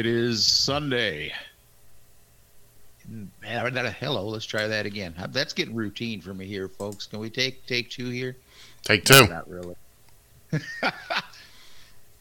[0.00, 1.30] It is Sunday.
[3.44, 5.14] Hello, let's try that again.
[5.28, 7.04] That's getting routine for me here, folks.
[7.04, 8.34] Can we take take two here?
[8.82, 9.26] Take two.
[9.26, 9.74] Not really.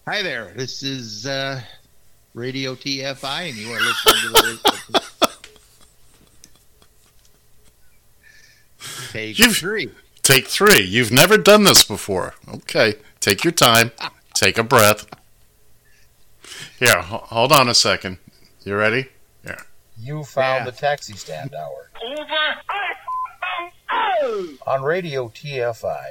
[0.05, 0.51] Hi there.
[0.57, 1.61] This is uh,
[2.33, 4.29] Radio TFI, and you are listening to
[4.91, 5.31] the.
[9.13, 9.89] take You've, three.
[10.21, 10.81] Take three.
[10.81, 12.35] You've never done this before.
[12.45, 12.95] Okay.
[13.21, 13.91] Take your time.
[14.33, 15.07] Take a breath.
[16.79, 18.17] Here, hold on a second.
[18.63, 19.07] You ready?
[19.45, 19.61] Yeah.
[19.97, 20.71] You found yeah.
[20.71, 21.89] the taxi stand hour.
[22.03, 22.25] Over.
[23.91, 24.49] Oh!
[24.67, 26.05] On Radio TFI.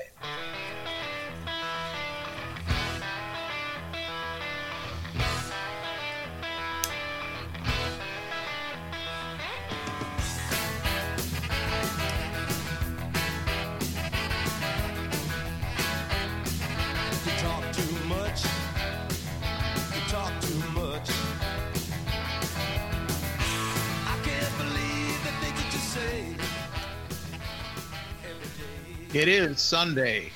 [29.18, 30.30] It is Sunday,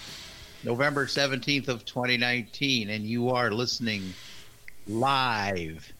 [0.64, 4.12] November 17th of 2019, and you are listening
[4.88, 5.92] live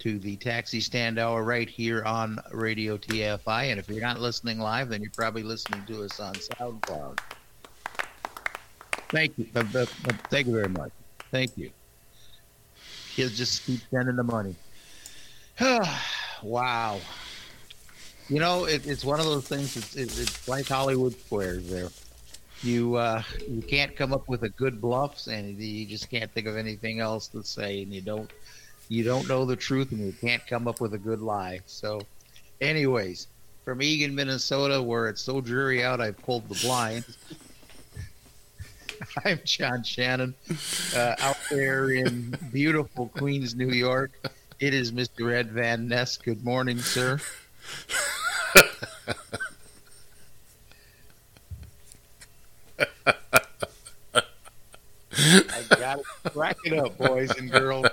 [0.00, 3.70] to the Taxi Stand Hour right here on Radio TFI.
[3.70, 7.20] And if you're not listening live, then you're probably listening to us on SoundCloud.
[9.08, 9.46] Thank you.
[9.56, 9.86] Uh, uh, uh,
[10.28, 10.92] thank you very much.
[11.30, 11.70] Thank you.
[13.14, 14.54] Kids just keep sending the money.
[16.42, 17.00] wow.
[18.28, 19.74] You know, it, it's one of those things.
[19.74, 21.68] It's, it, it's like Hollywood Squares.
[21.70, 21.88] There,
[22.62, 26.46] you uh, you can't come up with a good bluffs, and you just can't think
[26.46, 28.30] of anything else to say, and you don't
[28.88, 31.60] you don't know the truth, and you can't come up with a good lie.
[31.66, 32.00] So,
[32.60, 33.28] anyways,
[33.64, 37.04] from Eagan, Minnesota, where it's so dreary out, I've pulled the blind.
[39.24, 40.34] I'm John Shannon,
[40.94, 44.12] uh, out there in beautiful Queens, New York.
[44.58, 45.32] It is Mr.
[45.32, 46.18] Ed Van Ness.
[46.18, 47.18] Good morning, sir.
[54.14, 56.04] I got it.
[56.32, 57.86] Crack it up, boys and girls.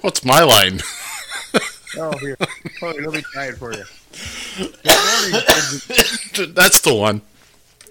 [0.00, 0.80] What's my line?
[1.98, 2.36] oh, here.
[2.82, 3.84] Oh, let me try it for you.
[6.52, 7.22] That's the one.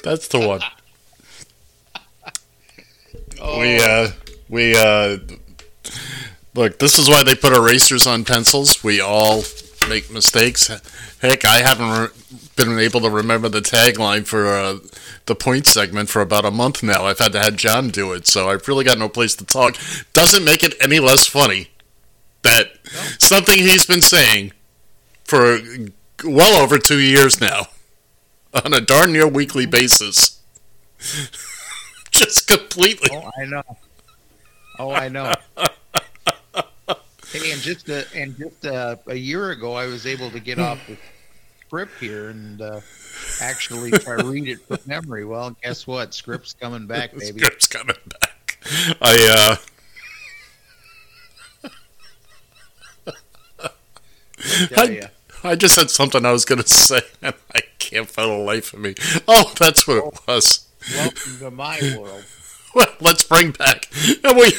[0.03, 0.61] That's the one.
[3.41, 3.59] Oh.
[3.59, 4.11] We uh
[4.49, 5.17] we uh
[6.53, 8.83] look, this is why they put erasers on pencils.
[8.83, 9.41] We all
[9.89, 10.67] make mistakes.
[11.21, 14.79] Heck, I haven't re- been able to remember the tagline for uh,
[15.25, 17.05] the point segment for about a month now.
[17.05, 19.77] I've had to have John do it, so I've really got no place to talk.
[20.13, 21.69] Doesn't make it any less funny
[22.43, 22.99] that no.
[23.19, 24.51] something he's been saying
[25.23, 25.59] for
[26.23, 27.67] well over two years now
[28.65, 30.41] on a darn near weekly basis.
[32.11, 33.09] Just completely.
[33.11, 33.63] Oh, I know.
[34.79, 35.33] Oh, I know.
[37.33, 40.59] Hey, and just a, and just a, a, year ago, I was able to get
[40.59, 40.95] off the
[41.65, 42.79] script here and uh,
[43.41, 45.25] actually try to read it from memory.
[45.25, 46.13] Well, guess what?
[46.13, 47.39] Script's coming back, baby.
[47.39, 48.59] Script's coming back.
[49.01, 49.57] I
[53.19, 53.25] uh.
[54.77, 55.09] I,
[55.43, 58.73] I just had something I was going to say, and I can't for the life
[58.73, 58.93] of me.
[59.27, 60.67] Oh, that's what it was.
[60.95, 62.25] Welcome to my world.
[62.73, 63.87] Well, let's bring back.
[64.23, 64.53] And we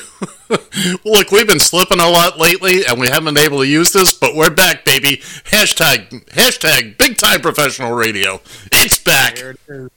[1.05, 4.13] look, we've been slipping a lot lately, and we haven't been able to use this,
[4.13, 5.19] but we're back, baby.
[5.45, 8.41] Hashtag hashtag big time professional radio.
[8.73, 9.91] It's back, it and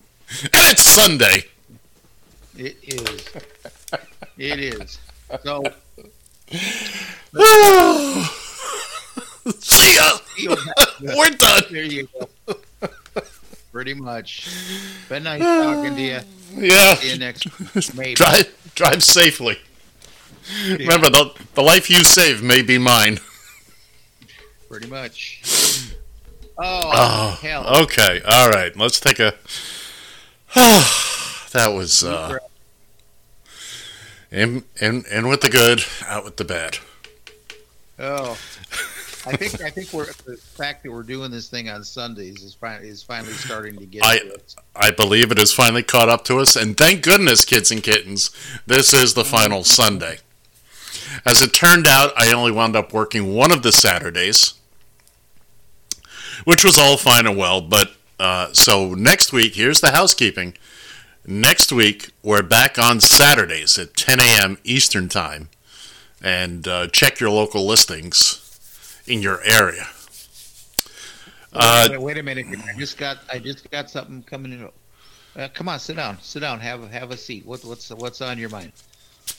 [0.54, 1.46] it's Sunday.
[2.58, 3.30] It is.
[4.38, 5.00] It is.
[5.44, 5.64] So.
[9.60, 10.18] See ya.
[11.02, 11.64] We're done.
[11.72, 12.30] There you go.
[13.78, 14.50] Pretty much.
[15.10, 16.20] Been nice talking to you.
[16.56, 16.96] Yeah.
[16.96, 17.46] See you next.
[17.96, 18.16] Maybe.
[18.16, 19.60] Drive, drive safely.
[20.66, 20.78] Yeah.
[20.78, 23.20] Remember, the, the life you save may be mine.
[24.68, 25.94] Pretty much.
[26.60, 27.84] Oh, oh hell.
[27.84, 28.20] Okay.
[28.28, 28.76] All right.
[28.76, 29.36] Let's take a
[30.56, 32.40] that was uh,
[34.32, 36.80] in, in, in with the good, out with the bad.
[38.00, 38.40] Oh,
[39.28, 42.54] I think I think we're the fact that we're doing this thing on Sundays is
[42.54, 44.04] finally is finally starting to get.
[44.06, 44.40] I- to.
[44.76, 48.30] I believe it has finally caught up to us, and thank goodness, kids and kittens,
[48.68, 50.20] this is the final Sunday.
[51.26, 54.54] As it turned out, I only wound up working one of the Saturdays,
[56.44, 57.60] which was all fine and well.
[57.60, 60.56] But uh, so next week, here's the housekeeping.
[61.26, 64.58] Next week, we're back on Saturdays at 10 a.m.
[64.64, 65.50] Eastern Time,
[66.22, 68.47] and uh, check your local listings
[69.08, 69.88] in your area.
[71.54, 72.46] Uh, wait, wait a minute!
[72.68, 74.70] I just got I just got something coming in.
[75.36, 77.46] Uh, come on, sit down, sit down, have have a seat.
[77.46, 78.74] What, what's what's on your mind?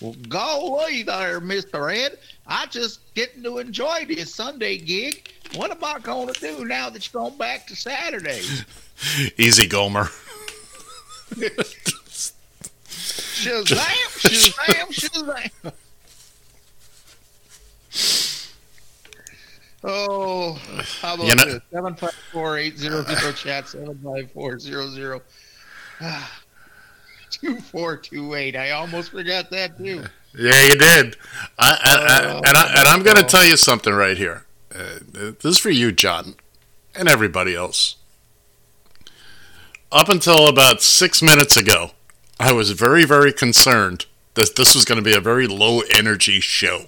[0.01, 2.19] Well, go away there, Mister Ed.
[2.47, 5.31] I just getting to enjoy this Sunday gig.
[5.55, 8.43] What am I going to do now that you're going back to Saturday?
[9.39, 10.05] easy, Gomer.
[13.39, 13.77] Shazam!
[14.19, 15.53] Shazam!
[15.53, 15.73] Shazam!
[19.85, 20.55] Oh,
[21.01, 21.63] how about You know- this?
[21.73, 25.23] Seven five four eight zero zero chat seven five four zero zero
[27.31, 28.57] two four two eight.
[28.57, 30.05] I almost forgot that too.
[30.37, 31.17] Yeah, you did.
[31.59, 34.45] I, I, I, Oh, and, I, and I'm going to tell you something right here.
[34.75, 36.35] Uh, this is for you, John,
[36.95, 37.97] and everybody else.
[39.91, 41.93] Up until about six minutes ago,
[42.39, 44.05] I was very, very concerned
[44.35, 46.85] that this was going to be a very low energy show.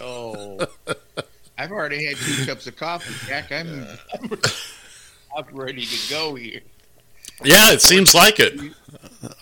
[0.00, 0.58] Oh,
[1.58, 3.50] I've already had two cups of coffee, Jack.
[3.50, 3.86] I'm
[5.36, 6.60] I'm ready to go here.
[7.44, 8.58] Yeah, it seems like it.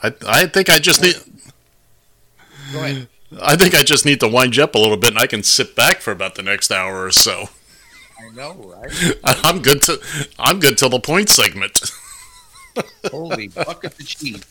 [0.02, 1.16] I, I think I just need.
[2.72, 3.08] Go ahead.
[3.42, 5.42] I think I just need to wind you up a little bit, and I can
[5.42, 7.48] sit back for about the next hour or so.
[8.18, 9.18] I know, right?
[9.24, 10.00] I'm good to.
[10.38, 11.82] I'm good till the point segment.
[13.10, 14.44] Holy bucket of cheese.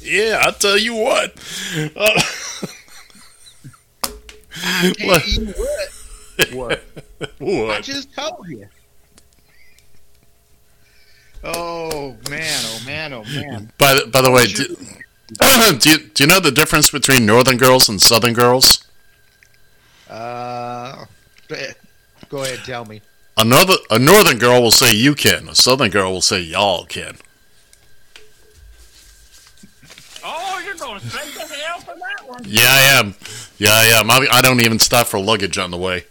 [0.00, 1.34] Yeah, I'll tell you what.
[1.96, 2.20] Uh,
[4.54, 6.01] Tell you what.
[6.52, 6.82] What?
[7.40, 8.66] I just told you.
[11.44, 12.60] Oh man!
[12.64, 13.12] Oh man!
[13.12, 13.72] Oh man!
[13.78, 14.64] By the, by the way, do,
[15.78, 18.86] do you do you know the difference between Northern girls and Southern girls?
[20.08, 21.04] Uh,
[22.28, 23.00] go ahead, tell me.
[23.36, 25.48] A northern a Northern girl will say you can.
[25.48, 27.16] A Southern girl will say y'all can.
[30.24, 32.42] Oh, you're going straight to hell for that one.
[32.46, 33.14] Yeah, I am.
[33.58, 34.10] Yeah, I am.
[34.10, 36.04] I, I don't even stop for luggage on the way.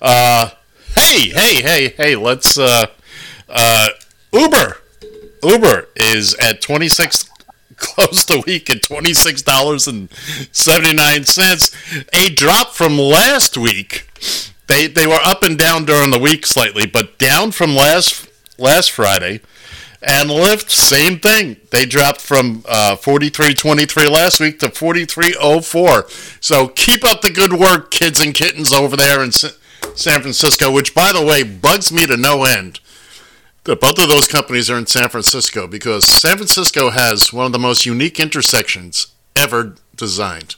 [0.00, 0.50] Uh,
[0.94, 2.16] hey, hey, hey, hey.
[2.16, 2.86] Let's uh,
[3.48, 3.88] uh,
[4.32, 4.78] Uber.
[5.42, 7.28] Uber is at 26
[7.78, 10.12] close the week at twenty six dollars and
[10.50, 11.74] seventy nine cents,
[12.12, 14.08] a drop from last week.
[14.66, 18.28] They they were up and down during the week slightly, but down from last
[18.58, 19.40] last Friday.
[20.00, 21.56] And Lyft, same thing.
[21.72, 26.40] They dropped from uh, 43.23 last week to 43.04.
[26.40, 29.32] So keep up the good work, kids and kittens over there in
[29.98, 32.78] San Francisco, which, by the way, bugs me to no end.
[33.64, 37.52] That both of those companies are in San Francisco because San Francisco has one of
[37.52, 40.56] the most unique intersections ever designed.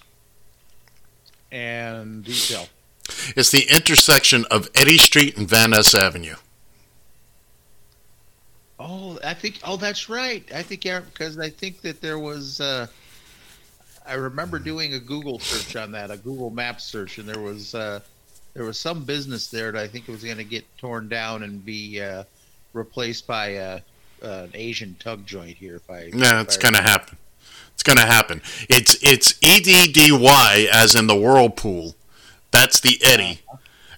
[1.51, 2.69] And detail.
[3.35, 6.37] It's the intersection of Eddy Street and Van Ness Avenue.
[8.79, 9.59] Oh, I think.
[9.65, 10.45] Oh, that's right.
[10.55, 12.61] I think yeah, because I think that there was.
[12.61, 12.87] Uh,
[14.07, 17.75] I remember doing a Google search on that, a Google Map search, and there was
[17.75, 18.01] uh,
[18.55, 21.43] there was some business there that I think it was going to get torn down
[21.43, 22.25] and be uh,
[22.73, 23.81] replaced by a,
[24.23, 25.77] an Asian tug joint here.
[25.77, 27.17] If I Yeah, if it's gonna happen.
[27.75, 28.43] It's gonna happen.
[28.69, 31.95] It's it's E D D Y as in the whirlpool.
[32.51, 33.41] That's the Eddy,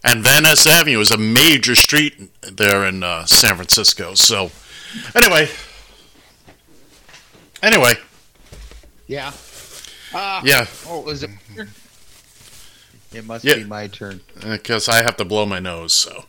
[0.04, 4.14] and Van Ness Avenue is a major street there in uh, San Francisco.
[4.14, 4.50] So,
[5.14, 5.48] anyway,
[7.62, 7.94] anyway,
[9.06, 9.32] Yeah.
[10.14, 10.42] Ah.
[10.44, 11.30] yeah, Oh, is it?
[13.14, 13.54] It must Yeah.
[13.56, 14.20] be my turn.
[14.40, 15.94] because I have to blow my nose.
[15.94, 16.26] So,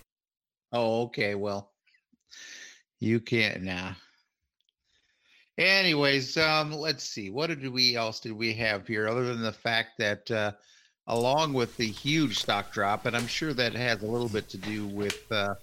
[0.71, 1.35] Oh, okay.
[1.35, 1.71] Well,
[2.99, 3.95] you can't now.
[5.57, 7.29] Anyways, um, let's see.
[7.29, 10.53] What did we else did we have here, other than the fact that, uh,
[11.07, 14.57] along with the huge stock drop, and I'm sure that has a little bit to
[14.57, 15.53] do with uh,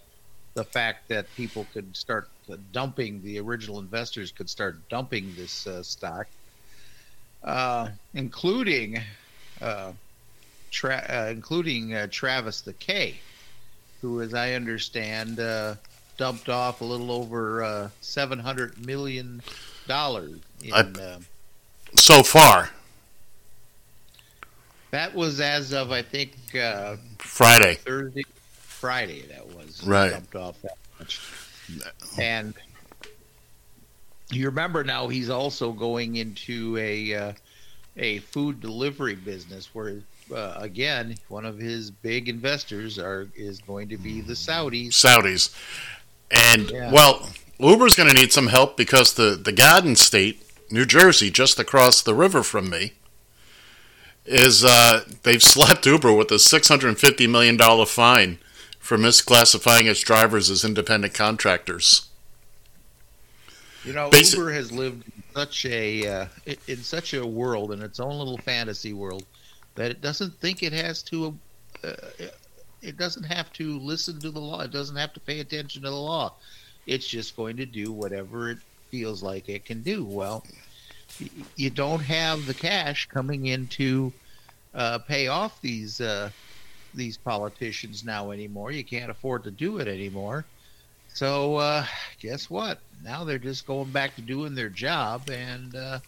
[0.54, 5.66] the fact that people could start uh, dumping the original investors could start dumping this
[5.66, 6.26] uh, stock,
[7.42, 9.00] uh, including,
[9.60, 9.92] uh,
[10.70, 13.16] tra- uh, including uh, Travis the K
[14.00, 15.74] who, as I understand, uh,
[16.16, 19.42] dumped off a little over uh, seven hundred million
[19.86, 20.38] dollars.
[20.72, 21.18] Uh,
[21.96, 22.70] so far
[24.90, 27.74] that was as of I think uh, Friday.
[27.74, 29.22] Thursday, Friday.
[29.28, 30.10] That was Right.
[30.10, 31.20] dumped off that much,
[32.18, 32.54] and
[34.32, 37.32] You remember now he's also going into a uh,
[37.96, 40.00] a food delivery business where
[40.32, 44.88] uh, again one of his big investors are is going to be the Saudis.
[44.90, 45.54] Saudis.
[46.30, 46.92] And Yeah.
[46.92, 51.58] well, Uber's going to need some help because the the Garden State, New Jersey, just
[51.58, 52.92] across the river from me,
[54.24, 58.38] is uh, they've slapped Uber with a six hundred and fifty million dollar fine
[58.78, 62.08] for misclassifying its drivers as independent contractors.
[63.84, 66.26] You know, Basi- Uber has lived in such a uh,
[66.66, 69.24] in such a world in its own little fantasy world
[69.74, 71.36] that it doesn't think it has to.
[71.82, 71.92] Uh,
[72.82, 74.60] it doesn't have to listen to the law.
[74.60, 76.34] It doesn't have to pay attention to the law.
[76.86, 78.58] It's just going to do whatever it
[78.90, 80.04] feels like it can do.
[80.04, 80.44] Well,
[81.56, 84.12] you don't have the cash coming in to
[84.74, 86.30] uh, pay off these uh,
[86.94, 88.72] these politicians now anymore.
[88.72, 90.44] You can't afford to do it anymore.
[91.12, 91.84] So uh,
[92.20, 92.78] guess what?
[93.04, 96.00] Now they're just going back to doing their job, and uh,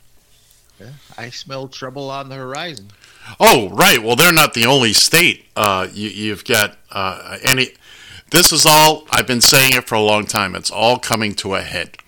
[1.17, 2.89] I smell trouble on the horizon.
[3.39, 4.03] Oh, right.
[4.03, 5.47] Well, they're not the only state.
[5.55, 7.69] Uh, you, you've got uh, any.
[8.31, 9.07] This is all.
[9.11, 10.55] I've been saying it for a long time.
[10.55, 11.99] It's all coming to a head.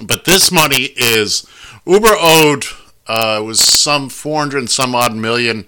[0.00, 1.46] But this money is
[1.86, 2.64] Uber owed
[3.06, 5.66] uh, was some four hundred and some odd million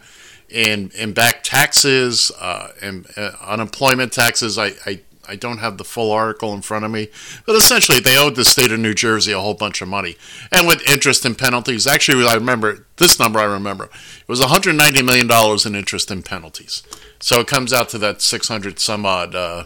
[0.49, 4.59] in in back taxes uh, and uh, unemployment taxes.
[4.59, 7.08] I, I I don't have the full article in front of me,
[7.47, 10.16] but essentially they owed the state of New Jersey a whole bunch of money,
[10.50, 11.87] and with interest and penalties.
[11.87, 13.38] Actually, I remember this number.
[13.38, 16.82] I remember it was 190 million dollars in interest and penalties.
[17.20, 19.64] So it comes out to that 600 some odd, uh,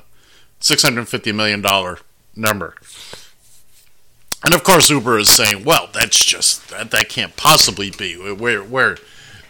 [0.60, 1.98] 650 million dollar
[2.34, 2.74] number.
[4.44, 8.14] And of course, Uber is saying, "Well, that's just that, that can't possibly be.
[8.14, 8.96] Where where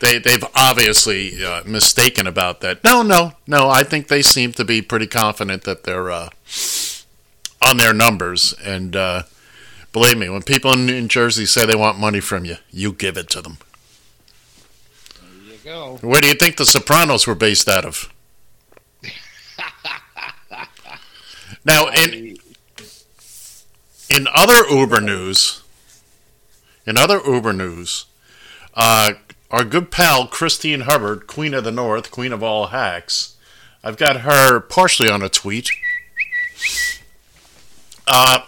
[0.03, 2.83] they they've obviously uh, mistaken about that.
[2.83, 3.71] No, no, no.
[3.71, 6.29] I think they seem to be pretty confident that they're uh,
[7.65, 8.53] on their numbers.
[8.65, 9.23] And uh,
[9.93, 13.17] believe me, when people in, New Jersey say they want money from you, you give
[13.17, 13.59] it to them.
[15.21, 15.99] There you go.
[16.03, 18.13] Where do you think the Sopranos were based out of?
[21.65, 22.39] now, in
[24.11, 25.63] in other Uber news,
[26.85, 28.07] in other Uber news,
[28.75, 29.13] uh,
[29.53, 33.37] our good pal Kristine Hubbard, Queen of the North, Queen of all hacks,
[33.85, 35.71] I've got her partially on a tweet.
[38.07, 38.41] Uh,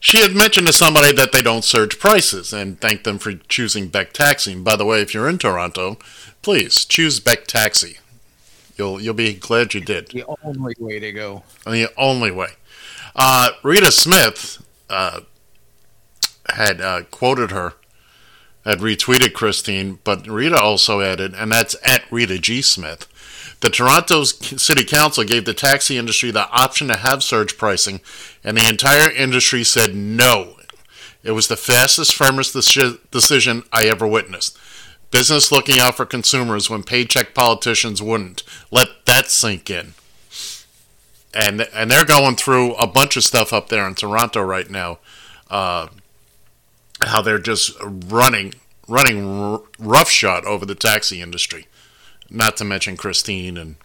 [0.00, 3.88] she had mentioned to somebody that they don't surge prices and thanked them for choosing
[3.88, 4.52] Beck Taxi.
[4.52, 5.98] And by the way, if you're in Toronto,
[6.42, 7.98] please choose Beck Taxi.
[8.76, 10.08] You'll you'll be glad you did.
[10.08, 11.42] The only way to go.
[11.66, 12.50] The only way.
[13.16, 15.22] Uh, Rita Smith uh,
[16.48, 17.74] had uh, quoted her,
[18.68, 22.62] had retweeted Kristine, but Rita also added, and that's at Rita G.
[22.62, 23.06] Smith.
[23.60, 28.00] The Toronto City Council gave the taxi industry the option to have surge pricing,
[28.44, 30.54] and the entire industry said no.
[31.24, 32.52] It was the fastest, firmest
[33.10, 34.56] decision I ever witnessed.
[35.10, 38.42] Business looking out for consumers when paycheck politicians wouldn't.
[38.70, 39.94] Let that sink in
[41.34, 44.98] and and they're going through a bunch of stuff up there in Toronto right now.
[45.50, 45.88] Uh,
[47.02, 48.54] how they're just running
[48.88, 51.66] running r- roughshod over the taxi industry,
[52.30, 53.76] not to mention Kristine and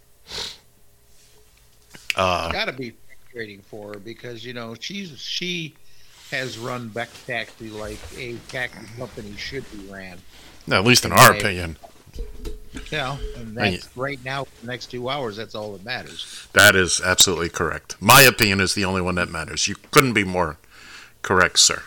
[2.15, 5.73] uh, Got to be frustrating for her because you know she's she
[6.31, 10.17] has run Beck Taxi like a taxi company should be ran.
[10.71, 11.39] at least in our Okay.
[11.39, 11.77] opinion,
[12.91, 14.45] know, and that's right now.
[14.45, 16.47] For the next two hours, that's all that matters.
[16.53, 17.95] that is absolutely correct.
[17.99, 19.67] My opinion is the only one that matters.
[19.67, 20.57] You couldn't be more
[21.21, 21.83] correct, sir.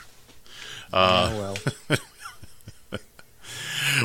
[0.97, 1.55] Uh, oh
[1.91, 1.99] well.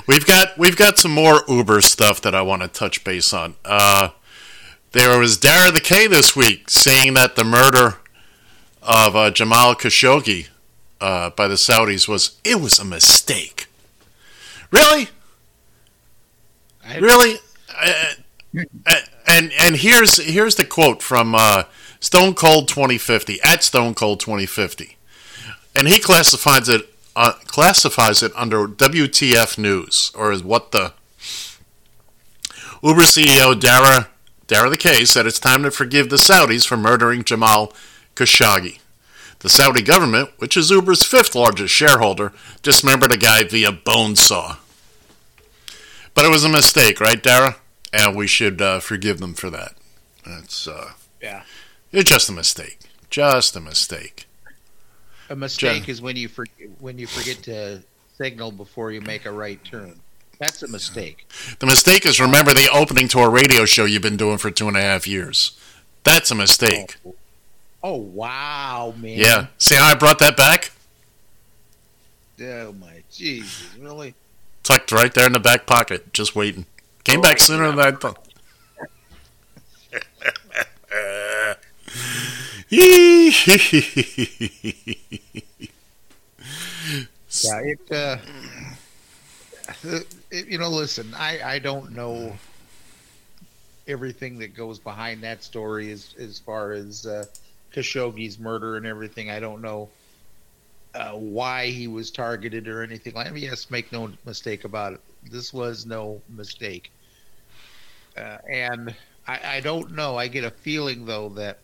[0.07, 3.55] We've got we've got some more Uber stuff that I want to touch base on.
[3.65, 4.09] Uh,
[4.91, 7.97] there was Dara the K this week saying that the murder
[8.81, 10.47] of uh, Jamal Khashoggi
[10.99, 13.67] uh, by the Saudis was it was a mistake.
[14.69, 15.09] Really,
[16.85, 17.35] I- really,
[17.75, 18.13] uh,
[18.85, 18.95] uh,
[19.27, 21.63] and and here's here's the quote from uh,
[21.99, 24.97] Stone Cold 2050 at Stone Cold 2050,
[25.75, 30.93] and he classifies it uh, classifies it under WTF news or is what the
[32.83, 34.09] Uber CEO Dara
[34.47, 37.73] Dara the K said it's time to forgive the Saudis for murdering Jamal
[38.15, 38.79] Khashoggi.
[39.39, 44.57] The Saudi government, which is Uber's fifth largest shareholder, dismembered a guy via bone saw.
[46.13, 47.55] But it was a mistake, right, Dara?
[47.93, 49.73] And we should uh, forgive them for that.
[50.25, 51.43] It's uh, Yeah.
[51.91, 54.27] it's just a mistake, just a mistake.
[55.31, 56.45] A mistake is when you for,
[56.79, 57.81] when you forget to
[58.17, 59.97] signal before you make a right turn.
[60.39, 61.25] That's a mistake.
[61.59, 64.67] The mistake is remember the opening to a radio show you've been doing for two
[64.67, 65.57] and a half years.
[66.03, 66.97] That's a mistake.
[67.05, 67.15] Oh,
[67.81, 69.17] oh wow, man!
[69.17, 69.47] Yeah.
[69.57, 70.73] See how I brought that back?
[72.41, 73.69] Oh my Jesus!
[73.79, 74.15] Really?
[74.63, 76.65] Tucked right there in the back pocket, just waiting.
[77.05, 78.27] Came Oh, back sooner than I thought.
[87.43, 87.59] Yeah.
[87.63, 87.91] It.
[87.91, 88.17] Uh,
[90.31, 91.13] it, you know, listen.
[91.13, 92.39] I I don't know
[93.87, 97.25] everything that goes behind that story as as far as uh,
[97.73, 99.29] Khashoggi's murder and everything.
[99.29, 99.89] I don't know
[100.93, 103.31] uh, why he was targeted or anything like.
[103.35, 105.01] Yes, make no mistake about it.
[105.23, 106.91] This was no mistake.
[108.17, 108.95] Uh, and
[109.27, 110.17] I, I don't know.
[110.17, 111.59] I get a feeling though that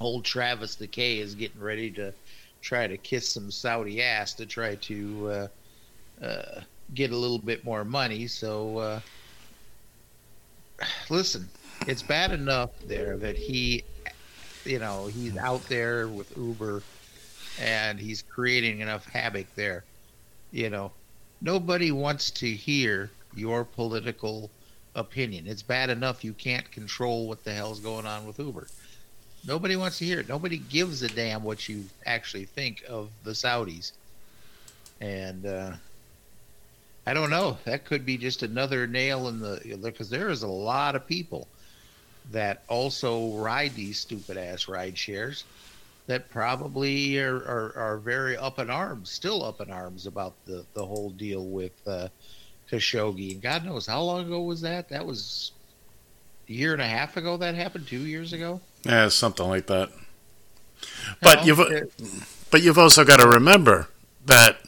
[0.00, 2.12] old Travis the K is getting ready to
[2.60, 5.28] try to kiss some Saudi ass to try to
[6.20, 6.60] uh, uh,
[6.94, 8.26] get a little bit more money.
[8.26, 9.00] So uh,
[11.10, 11.48] listen,
[11.86, 13.84] it's bad enough there that he,
[14.64, 16.82] you know, he's out there with Uber
[17.60, 19.84] and he's creating enough havoc there.
[20.50, 20.92] You know,
[21.42, 24.50] nobody wants to hear your political
[24.94, 25.46] opinion.
[25.46, 28.66] It's bad enough you can't control what the hell's going on with Uber.
[29.46, 30.28] Nobody wants to hear it.
[30.28, 33.92] Nobody gives a damn what you actually think of the Saudis.
[35.00, 35.72] And uh,
[37.06, 37.58] I don't know.
[37.64, 41.46] That could be just another nail in the because there is a lot of people
[42.32, 45.44] that also ride these stupid ass ride shares
[46.06, 50.64] that probably are, are, are very up in arms, still up in arms about the,
[50.74, 52.08] the whole deal with uh,
[52.70, 53.32] Khashoggi.
[53.32, 54.88] And God knows how long ago was that?
[54.90, 55.52] That was
[56.48, 58.60] a year and a half ago that happened, two years ago.
[58.84, 59.90] Yeah, something like that.
[61.22, 63.88] But You know, you've but you've also got to remember
[64.24, 64.58] that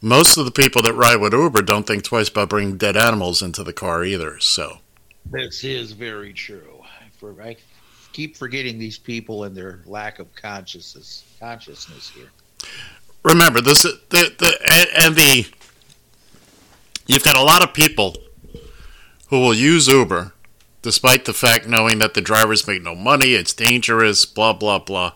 [0.00, 3.42] most of the people that ride with Uber don't think twice about bringing dead animals
[3.42, 4.38] into the car either.
[4.40, 4.78] So
[5.30, 6.82] This is very true.
[7.18, 7.56] For I
[8.12, 12.30] keep forgetting these people and their lack of consciousness consciousness here.
[13.22, 15.46] remember this the the and, and the
[17.06, 18.16] you've got a lot of people
[19.28, 20.32] who will use Uber
[20.86, 25.12] despite the fact knowing that the drivers make no money, it's dangerous, blah blah blah.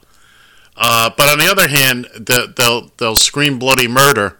[0.76, 4.36] Uh, but on the other hand, the, they'll they'll scream bloody murder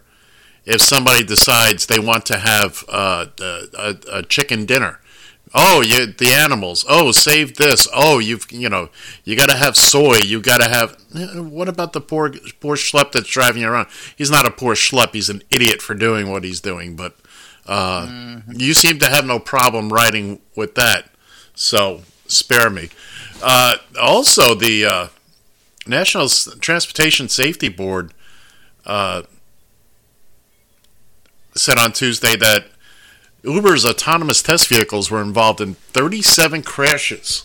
[0.65, 4.99] if somebody decides they want to have uh, a, a, chicken dinner.
[5.55, 6.85] Oh, you the animals.
[6.89, 7.87] Oh, save this.
[7.95, 8.89] Oh, you've you know
[9.23, 10.17] you got to have soy.
[10.17, 10.97] You got to have.
[11.15, 13.87] eh, What about the poor poor schlep that's driving you around?
[14.17, 15.15] He's not a poor schlep.
[15.15, 16.97] He's an idiot for doing what he's doing.
[16.97, 17.15] But
[17.67, 21.07] uh, you seem to have no problem riding with that.
[21.55, 22.89] So spare me.
[23.43, 25.07] Uh, also, the uh,
[25.87, 28.13] National Transportation Safety Board
[28.85, 29.23] uh,
[31.55, 32.67] said on Tuesday that
[33.43, 37.45] Uber's autonomous test vehicles were involved in 37 crashes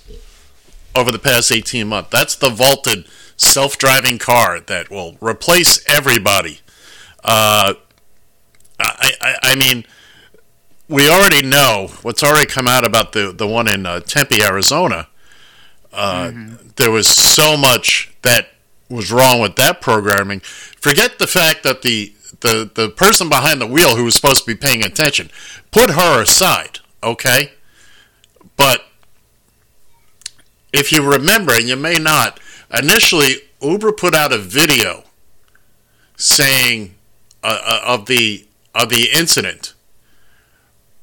[0.93, 2.09] over the past 18 months.
[2.09, 3.05] That's the vaulted
[3.37, 6.59] self-driving car that will replace everybody.
[7.23, 7.75] Uh,
[8.79, 9.85] I, I, I mean,
[10.87, 15.07] we already know what's already come out about the the one in uh, Tempe, Arizona.
[15.93, 16.31] Uh,
[16.75, 18.49] There was so much that
[18.89, 20.41] was wrong with that programming.
[20.41, 24.45] Forget the fact that the the the person behind the wheel who was supposed to
[24.45, 25.29] be paying attention
[25.71, 27.53] put her aside, okay?
[28.57, 28.85] But
[30.73, 32.39] if you remember, and you may not,
[32.77, 35.03] initially Uber put out a video
[36.17, 36.95] saying
[37.43, 39.73] uh, uh, of the of the incident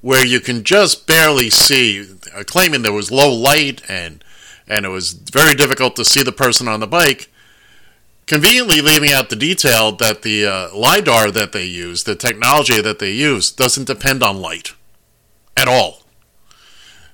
[0.02, 4.22] where you can just barely see, uh, claiming there was low light and
[4.68, 7.28] and it was very difficult to see the person on the bike.
[8.26, 12.98] Conveniently leaving out the detail that the uh, lidar that they use, the technology that
[13.00, 14.72] they use, doesn't depend on light
[15.56, 16.02] at all.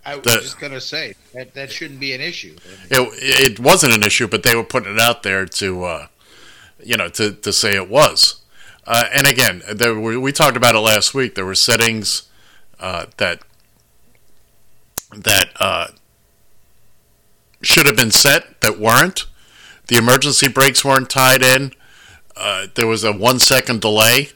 [0.04, 2.56] I was The- just gonna say that that shouldn't be an issue.
[2.90, 3.08] It,
[3.50, 6.06] it wasn't an issue, but they were putting it out there to, uh,
[6.84, 8.36] you know, to, to say it was.
[8.86, 11.34] Uh, and again, there were, we talked about it last week.
[11.34, 12.27] There were settings
[12.80, 13.42] uh, that
[15.12, 15.88] that uh,
[17.62, 19.26] should have been set that weren't.
[19.88, 21.72] The emergency brakes weren't tied in.
[22.36, 24.28] Uh, there was a one second delay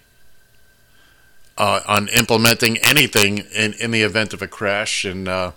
[1.59, 5.05] uh, on implementing anything in, in the event of a crash.
[5.05, 5.53] And uh,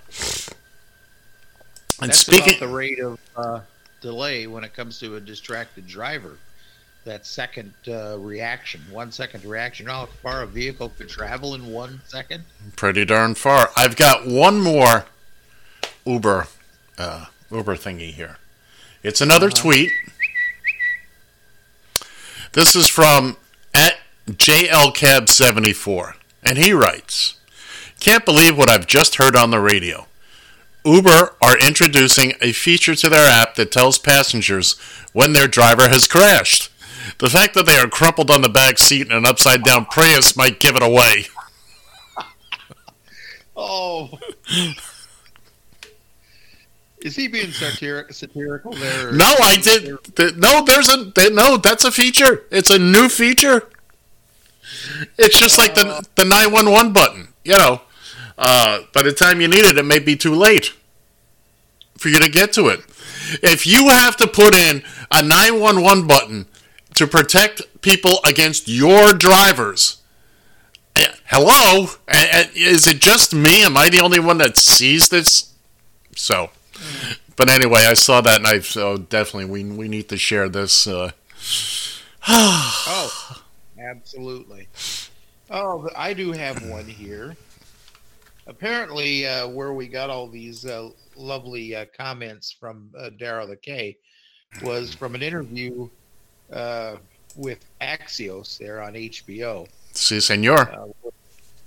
[2.01, 3.61] and That's speaking, about the rate of uh,
[4.01, 6.37] delay when it comes to a distracted driver.
[7.05, 9.85] That second uh, reaction, one second reaction.
[9.85, 12.43] You know how far a vehicle could travel in one second?
[12.75, 13.69] pretty darn far.
[13.77, 15.05] I've got one more
[16.03, 16.47] Uber
[16.97, 18.37] uh, Uber thingy here.
[19.03, 19.91] It's another tweet.
[22.53, 23.37] This is from
[23.73, 27.35] at JLCab74, and he writes,
[27.99, 30.07] "Can't believe what I've just heard on the radio.
[30.83, 34.73] Uber are introducing a feature to their app that tells passengers
[35.13, 36.69] when their driver has crashed.
[37.19, 40.35] The fact that they are crumpled on the back seat in an upside down Prius
[40.35, 41.25] might give it away.
[43.57, 44.09] Oh.
[46.99, 49.11] Is he being satiric, satirical there?
[49.13, 49.97] No, I did.
[50.15, 51.55] th- No, there's a no.
[51.57, 52.43] That's a feature.
[52.51, 53.69] It's a new feature.
[55.17, 57.29] It's just like the the nine one one button.
[57.45, 57.81] You know,
[58.37, 60.73] uh, by the time you need it, it may be too late
[61.97, 62.81] for you to get to it.
[63.43, 66.47] If you have to put in a nine one one button
[66.95, 70.01] to protect people against your drivers,
[70.95, 73.63] eh, hello, Eh, eh, is it just me?
[73.63, 75.53] Am I the only one that sees this?
[76.15, 76.49] So.
[77.35, 80.87] But anyway, I saw that and I so definitely we we need to share this.
[80.87, 81.11] Uh,
[82.27, 83.41] Oh,
[83.79, 84.67] absolutely.
[85.51, 87.35] Oh, I do have one here.
[88.47, 93.55] Apparently, uh, where we got all these uh, lovely uh, comments from uh, Daryl the
[93.55, 93.97] K
[94.63, 95.89] was from an interview
[96.51, 96.95] uh,
[97.35, 99.67] with Axios there on HBO.
[99.93, 100.69] Si, senor.
[100.69, 100.87] Uh,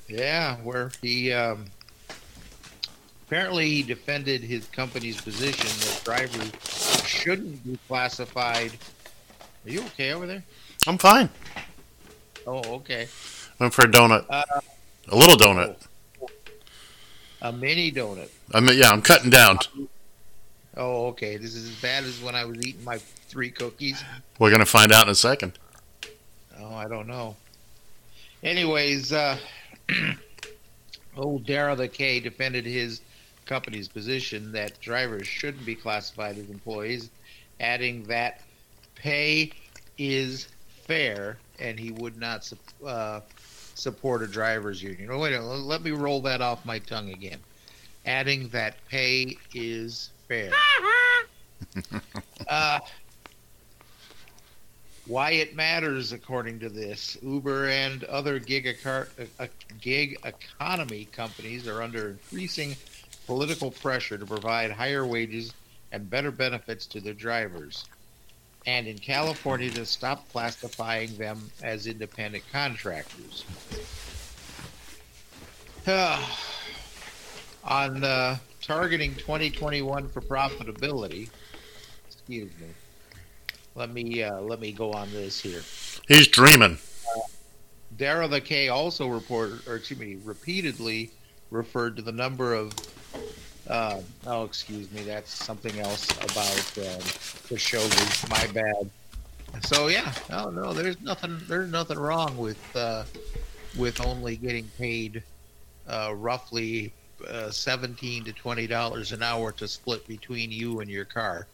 [0.08, 1.66] yeah, where he um,
[3.26, 6.50] apparently he defended his company's position that drivers
[7.06, 8.72] shouldn't be classified.
[9.66, 10.42] Are you okay over there?
[10.86, 11.28] I'm fine.
[12.46, 13.08] Oh, okay.
[13.58, 14.44] Went for a donut, Uh,
[15.08, 15.76] a little donut.
[17.42, 18.30] A mini donut.
[18.54, 19.58] I mean, yeah, I'm cutting down.
[20.78, 21.36] Oh, okay.
[21.36, 24.02] This is as bad as when I was eating my three cookies.
[24.38, 25.58] We're gonna find out in a second.
[26.58, 27.36] Oh, I don't know.
[28.44, 29.36] Anyways, uh,
[31.16, 33.00] old Dara the K defended his
[33.44, 37.10] company's position that drivers shouldn't be classified as employees,
[37.58, 38.42] adding that
[38.94, 39.50] pay
[39.96, 40.46] is
[40.86, 42.50] fair and he would not
[42.86, 43.20] uh,
[43.74, 45.10] support a drivers union.
[45.10, 47.38] Oh, wait, a minute, let me roll that off my tongue again.
[48.06, 50.50] Adding that pay is fair.
[52.48, 52.78] uh,
[55.06, 59.08] why it matters, according to this, Uber and other gig, ecar-
[59.40, 59.46] uh,
[59.80, 62.76] gig economy companies are under increasing
[63.26, 65.54] political pressure to provide higher wages
[65.92, 67.86] and better benefits to their drivers.
[68.66, 73.44] And in California, to stop classifying them as independent contractors.
[77.64, 78.36] On uh,
[78.68, 81.30] targeting 2021 for profitability,
[82.06, 82.66] excuse me.
[83.74, 85.62] Let me uh, let me go on this here.
[86.06, 86.76] He's dreaming.
[87.96, 91.10] Dara the K also reported, or excuse me, repeatedly
[91.50, 92.74] referred to the number of.
[93.66, 97.02] Uh, oh, excuse me, that's something else about um,
[97.48, 97.86] the show.
[98.28, 98.90] My bad.
[99.64, 103.04] So yeah, no, no, there's nothing, there's nothing wrong with uh,
[103.78, 105.22] with only getting paid
[105.88, 106.92] uh, roughly
[107.26, 111.46] uh, seventeen to twenty dollars an hour to split between you and your car.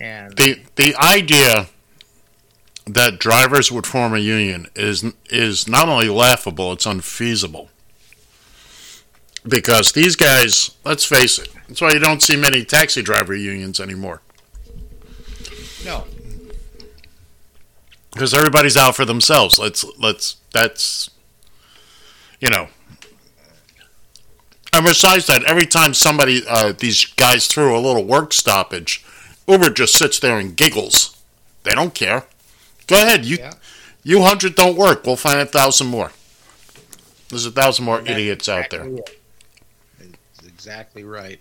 [0.00, 1.68] And the The idea
[2.86, 7.70] that drivers would form a union is is not only laughable; it's unfeasible.
[9.46, 13.78] Because these guys, let's face it, that's why you don't see many taxi driver unions
[13.78, 14.20] anymore.
[15.84, 16.04] no,
[18.12, 19.58] because everybody's out for themselves.
[19.58, 21.10] Let's let's that's
[22.40, 22.68] you know.
[24.72, 29.04] And besides that, every time somebody uh, these guys throw a little work stoppage,
[29.46, 31.22] Uber just sits there and giggles.
[31.62, 32.24] They don't care.
[32.86, 33.54] Go ahead, you yeah.
[34.02, 35.04] you hundred don't work.
[35.04, 36.12] We'll find a thousand more.
[37.28, 38.84] There's a thousand more idiots out there.
[38.84, 39.04] exactly
[40.00, 40.14] it.
[40.46, 41.40] Exactly right.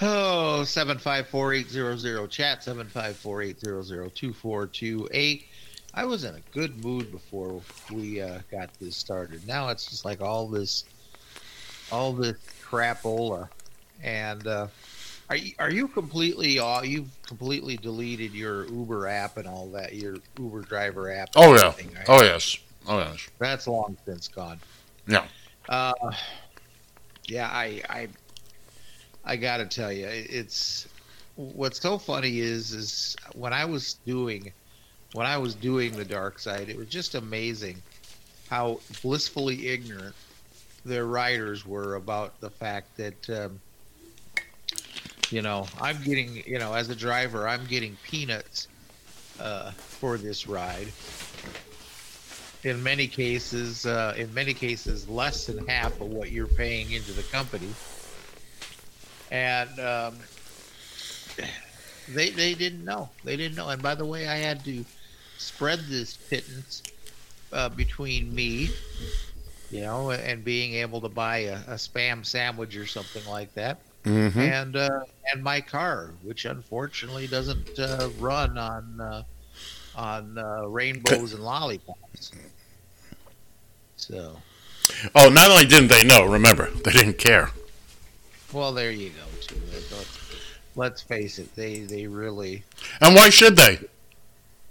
[0.00, 5.44] Oh, 754-800 chat 754-800-2428.
[5.94, 9.44] I was in a good mood before we uh, got this started.
[9.48, 10.84] Now it's just like all this
[11.90, 13.48] all this crapola
[14.02, 14.66] and uh
[15.30, 19.94] are you, are you completely uh, you've completely deleted your Uber app and all that
[19.94, 21.68] your Uber driver app Oh yeah.
[21.68, 22.06] everything, right?
[22.08, 22.56] Oh yes.
[22.86, 23.28] Oh yes.
[23.38, 24.58] That's long since gone.
[25.06, 25.24] Yeah.
[25.68, 25.92] Uh,
[27.26, 28.08] yeah, I, I,
[29.24, 30.88] I gotta tell you, it's
[31.36, 34.50] what's so funny is, is when I was doing,
[35.12, 37.82] when I was doing the dark side, it was just amazing
[38.48, 40.14] how blissfully ignorant
[40.88, 43.60] their riders were about the fact that, um,
[45.30, 48.68] you know, I'm getting, you know, as a driver, I'm getting peanuts
[49.38, 50.88] uh, for this ride
[52.64, 57.12] in many cases, uh, in many cases, less than half of what you're paying into
[57.12, 57.68] the company.
[59.30, 60.18] And um,
[62.08, 63.10] they they didn't know.
[63.24, 63.68] They didn't know.
[63.68, 64.84] And by the way, I had to
[65.36, 66.82] spread this pittance
[67.52, 68.70] uh, between me,
[69.70, 73.80] you know, and being able to buy a, a spam sandwich or something like that.
[74.04, 74.38] Mm-hmm.
[74.40, 75.00] and uh,
[75.32, 79.22] and my car, which unfortunately doesn't uh, run on uh,
[79.94, 82.32] on uh, rainbows and lollipops.
[83.96, 84.42] So,
[85.14, 87.50] Oh, not only didn't they know, remember, they didn't care.
[88.52, 89.24] well, there you go.
[89.40, 89.60] Too.
[89.72, 89.92] Let's,
[90.74, 92.64] let's face it, they they really
[93.00, 93.80] And why should they?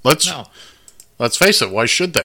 [0.03, 0.45] Let's no.
[1.19, 1.71] let's face it.
[1.71, 2.21] Why should they?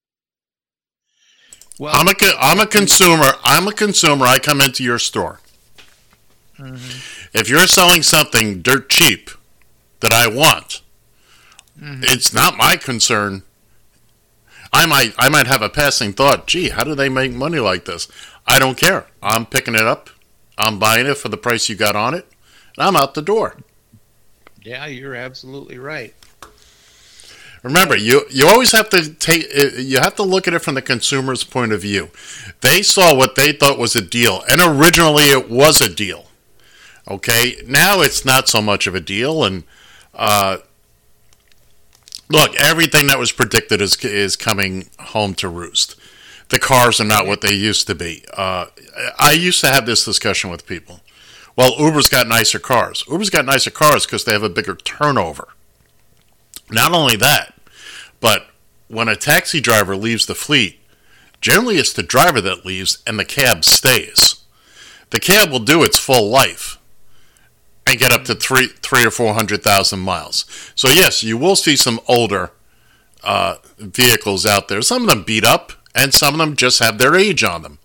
[1.78, 3.32] Well, I'm a I'm a consumer.
[3.44, 4.26] I'm a consumer.
[4.26, 5.40] I come into your store.
[6.58, 7.38] Mm-hmm.
[7.38, 9.30] If you're selling something dirt cheap
[10.00, 10.82] that I want,
[11.80, 12.02] mm-hmm.
[12.04, 13.42] it's not my concern.
[14.72, 16.46] I might I might have a passing thought.
[16.46, 18.08] Gee, how do they make money like this?
[18.46, 19.06] I don't care.
[19.22, 20.10] I'm picking it up.
[20.58, 22.26] I'm buying it for the price you got on it.
[22.76, 23.56] And I'm out the door.
[24.62, 26.14] yeah, you're absolutely right.
[27.62, 30.74] Remember, you you always have to take uh, you have to look at it from
[30.74, 32.10] the consumer's point of view.
[32.60, 36.26] They saw what they thought was a deal, and originally it was a deal.
[37.08, 39.62] Okay, now it's not so much of a deal, and
[40.14, 40.58] uh,
[42.28, 45.94] look, everything that was predicted is is coming home to roost.
[46.48, 48.24] The cars are not what they used to be.
[48.36, 48.66] Uh,
[49.18, 51.00] I used to have this discussion with people.
[51.54, 53.04] Well, Uber's got nicer cars.
[53.08, 55.48] Uber's got nicer cars because they have a bigger turnover.
[56.70, 57.51] Not only that,
[58.22, 58.46] but
[58.88, 60.80] when a taxi driver leaves the fleet,
[61.42, 64.44] generally it's the driver that leaves and the cab stays.
[65.10, 66.78] The cab will do its full life
[67.86, 70.46] and get up to three, three or four hundred thousand miles.
[70.74, 72.52] So yes, you will see some older
[73.22, 74.80] uh, vehicles out there.
[74.82, 77.78] Some of them beat up, and some of them just have their age on them.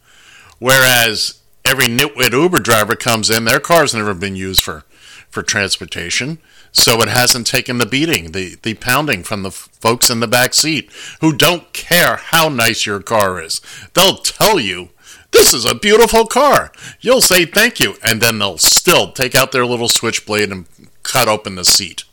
[0.60, 4.84] Whereas every nitwit Uber driver comes in, their car's never been used for,
[5.30, 6.38] for transportation,
[6.78, 10.28] so it hasn't taken the beating, the, the pounding from the f- folks in the
[10.28, 13.62] back seat who don't care how nice your car is.
[13.94, 14.90] They'll tell you,
[15.32, 16.72] this is a beautiful car.
[17.02, 20.68] You'll say thank you, and then they'll still take out their little switchblade and
[21.04, 22.04] cut open the seat.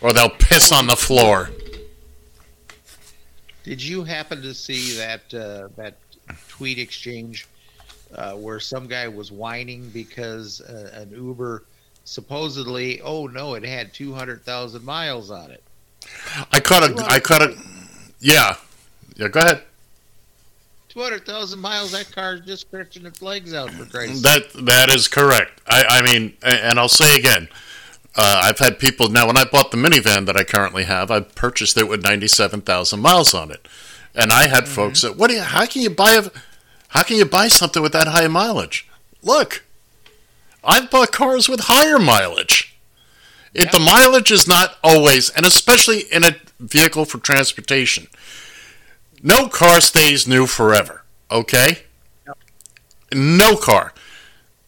[0.00, 1.50] Or they'll piss on the floor.
[3.64, 5.94] Did you happen to see that uh, that
[6.48, 7.46] tweet exchange
[8.14, 11.64] uh, where some guy was whining because uh, an Uber
[12.04, 15.62] supposedly, oh no, it had two hundred thousand miles on it.
[16.50, 17.56] I caught a, I caught a,
[18.20, 18.56] yeah,
[19.16, 19.28] yeah.
[19.28, 19.62] Go ahead.
[20.88, 21.92] Two hundred thousand miles.
[21.92, 24.52] That car is just stretching its legs out for Christ's sake.
[24.52, 25.60] That that is correct.
[25.66, 27.48] I, I mean, and I'll say again,
[28.14, 29.26] uh, I've had people now.
[29.26, 33.00] When I bought the minivan that I currently have, I purchased it with ninety-seven thousand
[33.00, 33.66] miles on it,
[34.14, 35.28] and I had folks that, what?
[35.28, 36.24] Do you, how can you buy a,
[36.88, 38.86] how can you buy something with that high mileage?
[39.22, 39.64] Look,
[40.64, 42.78] I've bought cars with higher mileage.
[43.54, 48.06] If the mileage is not always, and especially in a vehicle for transportation,
[49.22, 51.04] no car stays new forever.
[51.30, 51.82] Okay,
[53.12, 53.92] no car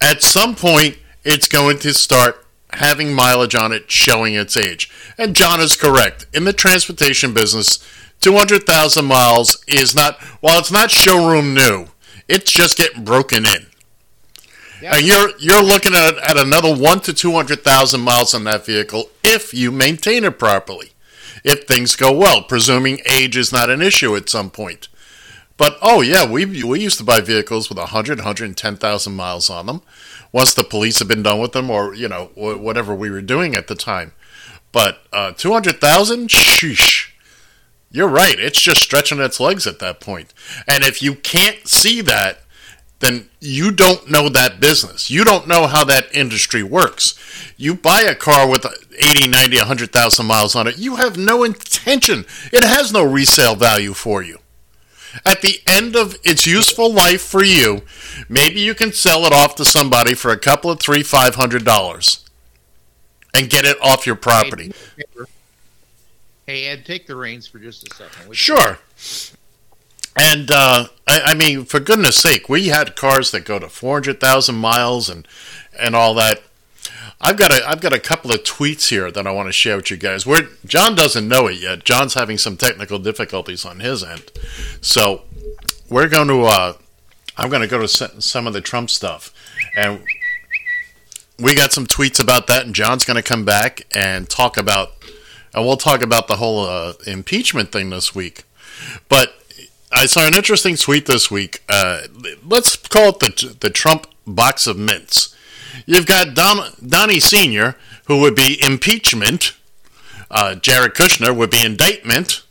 [0.04, 4.90] at some point it's going to start having mileage on it showing its age.
[5.16, 6.26] And John is correct.
[6.34, 7.84] In the transportation business,
[8.20, 11.86] 200,000 miles is not, while it's not showroom new,
[12.28, 13.66] it's just getting broken in.
[14.92, 19.54] And you're you're looking at, at another one to 200,000 miles on that vehicle if
[19.54, 20.92] you maintain it properly.
[21.42, 24.88] If things go well, presuming age is not an issue at some point.
[25.56, 29.82] But oh yeah, we we used to buy vehicles with 100, 110,000 miles on them.
[30.32, 33.22] Once the police had been done with them, or you know wh- whatever we were
[33.22, 34.12] doing at the time.
[34.72, 37.12] But uh, 200,000, sheesh.
[37.92, 38.40] You're right.
[38.40, 40.34] It's just stretching its legs at that point.
[40.66, 42.40] And if you can't see that,
[43.04, 45.10] then you don't know that business.
[45.10, 47.14] You don't know how that industry works.
[47.56, 48.66] You buy a car with
[48.98, 52.24] 80, 90, 100,000 miles on it, you have no intention.
[52.52, 54.38] It has no resale value for you.
[55.24, 57.82] At the end of its useful life for you,
[58.28, 61.64] maybe you can sell it off to somebody for a couple of three, five hundred
[61.64, 62.24] dollars
[63.32, 64.72] and get it off your property.
[66.46, 68.34] Hey Ed, take the reins for just a second.
[68.34, 68.78] Sure.
[68.78, 69.38] you?
[70.16, 73.96] And uh, I, I mean, for goodness sake, we had cars that go to four
[73.96, 75.26] hundred thousand miles and
[75.78, 76.42] and all that.
[77.20, 79.76] I've got a I've got a couple of tweets here that I want to share
[79.76, 80.26] with you guys.
[80.26, 81.84] Where John doesn't know it yet.
[81.84, 84.30] John's having some technical difficulties on his end,
[84.80, 85.22] so
[85.88, 86.42] we're going to.
[86.42, 86.74] Uh,
[87.36, 89.32] I'm going to go to some of the Trump stuff,
[89.76, 90.04] and
[91.38, 92.66] we got some tweets about that.
[92.66, 94.92] And John's going to come back and talk about,
[95.52, 98.44] and we'll talk about the whole uh, impeachment thing this week.
[99.08, 99.34] But
[99.94, 101.62] I saw an interesting tweet this week.
[101.68, 102.02] Uh,
[102.44, 105.34] let's call it the the Trump box of mints.
[105.86, 107.76] You've got Don, Donnie Senior,
[108.06, 109.54] who would be impeachment.
[110.30, 112.42] Uh, Jared Kushner would be indictment.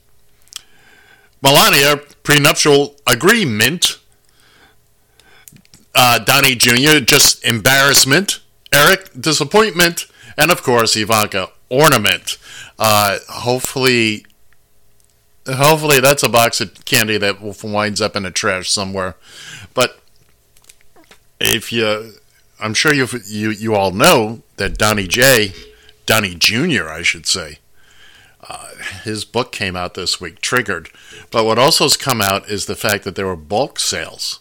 [1.42, 4.00] Melania prenuptial agreement.
[5.96, 7.00] uh, Donnie Jr.
[7.00, 8.40] just embarrassment,
[8.72, 10.06] Eric disappointment,
[10.38, 12.38] and of course Ivanka ornament.
[12.80, 14.26] Uh, hopefully,
[15.48, 19.16] hopefully that's a box of candy that winds up in the trash somewhere.
[19.74, 20.00] But
[21.40, 22.14] if you,
[22.60, 25.54] I'm sure you you you all know that Donnie J,
[26.06, 26.90] Donnie Jr.
[26.90, 27.60] I should say,
[28.48, 28.70] uh,
[29.04, 30.90] his book came out this week, Triggered.
[31.32, 34.40] But what also has come out is the fact that there were bulk sales.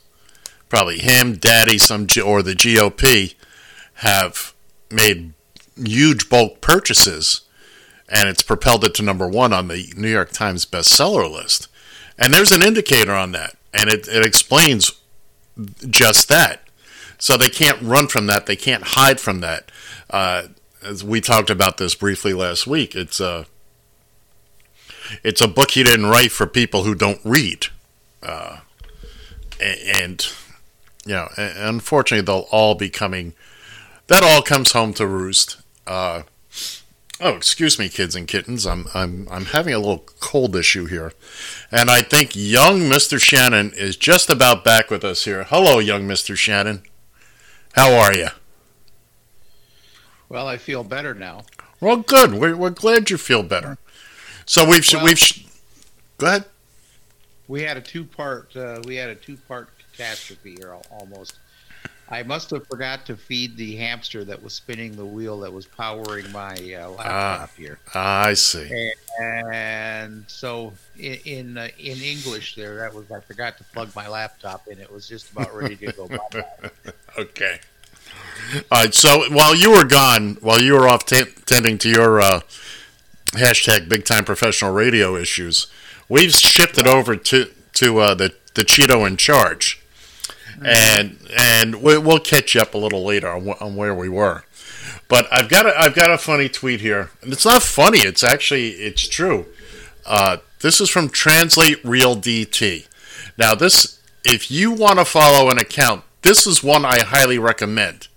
[0.68, 3.34] Probably him, Daddy, some G- or the GOP
[3.94, 4.54] have
[4.90, 5.34] made
[5.76, 7.41] huge bulk purchases,
[8.12, 11.68] and it's propelled it to number one on the New York Times bestseller list.
[12.18, 14.92] And there's an indicator on that, and it, it explains
[15.88, 16.68] just that.
[17.18, 18.46] So they can't run from that.
[18.46, 19.72] They can't hide from that.
[20.10, 20.48] Uh,
[20.82, 23.46] as we talked about this briefly last week, it's a
[25.22, 27.68] it's a book you didn't write for people who don't read,
[28.22, 28.58] uh,
[29.60, 30.26] and
[31.06, 33.34] you know, unfortunately, they'll all be coming.
[34.08, 35.58] That all comes home to roost.
[35.86, 36.22] Uh,
[37.22, 38.66] oh, excuse me, kids and kittens.
[38.66, 41.12] I'm I'm I'm having a little cold issue here,
[41.70, 45.44] and I think young Mister Shannon is just about back with us here.
[45.44, 46.82] Hello, young Mister Shannon.
[47.74, 48.28] How are you?
[50.28, 51.44] Well, I feel better now.
[51.80, 52.34] Well, good.
[52.34, 53.78] We're, we're glad you feel better.
[54.44, 55.22] So we've Well- we've
[56.18, 56.44] go ahead.
[57.48, 58.56] We had a two part.
[58.56, 61.38] Uh, we had a two part catastrophe here almost.
[62.12, 65.64] I must have forgot to feed the hamster that was spinning the wheel that was
[65.64, 67.78] powering my uh, laptop here.
[67.94, 68.92] I see.
[69.18, 74.08] And so in in, uh, in English, there that was I forgot to plug my
[74.08, 74.78] laptop in.
[74.78, 76.08] It was just about ready to go.
[77.18, 77.60] Okay.
[78.70, 78.94] All right.
[78.94, 82.40] So while you were gone, while you were off t- tending to your uh,
[83.32, 85.66] hashtag big time professional radio issues,
[86.08, 89.81] we've shifted over to to uh, the the Cheeto in charge,
[90.64, 94.44] and and we, we'll catch up a little later on, on where we were.
[95.08, 97.98] But I've got a, I've got a funny tweet here, and it's not funny.
[98.00, 99.46] It's actually it's true.
[100.06, 102.86] Uh, this is from Translate Real DT.
[103.38, 108.08] Now this, if you want to follow an account, this is one I highly recommend.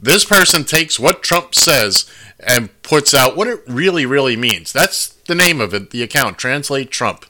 [0.00, 4.72] This person takes what Trump says and puts out what it really, really means.
[4.72, 7.26] That's the name of it, the account, Translate Trump.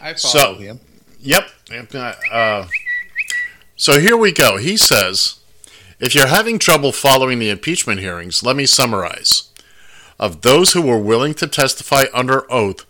[0.00, 0.80] I So- follow him.
[1.20, 1.48] Yep.
[2.32, 2.66] Uh,
[3.78, 4.58] so here we go.
[4.58, 5.38] He says
[5.98, 9.50] if you're having trouble following the impeachment hearings, let me summarize.
[10.18, 12.84] Of those who were willing to testify under oath,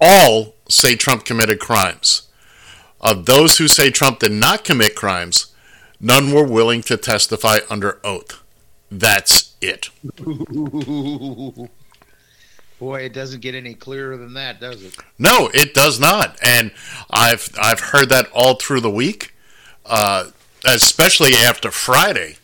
[0.00, 2.28] all say Trump committed crimes.
[3.00, 5.52] Of those who say Trump did not commit crimes,
[6.00, 8.42] none were willing to testify under oath.
[8.90, 9.90] That's it.
[12.78, 14.96] Boy, it doesn't get any clearer than that, does it?
[15.18, 16.72] No, it does not, and
[17.10, 19.32] I've I've heard that all through the week,
[19.86, 20.30] uh,
[20.64, 22.36] especially after Friday.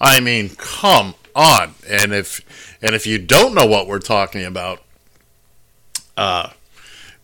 [0.00, 2.40] I mean, come on, and if
[2.82, 4.82] and if you don't know what we're talking about,
[6.16, 6.50] uh,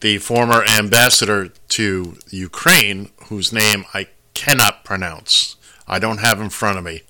[0.00, 5.56] the former ambassador to Ukraine, whose name I cannot pronounce,
[5.88, 7.02] I don't have in front of me,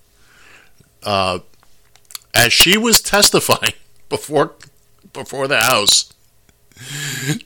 [1.03, 1.39] uh,
[2.33, 3.73] as she was testifying
[4.09, 4.53] before
[5.13, 6.13] before the House.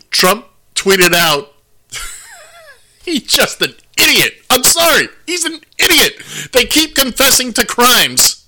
[0.10, 1.54] Trump tweeted out,
[3.04, 4.34] he's just an idiot.
[4.50, 6.22] I'm sorry, he's an idiot.
[6.52, 8.48] They keep confessing to crimes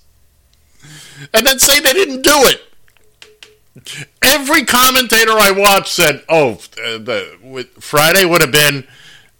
[1.32, 2.60] and then say they didn't do it.
[4.22, 8.86] Every commentator I watched said, "Oh, the with, Friday would have been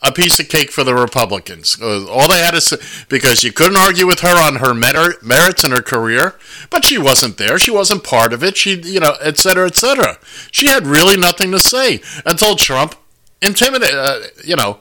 [0.03, 1.81] a piece of cake for the Republicans.
[1.81, 2.77] All they had to say
[3.09, 6.35] because you couldn't argue with her on her mer- merits and her career,
[6.69, 7.59] but she wasn't there.
[7.59, 8.57] She wasn't part of it.
[8.57, 10.19] She, you know, et cetera, et cetera.
[10.51, 12.97] She had really nothing to say until Trump
[13.41, 14.81] intimidated, uh, you know,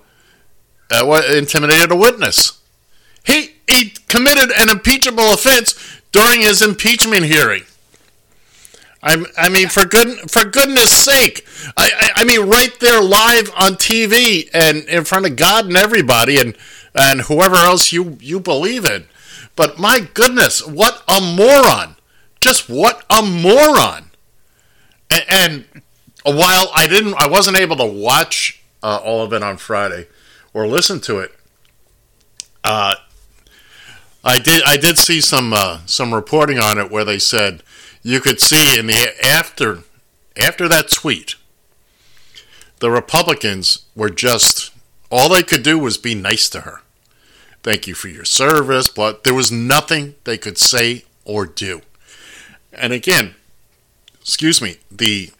[1.01, 2.53] what- intimidated a witness.
[3.23, 5.75] He he committed an impeachable offense
[6.11, 7.63] during his impeachment hearing.
[9.01, 13.51] I, I mean, for good for goodness sake, I, I, I mean, right there live
[13.55, 16.55] on TV and in front of God and everybody and
[16.95, 19.05] and whoever else you you believe in.
[19.55, 21.95] But my goodness, what a moron!
[22.39, 24.11] Just what a moron!
[25.11, 25.65] And, and
[26.23, 30.07] while I didn't, I wasn't able to watch uh, all of it on Friday
[30.53, 31.35] or listen to it.
[32.63, 32.95] Uh,
[34.23, 34.63] I did.
[34.65, 37.61] I did see some uh, some reporting on it where they said
[38.01, 39.79] you could see in the after
[40.41, 41.35] after that tweet,
[42.79, 44.71] the Republicans were just
[45.11, 46.81] all they could do was be nice to her.
[47.61, 51.81] Thank you for your service, but there was nothing they could say or do.
[52.73, 53.35] And again,
[54.19, 55.31] excuse me, the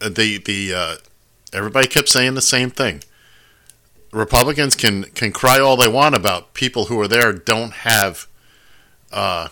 [0.00, 0.96] the the uh,
[1.52, 3.02] everybody kept saying the same thing.
[4.12, 8.26] Republicans can can cry all they want about people who are there don't have
[9.12, 9.48] uh,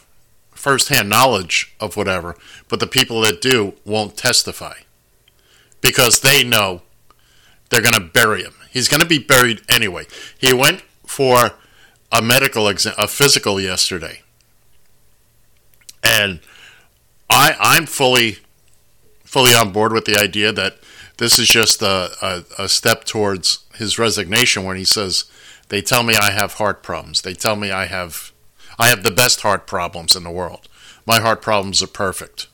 [0.50, 2.36] firsthand knowledge of whatever,
[2.68, 4.74] but the people that do won't testify
[5.80, 6.82] because they know
[7.68, 8.54] they're going to bury him.
[8.70, 10.07] He's going to be buried anyway.
[10.38, 11.52] He went for
[12.11, 14.22] a medical exam, a physical yesterday,
[16.02, 16.40] and
[17.28, 18.38] I I'm fully
[19.24, 20.78] fully on board with the idea that
[21.18, 25.24] this is just a, a, a step towards his resignation when he says
[25.68, 27.22] they tell me I have heart problems.
[27.22, 28.33] They tell me I have
[28.79, 30.68] I have the best heart problems in the world.
[31.07, 32.49] My heart problems are perfect.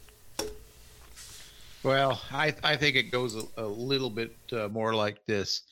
[1.83, 5.63] Well, I I think it goes a, a little bit uh, more like this.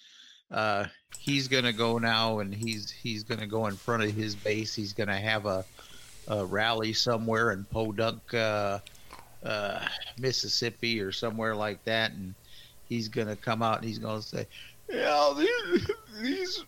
[0.51, 0.86] Uh,
[1.18, 4.34] he's going to go now, and he's he's going to go in front of his
[4.34, 4.74] base.
[4.74, 5.64] He's going to have a,
[6.26, 8.80] a rally somewhere in Podunk, uh,
[9.44, 9.86] uh,
[10.18, 12.34] Mississippi, or somewhere like that, and
[12.88, 14.46] he's going to come out and he's going to say,
[14.91, 16.64] "Yeah, these these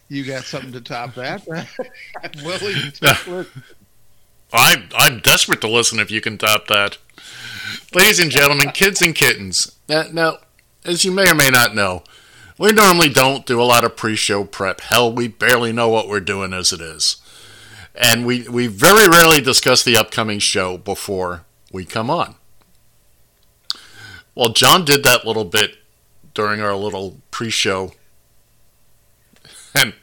[0.08, 1.46] you got something to top that.
[2.44, 3.46] Willing to listen.
[4.52, 6.98] I'm, I'm desperate to listen if you can top that.
[7.94, 9.76] Ladies and gentlemen kids and kittens.
[9.88, 10.38] Now
[10.84, 12.02] as you may or may not know
[12.60, 14.82] we normally don't do a lot of pre-show prep.
[14.82, 17.16] Hell we barely know what we're doing as it is.
[17.94, 22.34] And we, we very rarely discuss the upcoming show before we come on.
[24.34, 25.76] Well, John did that little bit
[26.34, 27.92] during our little pre-show.
[29.72, 29.94] And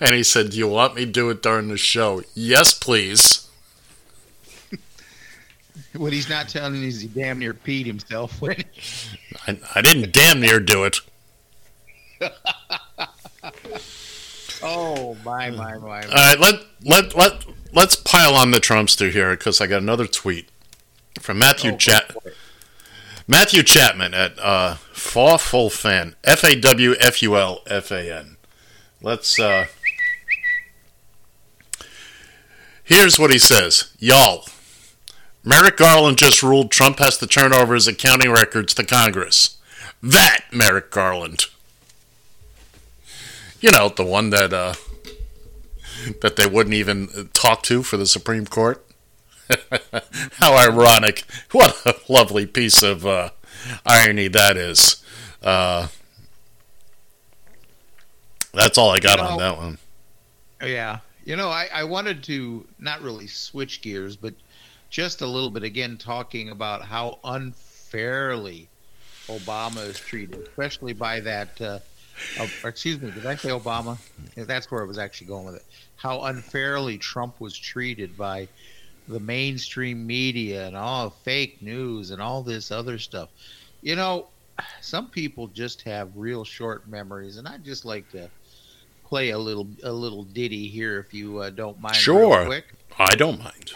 [0.00, 3.48] and he said, "Do you want me to do it during the show?" Yes, please.
[5.94, 8.42] What he's not telling you is he damn near peed himself.
[9.46, 10.98] I, I didn't damn near do it.
[14.62, 16.02] oh my my my!
[16.02, 20.06] All right, let let let let's pile on the Trumpster here because I got another
[20.06, 20.48] tweet
[21.20, 22.36] from Matthew Oh, Chat go for it.
[23.26, 28.36] Matthew Chapman at uh, Fawful Fan F A W F U L F A N.
[29.00, 29.66] Let's uh.
[32.82, 34.44] Here's what he says, y'all.
[35.42, 39.56] Merrick Garland just ruled Trump has to turn over his accounting records to Congress.
[40.02, 41.46] That Merrick Garland.
[43.60, 44.74] You know, the one that uh
[46.20, 48.83] that they wouldn't even talk to for the Supreme Court.
[50.32, 51.24] How ironic.
[51.52, 53.30] What a lovely piece of uh,
[53.84, 55.02] irony that is.
[55.42, 55.88] Uh,
[58.52, 59.78] that's all I got You on that one.
[60.62, 60.98] Yeah.
[61.24, 64.34] You know, I, I wanted to not really switch gears, but
[64.90, 68.68] just a little bit again talking about how unfairly
[69.26, 71.60] Obama is treated, especially by that.
[71.60, 71.78] Uh,
[72.38, 73.98] uh, excuse me, did I say Obama?
[74.36, 75.64] That's where I was actually going with it.
[75.96, 78.48] How unfairly Trump was treated by
[79.08, 83.28] the mainstream media and all fake news and all this other stuff.
[83.82, 84.28] You know,
[84.80, 88.30] some people just have real short memories, and I'd just like to
[89.04, 91.96] play a little a little ditty here if you uh, don't mind.
[91.96, 92.44] real Sure.
[92.46, 92.64] quick.
[92.98, 93.72] I don't mind.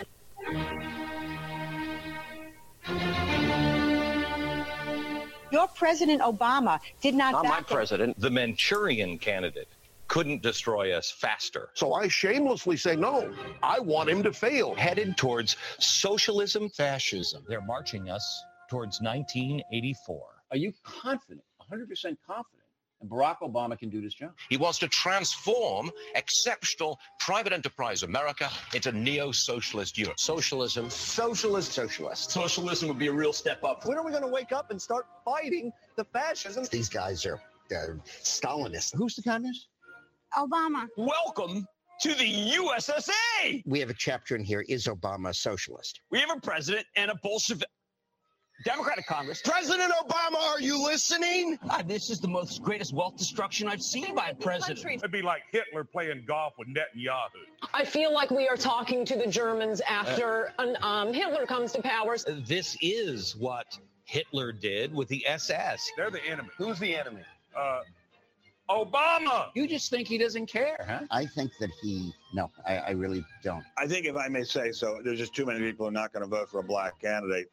[5.51, 7.67] Your President Obama did not Not my it.
[7.67, 9.69] president, the Manchurian candidate,
[10.09, 11.69] couldn't destroy us faster.
[11.75, 13.33] So I shamelessly say no.
[13.63, 14.75] I want him to fail.
[14.75, 17.45] Headed towards socialism, fascism.
[17.47, 20.21] They're marching us towards 1984.
[20.51, 22.65] Are you confident, 100% confident,
[23.01, 24.33] that Barack Obama can do this job?
[24.49, 30.19] He wants to transform exceptional private enterprise America into neo-socialist Europe.
[30.19, 30.89] Socialism.
[30.91, 32.31] Socialist, socialist.
[32.31, 33.87] Socialism would be a real step up.
[33.87, 36.65] When are we going to wake up and start fighting the fascism?
[36.71, 37.41] These guys are
[37.71, 38.95] uh, Stalinists.
[38.97, 39.69] Who's the communist?
[40.37, 40.87] Obama.
[40.97, 41.67] Welcome
[42.03, 43.63] to the USSA.
[43.67, 44.65] We have a chapter in here.
[44.69, 46.01] Is Obama a socialist?
[46.11, 47.67] We have a president and a Bolshevik
[48.65, 49.41] Democratic Congress.
[49.45, 51.59] President Obama, are you listening?
[51.87, 54.85] This is the most greatest wealth destruction I've seen by a president.
[54.85, 57.29] It'd be like Hitler playing golf with Netanyahu.
[57.73, 61.71] I feel like we are talking to the Germans after Uh, an, um, Hitler comes
[61.73, 62.17] to power.
[62.47, 65.89] this is what Hitler did with the SS.
[65.97, 66.49] They're the enemy.
[66.59, 67.23] Who's the enemy?
[67.57, 67.83] Uh,
[68.71, 69.51] Obama.
[69.55, 71.01] You just think he doesn't care, huh?
[71.11, 73.65] I think that he, no, I, I really don't.
[73.77, 76.13] I think, if I may say so, there's just too many people who are not
[76.13, 77.51] going to vote for a black candidate.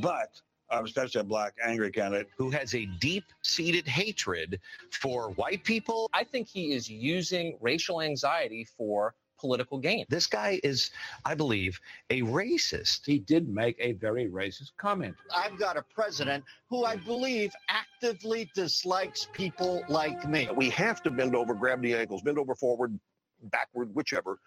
[0.00, 0.40] But
[0.70, 2.28] uh, especially a black angry candidate.
[2.36, 4.60] who has a deep seated hatred
[4.90, 6.08] for white people.
[6.12, 10.06] I think he is using racial anxiety for political gain.
[10.08, 10.90] This guy is,
[11.26, 11.78] I believe,
[12.08, 13.04] a racist.
[13.04, 15.14] He did make a very racist comment.
[15.36, 20.48] I've got a president who I believe actively dislikes people like me.
[20.56, 22.98] We have to bend over, grab the ankles, bend over forward,
[23.42, 24.38] backward, whichever,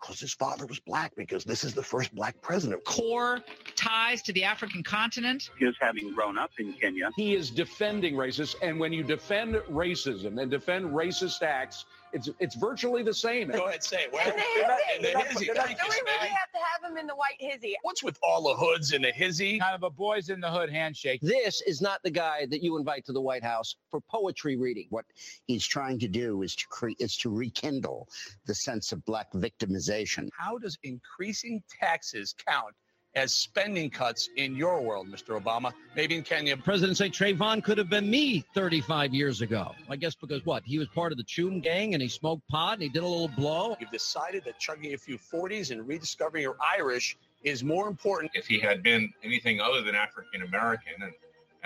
[0.00, 2.84] because his father was black, because this is the first black president.
[2.84, 3.40] core
[3.74, 5.50] ties to the African continent.
[5.58, 7.10] His having grown up in Kenya.
[7.16, 12.54] He is defending racists, and when you defend racism and defend racist acts, it's it's
[12.54, 13.48] virtually the same.
[13.48, 14.12] Go ahead, say it.
[14.12, 14.26] Where?
[14.28, 14.96] In the hizzy.
[14.96, 15.46] In the hizzy.
[15.46, 17.76] Do Thank we you, really have to have him in the white hizzy?
[17.82, 19.58] What's with all the hoods and the hizzy?
[19.58, 21.20] Kind of a boys in the hood handshake.
[21.22, 24.86] This is not the guy that you invite to the White House for poetry reading.
[24.90, 25.04] What
[25.46, 28.08] he's trying to do is to create is to rekindle
[28.46, 30.28] the sense of black victimization.
[30.36, 32.74] How does increasing taxes count
[33.16, 35.40] as spending cuts in your world, Mr.
[35.40, 35.72] Obama?
[35.96, 36.56] Maybe in Kenya.
[36.56, 39.72] President say Trayvon could have been me 35 years ago.
[39.88, 40.62] I guess because what?
[40.64, 43.06] He was part of the Choom gang and he smoked pot and he did a
[43.06, 43.74] little blow.
[43.80, 48.32] You've decided that chugging a few 40s and rediscovering your Irish is more important.
[48.34, 51.12] if he had been anything other than African American, and,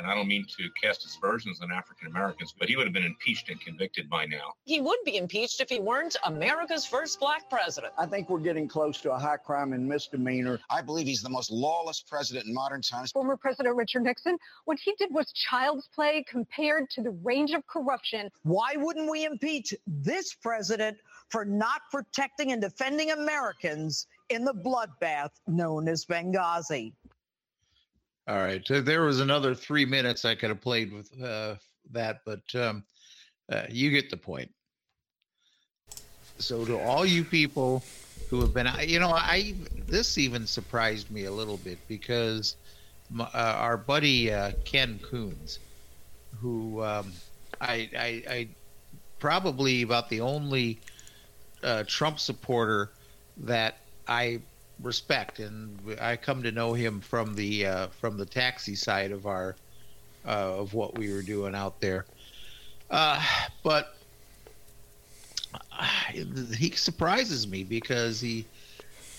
[0.01, 3.05] and I don't mean to cast aspersions on African Americans, but he would have been
[3.05, 4.55] impeached and convicted by now.
[4.65, 7.93] He would be impeached if he weren't America's first black president.
[7.99, 10.59] I think we're getting close to a high crime and misdemeanor.
[10.71, 13.13] I believe he's the most lawless president in modern times.
[13.13, 17.67] Former President Richard Nixon, what he did was child's play compared to the range of
[17.67, 18.31] corruption.
[18.43, 20.97] Why wouldn't we impeach this president
[21.29, 26.95] for not protecting and defending Americans in the bloodbath known as Benghazi?
[28.31, 28.65] All right.
[28.65, 31.57] There was another three minutes I could have played with uh,
[31.91, 32.85] that, but um,
[33.51, 34.49] uh, you get the point.
[36.39, 37.83] So to all you people
[38.29, 39.57] who have been, you know, I
[39.89, 42.55] this even surprised me a little bit because
[43.11, 45.59] my, uh, our buddy uh, Ken Coons,
[46.41, 47.13] who um,
[47.61, 48.49] I, I, I
[49.19, 50.79] probably about the only
[51.65, 52.93] uh, Trump supporter
[53.39, 54.41] that I
[54.83, 59.27] respect, and I come to know him from the uh, from the taxi side of
[59.27, 59.57] our
[60.27, 62.07] uh, of what we were doing out there.
[62.91, 63.23] Uh,
[63.63, 63.97] but
[65.73, 65.87] uh,
[66.57, 68.45] he surprises me because he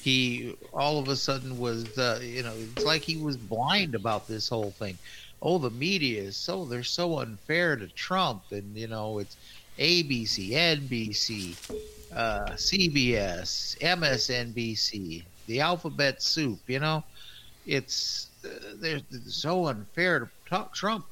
[0.02, 4.28] he all of a sudden was uh, you know it's like he was blind about
[4.28, 4.98] this whole thing.
[5.42, 9.38] Oh, the media is so they're so unfair to Trump, and you know it's
[9.80, 11.56] ABC, NBC,
[12.16, 16.60] uh, CBS, MSNBC, the alphabet soup.
[16.68, 17.04] You know,
[17.66, 21.06] it's uh, they're, they're so unfair to talk Trump.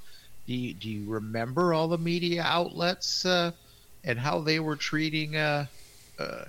[0.47, 3.51] Do you, do you remember all the media outlets uh,
[4.03, 5.67] and how they were treating uh,
[6.17, 6.45] uh,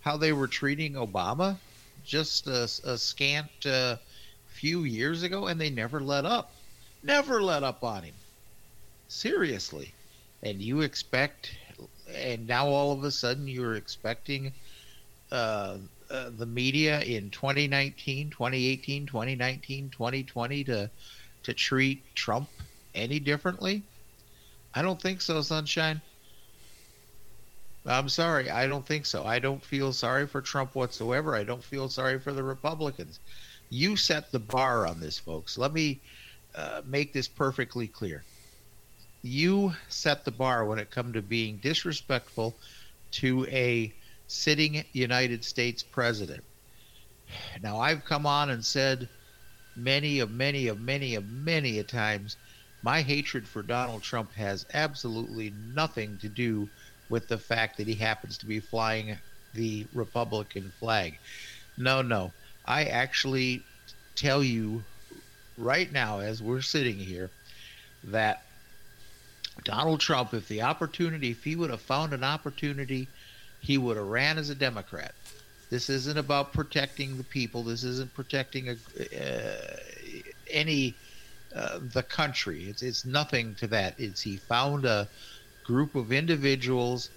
[0.00, 1.56] how they were treating Obama
[2.04, 3.96] just a, a scant uh,
[4.46, 6.52] few years ago, and they never let up,
[7.02, 8.14] never let up on him.
[9.08, 9.92] Seriously,
[10.42, 11.54] and you expect,
[12.14, 14.52] and now all of a sudden you're expecting
[16.12, 20.90] uh, the media in 2019, 2018, 2019, 2020 to
[21.42, 22.48] to treat Trump
[22.94, 23.82] any differently?
[24.74, 26.00] I don't think so, sunshine.
[27.84, 29.24] I'm sorry, I don't think so.
[29.24, 31.34] I don't feel sorry for Trump whatsoever.
[31.34, 33.18] I don't feel sorry for the Republicans.
[33.70, 35.58] You set the bar on this, folks.
[35.58, 35.98] Let me
[36.54, 38.22] uh, make this perfectly clear.
[39.22, 42.54] You set the bar when it comes to being disrespectful
[43.12, 43.92] to a
[44.32, 46.42] sitting United States president.
[47.62, 49.08] Now, I've come on and said
[49.76, 52.36] many of many of many of many a times
[52.82, 56.68] my hatred for Donald Trump has absolutely nothing to do
[57.08, 59.16] with the fact that he happens to be flying
[59.54, 61.18] the Republican flag.
[61.76, 62.32] No, no.
[62.64, 63.62] I actually
[64.16, 64.82] tell you
[65.58, 67.30] right now, as we're sitting here,
[68.04, 68.42] that
[69.64, 73.06] Donald Trump, if the opportunity, if he would have found an opportunity,
[73.62, 75.14] he would have ran as a Democrat.
[75.70, 77.62] This isn't about protecting the people.
[77.62, 79.76] This isn't protecting a, uh,
[80.50, 80.98] any
[81.54, 82.64] uh, the country.
[82.64, 83.94] It's it's nothing to that.
[83.98, 85.08] It's he found a
[85.64, 87.10] group of individuals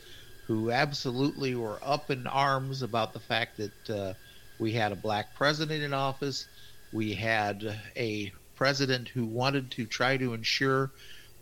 [0.48, 4.14] who absolutely were up in arms about the fact that uh,
[4.60, 6.48] we had a black president in office.
[6.92, 7.64] We had
[7.98, 10.92] a president who wanted to try to ensure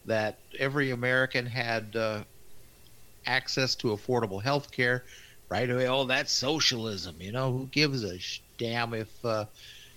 [0.05, 2.23] that every American had uh,
[3.25, 5.03] access to affordable health care.
[5.49, 7.15] Right away, oh, that's socialism.
[7.19, 9.45] You know, who gives a sh- damn if uh,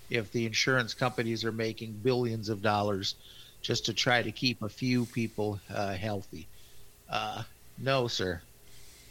[0.09, 3.15] if the insurance companies are making billions of dollars
[3.61, 6.47] just to try to keep a few people uh, healthy?
[7.09, 7.43] Uh,
[7.77, 8.41] no, sir.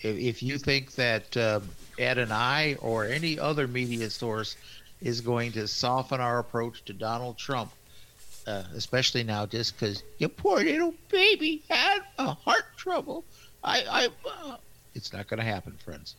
[0.02, 4.56] If, if you think that um, Ed and I or any other media source
[5.00, 7.72] is going to soften our approach to Donald Trump,
[8.46, 13.24] uh, especially now, just because your poor little baby had a heart trouble.
[13.66, 14.56] I, I, uh,
[14.94, 16.14] it's not going to happen, friends.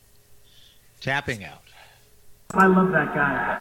[1.00, 1.62] Tapping out.
[2.52, 3.58] I love that guy.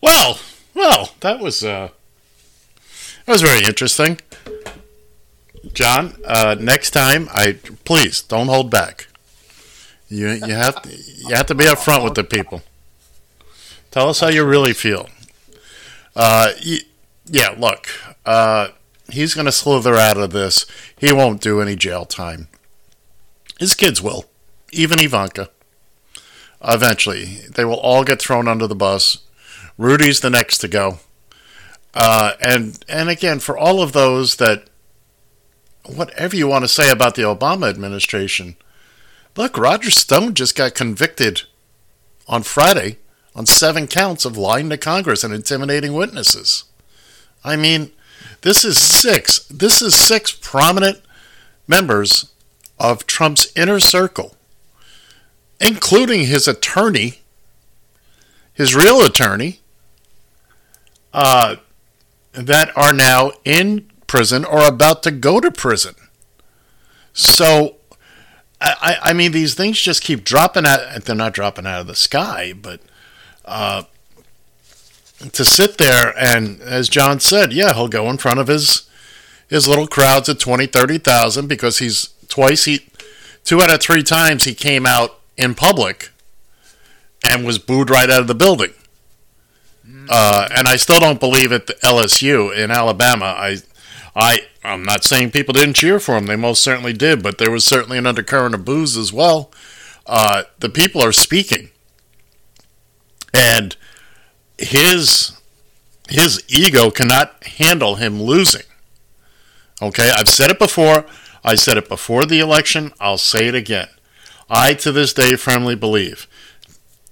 [0.00, 0.38] Well,
[0.74, 1.88] well, that was uh,
[3.26, 4.20] that was very interesting.
[5.72, 9.08] John, uh, next time, I please don't hold back.
[10.08, 12.62] You you have to, you have to be upfront with the people.
[13.90, 15.08] Tell us how you really feel.
[16.14, 16.52] Uh,
[17.26, 17.88] yeah, look,
[18.24, 18.68] uh,
[19.10, 20.66] he's going to slither out of this.
[20.96, 22.48] He won't do any jail time.
[23.58, 24.26] His kids will,
[24.72, 25.50] even Ivanka.
[26.62, 29.18] Eventually, they will all get thrown under the bus.
[29.76, 30.98] Rudy's the next to go.
[31.94, 34.68] Uh, and and again, for all of those that,
[35.86, 38.56] whatever you want to say about the Obama administration,
[39.36, 41.42] look, Roger Stone just got convicted
[42.26, 42.98] on Friday
[43.34, 46.64] on seven counts of lying to Congress and intimidating witnesses.
[47.44, 47.92] I mean,
[48.42, 49.40] this is six.
[49.48, 51.00] This is six prominent
[51.66, 52.32] members
[52.78, 54.36] of Trump's inner circle,
[55.60, 57.20] including his attorney,
[58.52, 59.60] his real attorney,
[61.12, 61.56] uh,
[62.32, 65.94] that are now in prison or about to go to prison.
[67.12, 67.76] So,
[68.60, 71.04] I, I mean, these things just keep dropping out.
[71.04, 72.80] They're not dropping out of the sky, but
[73.44, 73.84] uh,
[75.32, 78.88] to sit there and, as John said, yeah, he'll go in front of his
[79.48, 82.86] his little crowds of 20, 30,000 because he's twice he
[83.44, 86.10] two out of three times he came out in public
[87.24, 88.74] and was booed right out of the building.
[90.10, 93.26] Uh, and I still don't believe at the LSU in Alabama.
[93.26, 93.58] I,
[94.14, 96.26] I, I'm not saying people didn't cheer for him.
[96.26, 99.50] They most certainly did, but there was certainly an undercurrent of booze as well.
[100.06, 101.70] Uh, the people are speaking,
[103.34, 103.76] and
[104.58, 105.32] his
[106.08, 108.62] his ego cannot handle him losing.
[109.80, 111.04] Okay, I've said it before.
[111.44, 112.92] I said it before the election.
[112.98, 113.88] I'll say it again.
[114.50, 116.26] I, to this day, firmly believe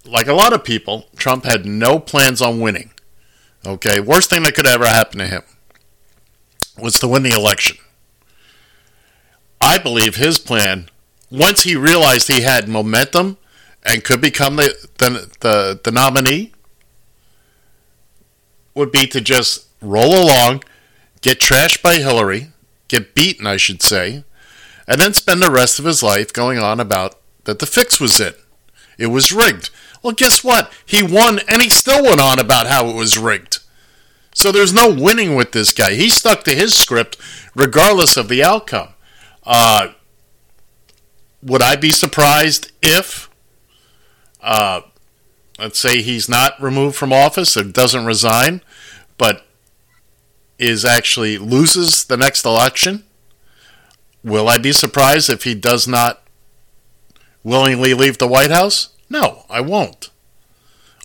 [0.07, 2.91] like a lot of people, Trump had no plans on winning.
[3.65, 5.43] Okay, worst thing that could ever happen to him
[6.79, 7.77] was to win the election.
[9.61, 10.89] I believe his plan,
[11.31, 13.39] once he realized he had momentum
[13.85, 16.53] and could become the the, the, the nominee,
[18.77, 20.63] would be to just roll along,
[21.23, 22.49] get trashed by Hillary,
[22.89, 24.23] get beaten, I should say,
[24.87, 28.21] and then spend the rest of his life going on about that the fix was
[28.21, 28.39] it.
[28.99, 29.71] It was rigged.
[30.03, 30.73] Well, guess what?
[30.85, 33.59] He won and he still went on about how it was rigged.
[34.35, 35.95] So there's no winning with this guy.
[35.95, 37.17] He stuck to his script
[37.55, 38.91] regardless of the outcome.
[39.45, 39.93] Uh,
[41.43, 43.31] would I be surprised if,
[44.43, 44.83] uh,
[45.59, 48.63] let's say, he's not removed from office or doesn't resign,
[49.19, 49.47] but
[50.59, 53.05] is actually loses the next election?
[54.23, 56.23] Will I be surprised if he does not
[57.45, 58.89] willingly leave the White House?
[59.09, 60.11] No, I won't.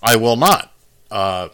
[0.02, 0.74] I will not.
[1.12, 1.50] Uh,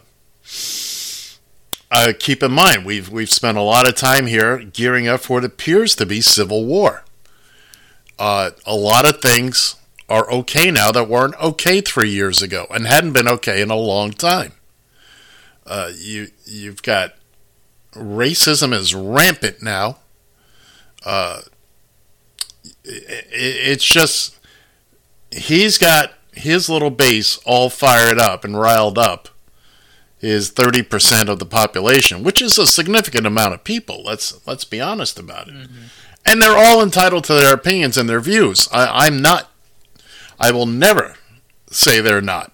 [1.90, 5.34] uh, keep in mind, we've we've spent a lot of time here gearing up for
[5.34, 7.04] what appears to be civil war.
[8.18, 9.76] Uh, a lot of things
[10.08, 13.76] are okay now that weren't okay three years ago and hadn't been okay in a
[13.76, 14.52] long time.
[15.66, 17.14] Uh, you you've got
[17.92, 19.98] racism is rampant now.
[21.04, 21.42] Uh,
[22.84, 24.38] it, it's just
[25.30, 29.28] he's got his little base all fired up and riled up
[30.20, 34.02] is 30% of the population, which is a significant amount of people.
[34.02, 35.54] Let's let's be honest about it.
[35.54, 35.84] Mm-hmm.
[36.26, 38.68] And they're all entitled to their opinions and their views.
[38.72, 39.50] I, I'm not.
[40.38, 41.16] I will never
[41.70, 42.52] say they're not.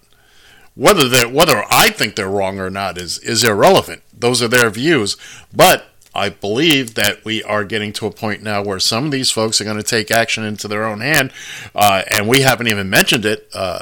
[0.75, 4.03] Whether they whether I think they're wrong or not is is irrelevant.
[4.13, 5.17] Those are their views.
[5.55, 9.31] But I believe that we are getting to a point now where some of these
[9.31, 11.33] folks are going to take action into their own hand,
[11.75, 13.49] uh, and we haven't even mentioned it.
[13.53, 13.81] Uh,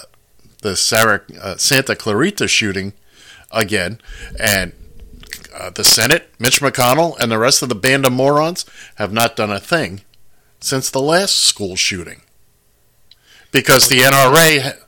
[0.62, 2.92] the Sarah uh, Santa Clarita shooting
[3.50, 3.98] again,
[4.38, 4.72] and
[5.54, 8.64] uh, the Senate, Mitch McConnell, and the rest of the band of morons
[8.96, 10.02] have not done a thing
[10.60, 12.21] since the last school shooting,
[13.52, 14.78] because the NRA,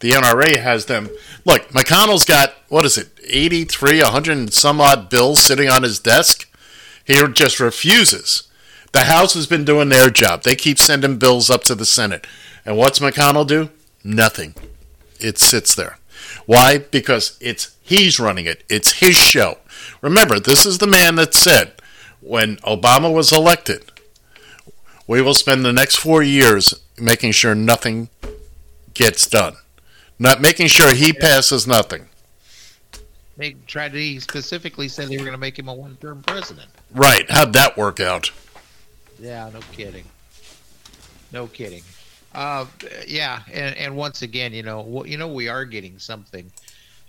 [0.00, 1.10] the NRA has them.
[1.44, 5.84] Look, McConnell's got what is it, eighty three, hundred and some odd bills sitting on
[5.84, 6.50] his desk.
[7.04, 8.48] He just refuses.
[8.92, 10.42] The House has been doing their job.
[10.42, 12.26] They keep sending bills up to the Senate.
[12.64, 13.70] And what's McConnell do?
[14.02, 14.54] Nothing.
[15.20, 15.98] It sits there.
[16.46, 16.78] Why?
[16.78, 18.64] Because it's he's running it.
[18.68, 19.58] It's his show.
[20.00, 21.72] Remember, this is the man that said
[22.20, 23.84] when Obama was elected,
[25.06, 28.08] we will spend the next four years making sure nothing
[28.94, 29.54] gets done.
[30.18, 32.06] Not making sure he passes nothing.
[33.36, 36.68] They tried to he specifically said they were going to make him a one-term president.
[36.92, 37.28] Right.
[37.28, 38.30] How'd that work out?
[39.18, 40.04] Yeah, no kidding.
[41.32, 41.82] No kidding.
[42.32, 42.66] Uh,
[43.06, 46.50] yeah, and, and once again, you know, you know, we are getting something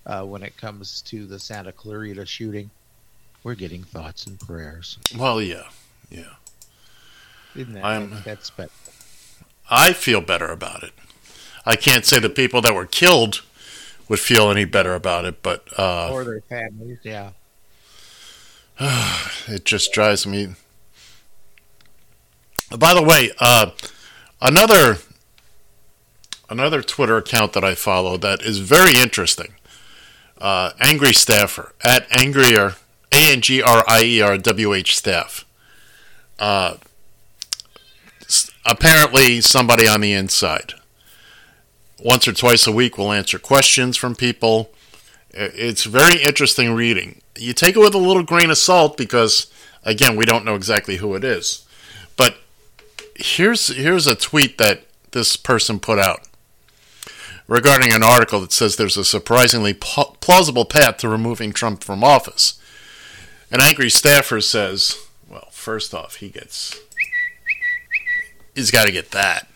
[0.06, 2.70] uh, when it comes to the Santa Clarita shooting.
[3.44, 4.98] We're getting thoughts and prayers.
[5.18, 5.64] Well, yeah,
[6.10, 6.24] yeah.
[7.56, 8.70] Isn't that I'm- that's but
[9.70, 10.93] I feel better about it.
[11.66, 13.41] I can't say the people that were killed
[14.07, 16.99] would feel any better about it, but uh, or their families?
[17.03, 17.32] Yeah.
[19.47, 20.55] it just drives me.
[22.78, 23.72] By the way, uh,
[24.41, 24.97] another
[26.49, 29.55] another Twitter account that I follow that is very interesting.
[30.38, 32.76] Uh, Angry Staffer at Angrier
[33.11, 35.45] A N G R I E R W H Staff.
[38.66, 40.74] Apparently, somebody on the inside.
[41.99, 44.72] Once or twice a week, we'll answer questions from people.
[45.32, 47.22] It's very interesting reading.
[47.38, 49.51] You take it with a little grain of salt because,
[49.84, 51.66] again, we don't know exactly who it is.
[52.18, 52.38] But
[53.16, 56.28] here's here's a tweet that this person put out
[57.47, 62.03] regarding an article that says there's a surprisingly pl- plausible path to removing Trump from
[62.03, 62.59] office.
[63.51, 64.97] An angry staffer says,
[65.30, 66.80] well, first off, he gets
[68.56, 69.47] he's got to get that.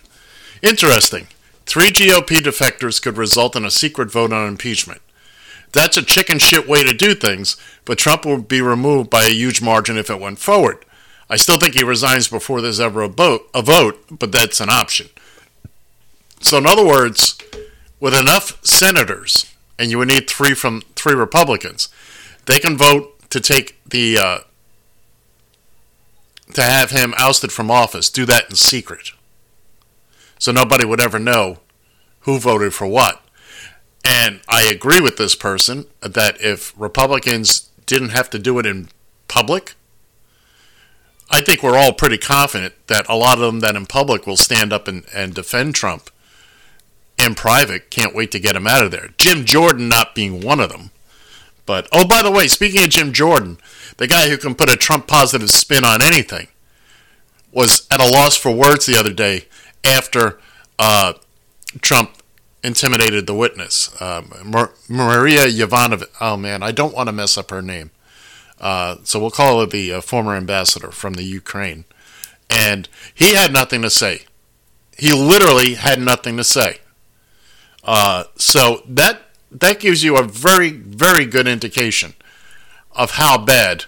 [0.61, 1.27] Interesting.
[1.65, 5.01] Three GOP defectors could result in a secret vote on impeachment.
[5.71, 9.33] That's a chicken shit way to do things, but Trump will be removed by a
[9.33, 10.83] huge margin if it went forward.
[11.29, 14.69] I still think he resigns before there's ever a vote, a vote, but that's an
[14.69, 15.09] option.
[16.41, 17.37] So, in other words,
[17.99, 21.89] with enough senators, and you would need three from three Republicans,
[22.47, 24.39] they can vote to take the uh,
[26.53, 28.09] to have him ousted from office.
[28.09, 29.11] Do that in secret,
[30.37, 31.59] so nobody would ever know
[32.21, 33.23] who voted for what.
[34.03, 38.89] And I agree with this person that if Republicans didn't have to do it in
[39.27, 39.75] public,
[41.29, 44.37] I think we're all pretty confident that a lot of them that in public will
[44.37, 46.09] stand up and, and defend Trump
[47.19, 47.91] in private.
[47.91, 49.09] Can't wait to get him out of there.
[49.17, 50.91] Jim Jordan not being one of them.
[51.69, 53.59] But, oh, by the way, speaking of Jim Jordan,
[53.97, 56.47] the guy who can put a Trump positive spin on anything
[57.51, 59.45] was at a loss for words the other day
[59.83, 60.39] after
[60.79, 61.13] uh,
[61.79, 62.23] Trump
[62.63, 66.09] intimidated the witness, um, Mar- Maria Yovanovitch.
[66.19, 67.91] Oh man, I don't want to mess up her name.
[68.59, 71.85] Uh, so we'll call her the uh, former ambassador from the Ukraine.
[72.49, 74.23] And he had nothing to say.
[74.97, 76.79] He literally had nothing to say.
[77.83, 82.13] Uh, so that that gives you a very very good indication
[82.91, 83.85] of how bad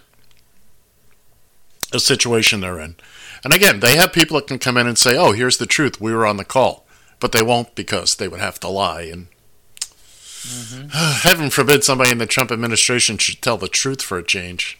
[1.94, 2.96] a situation they're in.
[3.44, 6.00] And again, they have people that can come in and say, "Oh, here's the truth.
[6.00, 6.86] We were on the call."
[7.22, 9.04] but they won't because they would have to lie.
[9.04, 9.28] And
[10.92, 14.78] heaven forbid somebody in the Trump administration should tell the truth for a change.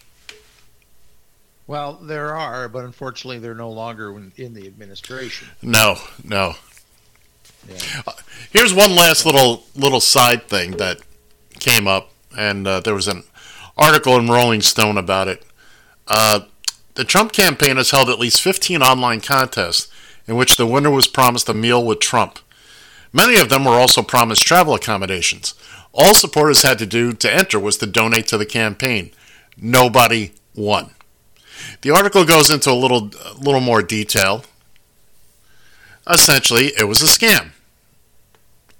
[1.66, 5.48] Well, there are, but unfortunately, they're no longer in, in the administration.
[5.62, 6.56] No, no.
[8.06, 8.12] Uh,
[8.50, 10.98] here's one last little little side thing that
[11.58, 13.24] came up, and uh, there was an
[13.76, 15.44] article in Rolling Stone about it.
[16.08, 16.40] Uh,
[16.94, 19.90] the Trump campaign has held at least 15 online contests
[20.26, 22.38] in which the winner was promised a meal with Trump.
[23.12, 25.54] Many of them were also promised travel accommodations.
[25.92, 29.10] All supporters had to do to enter was to donate to the campaign.
[29.56, 30.90] Nobody won.
[31.82, 34.44] The article goes into a little, little more detail.
[36.08, 37.50] Essentially, it was a scam.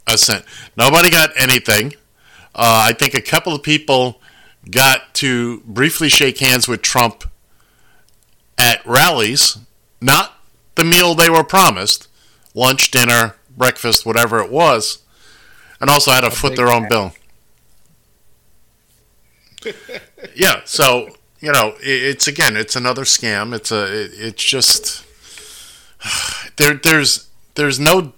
[0.07, 0.43] Essen-
[0.77, 1.95] Nobody got anything.
[2.55, 4.20] Uh, I think a couple of people
[4.70, 7.25] got to briefly shake hands with Trump
[8.59, 9.59] at rallies,
[10.01, 10.39] not
[10.75, 12.09] the meal they were promised
[12.55, 14.99] lunch, dinner, breakfast, whatever it was,
[15.81, 17.12] and also had to foot their own bill.
[20.35, 21.09] yeah, so
[21.41, 23.55] you know, it's again, it's another scam.
[23.55, 25.05] It's a, it, it's just
[26.57, 26.74] there.
[26.74, 28.12] There's there's no.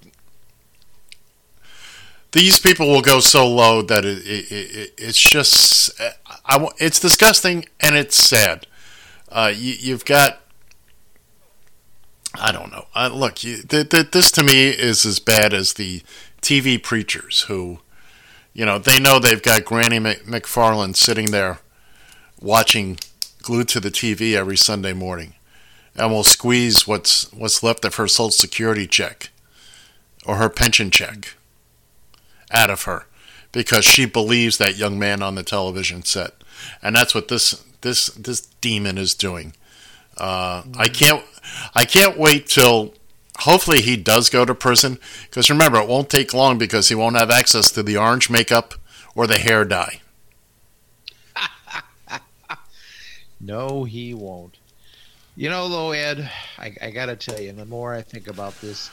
[2.32, 6.00] These people will go so low that it, it, it it's just
[6.44, 8.66] I, it's disgusting and it's sad.
[9.30, 10.40] Uh, you, you've got
[12.40, 12.86] I don't know.
[12.94, 16.02] Uh, look, you, th- th- this to me is as bad as the
[16.42, 17.78] TV preachers who,
[18.52, 21.60] you know, they know they've got Granny Mc- McFarland sitting there
[22.40, 22.98] watching
[23.42, 25.34] glued to the TV every Sunday morning
[25.96, 29.30] and will squeeze what's what's left of her social security check
[30.26, 31.34] or her pension check
[32.50, 33.06] out of her
[33.52, 36.34] because she believes that young man on the television set.
[36.82, 39.54] And that's what this this this demon is doing.
[40.18, 41.24] Uh, I can't
[41.74, 42.94] I can't wait till
[43.40, 47.16] hopefully he does go to prison because remember it won't take long because he won't
[47.16, 48.74] have access to the orange makeup
[49.14, 50.00] or the hair dye.
[53.40, 54.56] No, he won't.
[55.36, 58.58] You know, though, Ed, I, I got to tell you, the more I think about
[58.60, 58.88] this,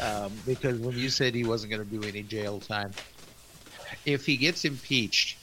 [0.00, 2.92] um, because when you said he wasn't going to do any jail time,
[4.06, 5.36] if he gets impeached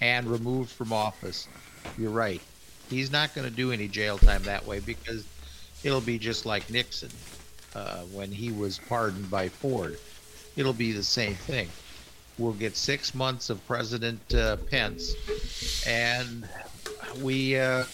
[0.00, 1.48] and removed from office,
[1.98, 2.40] you're right.
[2.88, 5.26] He's not going to do any jail time that way because
[5.84, 7.10] it'll be just like Nixon
[7.74, 9.98] uh, when he was pardoned by Ford.
[10.56, 11.68] It'll be the same thing.
[12.38, 15.14] We'll get six months of President uh, Pence,
[15.86, 16.48] and
[17.20, 17.84] we uh,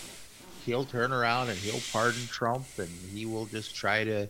[0.67, 4.29] he'll turn around and he'll pardon Trump, and he will just try to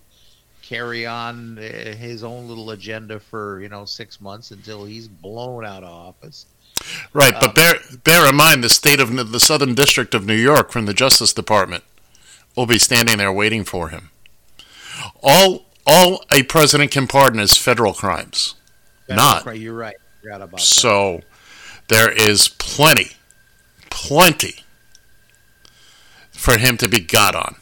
[0.63, 1.63] carry on uh,
[1.97, 6.47] his own little agenda for you know six months until he's blown out of office.
[7.13, 7.75] Right, Um, but bear
[8.05, 11.33] bear in mind the state of the Southern District of New York from the Justice
[11.33, 11.83] Department
[12.55, 14.11] will be standing there waiting for him.
[15.23, 18.55] All all a president can pardon is federal crimes,
[19.09, 19.59] That's not right.
[19.59, 19.97] You're right.
[20.25, 20.61] About that.
[20.61, 21.23] so.
[21.89, 23.13] There is plenty,
[23.91, 24.65] plenty
[26.47, 27.57] for him to be got on.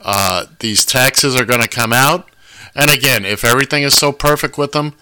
[0.00, 2.30] Uh, these taxes are going to come out,
[2.72, 4.94] and again, if everything is so perfect with them,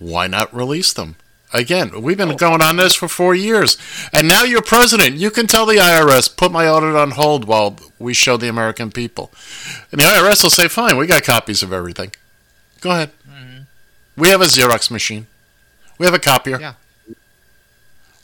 [0.00, 1.14] why not release them?
[1.52, 3.78] Again, we've been going on this for four years,
[4.12, 5.14] and now you're president.
[5.14, 8.90] You can tell the IRS put my audit on hold while we show the American
[8.90, 9.30] people,
[9.92, 12.10] and the IRS will say, "Fine, we got copies of everything.
[12.80, 13.12] Go ahead.
[14.16, 15.28] We have a Xerox machine.
[15.96, 16.60] We have a copier.
[16.60, 16.74] Yeah.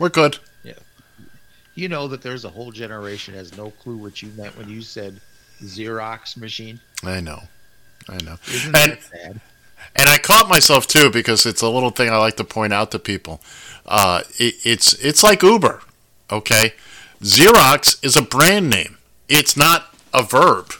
[0.00, 0.40] We're good."
[1.74, 4.82] You know that there's a whole generation has no clue what you meant when you
[4.82, 5.20] said
[5.62, 6.80] Xerox machine.
[7.02, 7.40] I know,
[8.08, 9.40] I know, Isn't and that sad?
[9.96, 12.90] and I caught myself too because it's a little thing I like to point out
[12.90, 13.40] to people.
[13.86, 15.80] Uh, it, it's it's like Uber,
[16.30, 16.74] okay?
[17.22, 18.98] Xerox is a brand name.
[19.28, 20.72] It's not a verb,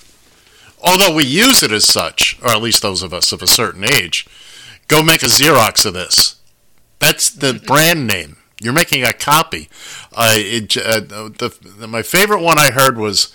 [0.82, 3.84] although we use it as such, or at least those of us of a certain
[3.84, 4.26] age.
[4.88, 6.36] Go make a Xerox of this.
[6.98, 8.36] That's the brand name.
[8.62, 9.68] You're making a copy.
[10.12, 13.34] Uh, it, uh, the, the, my favorite one I heard was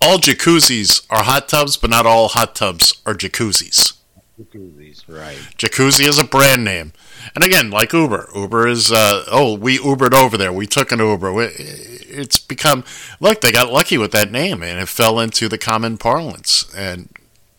[0.00, 3.94] all jacuzzis are hot tubs, but not all hot tubs are jacuzzis.
[4.38, 5.38] Jacuzzis, right?
[5.56, 6.92] Jacuzzi is a brand name,
[7.34, 10.52] and again, like Uber, Uber is uh, oh we Ubered over there.
[10.52, 11.32] We took an Uber.
[11.32, 12.84] We, it's become
[13.20, 17.08] look they got lucky with that name, and it fell into the common parlance, and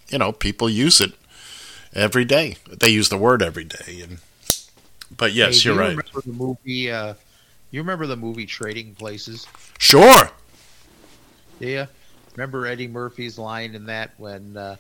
[0.10, 1.14] you know people use it
[1.94, 2.58] every day.
[2.70, 4.20] They use the word every day, and
[5.18, 5.90] but yes, Hey, you're you right.
[5.90, 6.92] Remember the movie?
[6.92, 7.14] Uh,
[7.72, 9.48] you remember the movie Trading Places?
[9.80, 10.30] Sure.
[11.60, 11.88] Yeah.
[12.36, 14.76] Remember Eddie Murphy's line in that when uh,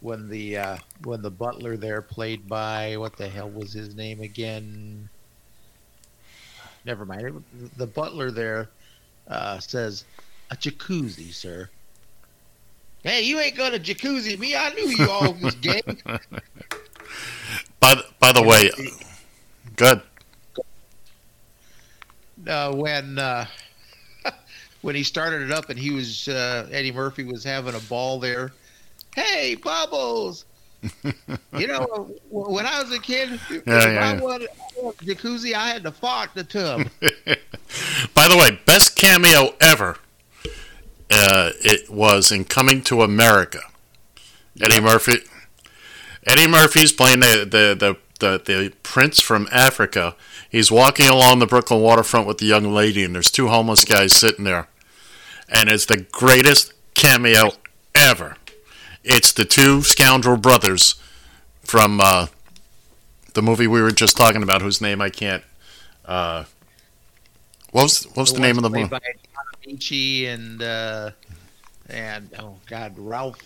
[0.00, 4.20] when the uh, when the butler there played by what the hell was his name
[4.20, 5.08] again?
[6.84, 7.22] Never mind.
[7.22, 8.68] It- The butler there
[9.28, 10.04] uh, says
[10.50, 11.68] a jacuzzi, sir.
[13.02, 14.54] Hey, you ain't gonna jacuzzi me.
[14.54, 15.80] I knew you all was gay.
[17.80, 18.70] By the, by the way,
[19.80, 20.02] good.
[22.46, 23.46] uh, when uh,
[24.82, 28.18] when he started it up and he was uh, Eddie Murphy was having a ball
[28.20, 28.52] there.
[29.14, 30.44] Hey, Bubbles!
[31.52, 34.20] you know, when I was a kid, if Yeah, yeah, I yeah.
[34.20, 34.48] wanted
[34.82, 36.86] a jacuzzi, I had to fart the tub.
[38.14, 39.96] By the way, best cameo ever.
[41.10, 43.60] Uh, it was in Coming to America.
[44.60, 45.18] Eddie Murphy.
[46.26, 50.14] Eddie Murphy's playing the the, the the the prince from Africa.
[50.48, 54.14] He's walking along the Brooklyn waterfront with the young lady, and there's two homeless guys
[54.14, 54.68] sitting there,
[55.48, 57.52] and it's the greatest cameo
[57.94, 58.36] ever.
[59.02, 60.96] It's the two scoundrel brothers
[61.62, 62.26] from uh,
[63.34, 65.42] the movie we were just talking about, whose name I can't.
[66.04, 66.44] Uh,
[67.70, 68.88] what was what was the, name of the movie?
[68.88, 69.00] by
[69.66, 71.10] Ameche and uh,
[71.88, 73.38] and oh god, Ralph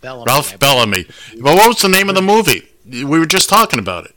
[0.00, 0.24] Bellamy.
[0.26, 0.58] Ralph.
[0.58, 1.06] Bellamy.
[1.40, 2.68] But what was the name of the movie?
[2.88, 4.14] We were just talking about it.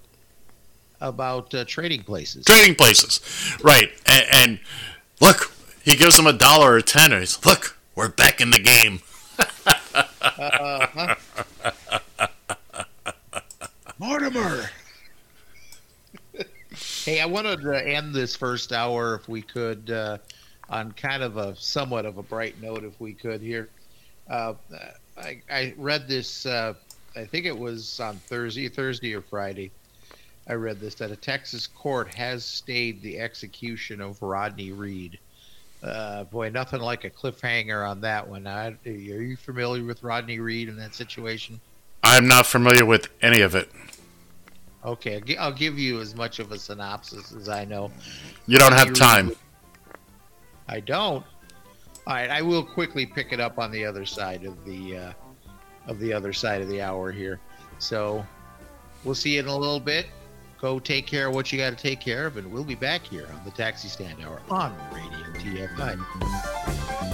[1.01, 2.45] about uh, trading places.
[2.45, 3.19] Trading Places.
[3.63, 3.91] Right.
[4.05, 4.59] And, and
[5.21, 5.51] look,
[5.83, 8.99] he gives them a dollar or ten, and he's look, we're back in the game.
[10.37, 11.15] Uh-huh.
[13.97, 14.69] Mortimer.
[17.05, 20.17] hey, I wanted to end this first hour, if we could, uh,
[20.69, 23.69] on kind of a somewhat of a bright note, if we could here.
[24.29, 24.55] Uh,
[25.17, 26.45] I, I read this.
[27.15, 29.71] I think it was on Thursday, Thursday or Friday.
[30.47, 35.17] I read this that a Texas court has stayed the execution of Rodney Reed.
[35.81, 38.47] Uh, boy, nothing like a cliffhanger on that one.
[38.47, 41.59] I, are you familiar with Rodney Reed in that situation?
[42.03, 43.69] I'm not familiar with any of it.
[44.83, 47.91] Okay, I'll give you as much of a synopsis as I know.
[48.45, 49.29] You don't have time.
[49.29, 49.37] Reed-
[50.67, 51.25] I don't.
[52.07, 55.13] All right, I will quickly pick it up on the other side of the uh,
[55.87, 57.39] of the other side of the hour here.
[57.79, 58.25] So
[59.03, 60.07] we'll see you in a little bit.
[60.61, 63.03] go take care of what you got to take care of, and we'll be back
[63.03, 67.05] here on the Taxi Stand Hour on Radio TFI.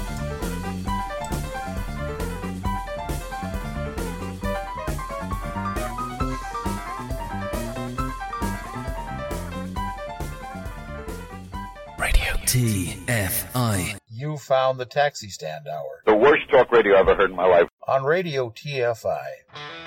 [11.98, 13.98] Radio TFI.
[14.10, 17.46] You found the Taxi Stand Hour The worst talk radio I've ever heard in my
[17.46, 17.68] life.
[17.88, 19.81] On Radio TFI.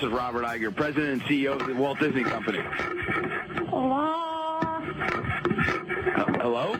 [0.00, 2.60] This is Robert Iger, President and CEO of the Walt Disney Company.
[3.68, 4.80] Hello?
[6.40, 6.76] Hello?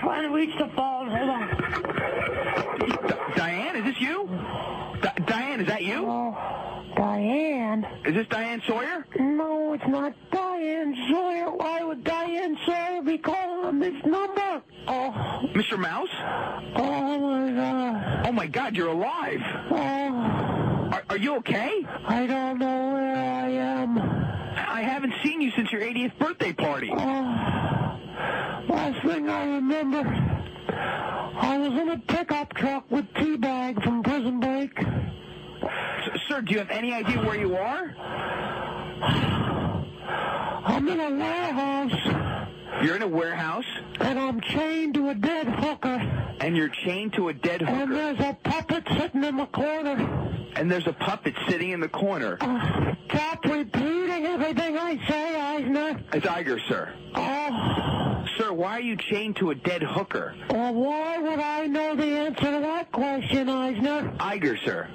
[0.00, 1.08] Trying to reach the phone.
[1.08, 1.48] Hold on.
[2.80, 4.26] D- Diane, is this you?
[5.02, 6.34] Di- Diane, is that you?
[6.96, 7.86] Diane?
[8.06, 9.06] Is this Diane Sawyer?
[9.20, 11.50] No, it's not Diane Sawyer.
[11.52, 14.62] Why would Diane Sawyer be calling on this number?
[14.88, 15.78] Oh, Mr.
[15.78, 16.08] Mouse?
[16.74, 18.26] oh my God.
[18.26, 19.40] Oh my God, you're alive.
[19.70, 20.61] Oh,
[20.92, 21.86] Are, are you okay?
[22.06, 23.98] I don't know where I am.
[23.98, 26.90] I haven't seen you since your 80th birthday party.
[26.92, 26.96] Oh,
[28.68, 30.00] last thing I remember,
[30.68, 34.78] I was in a pickup truck with T-Bag from Prison Break.
[34.78, 37.94] S- sir, do you have any idea where you are?
[40.64, 42.41] I'm in a warehouse,
[42.82, 43.64] You're in a warehouse,
[44.00, 45.98] and I'm chained to a dead hooker.
[46.40, 47.72] and you're chained to a dead hooker.
[47.82, 50.48] And there's a puppet sitting in the corner.
[50.56, 52.38] and there's a puppet sitting in the corner.
[52.40, 56.00] Uh, stop repeating everything I say, Eisner.
[56.12, 56.92] It's Iger, sir.
[57.14, 60.34] Oh, Sir, why are you chained to a dead hooker?
[60.50, 64.12] well, why would I know the answer to that question, Eisner?
[64.18, 64.88] Iger, sir.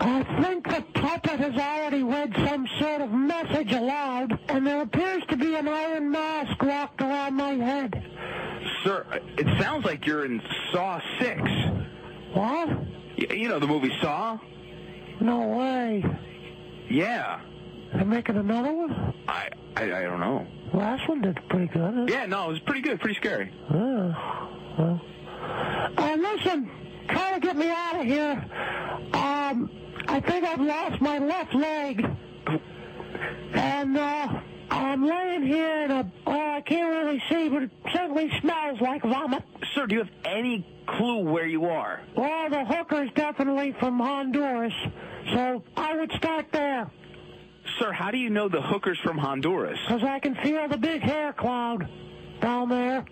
[0.00, 5.22] I think the puppet has already read some sort of message aloud, and there appears
[5.28, 8.02] to be an iron mask wrapped around my head.
[8.82, 9.06] Sir,
[9.38, 10.42] it sounds like you're in
[10.72, 11.40] Saw 6.
[12.34, 12.68] What?
[13.18, 14.38] Y- You know the movie Saw?
[15.20, 16.04] No way.
[16.90, 17.40] Yeah.
[17.94, 19.14] They're making another one?
[19.28, 20.46] I, I I don't know.
[20.72, 22.08] Last one did pretty good.
[22.10, 23.52] Yeah, no, it was pretty good, pretty scary.
[23.72, 25.00] Oh, well.
[25.96, 26.68] Uh, listen,
[27.08, 28.44] try to get me out of here.
[29.12, 29.70] Um,
[30.08, 32.04] I think I've lost my left leg.
[33.52, 34.40] And, uh,
[34.70, 39.02] I'm laying here in a, oh, I can't really see, but it certainly smells like
[39.02, 39.42] vomit.
[39.74, 42.00] Sir, do you have any clue where you are?
[42.16, 44.72] Well, the hooker's definitely from Honduras,
[45.32, 46.90] so I would start there.
[47.78, 49.78] Sir, how do you know the hooker's from Honduras?
[49.86, 51.88] Because I can feel the big hair cloud
[52.40, 53.04] down there.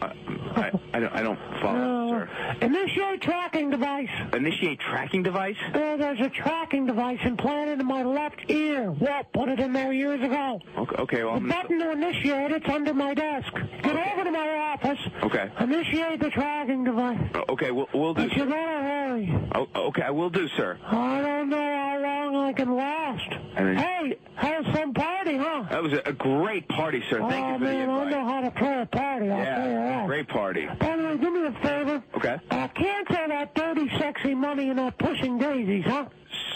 [0.00, 0.08] Uh,
[0.56, 2.56] I, I, don't, I don't follow, Uh, sir.
[2.62, 4.08] initiate tracking device.
[4.32, 5.56] Initiate tracking device?
[5.72, 8.90] There, there's a tracking device implanted in my left ear.
[8.92, 10.60] Walt put it in there years ago.
[10.78, 13.52] Okay, okay well, The button to initiate it's under my desk.
[13.82, 14.98] Get over to my office.
[15.22, 15.50] Okay.
[15.60, 17.20] Initiate the tracking device.
[17.50, 19.34] Okay, we'll, we'll do, But you better hurry.
[19.54, 20.78] Oh, okay, I will do, sir.
[20.86, 23.28] I don't know how long I can last.
[23.54, 25.64] Hey, have some party, huh?
[25.70, 27.18] That was a, a great party, sir.
[27.28, 28.10] Thank oh, you for man, the I invite.
[28.10, 30.06] know how to play a party, I'll Yeah, that.
[30.06, 30.66] great party.
[30.78, 32.02] By the way, do me a favor.
[32.16, 32.36] Okay.
[32.50, 36.06] Uh, cancel that dirty, sexy money and not pushing daisies, huh?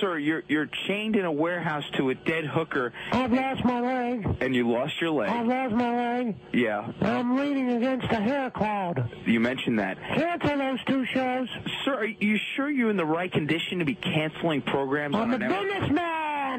[0.00, 4.36] Sir, you're you're chained in a warehouse to a dead hooker, I've lost my leg.
[4.40, 5.28] and you lost your leg.
[5.30, 6.36] I've lost my leg.
[6.52, 9.10] Yeah, I'm leaning against a hair cloud.
[9.26, 9.98] you mentioned that.
[10.00, 11.48] Cancel those two shows.
[11.84, 15.30] Sir, are you sure you're in the right condition to be canceling programs I'm on
[15.32, 15.68] a an network?
[15.72, 16.04] businessman.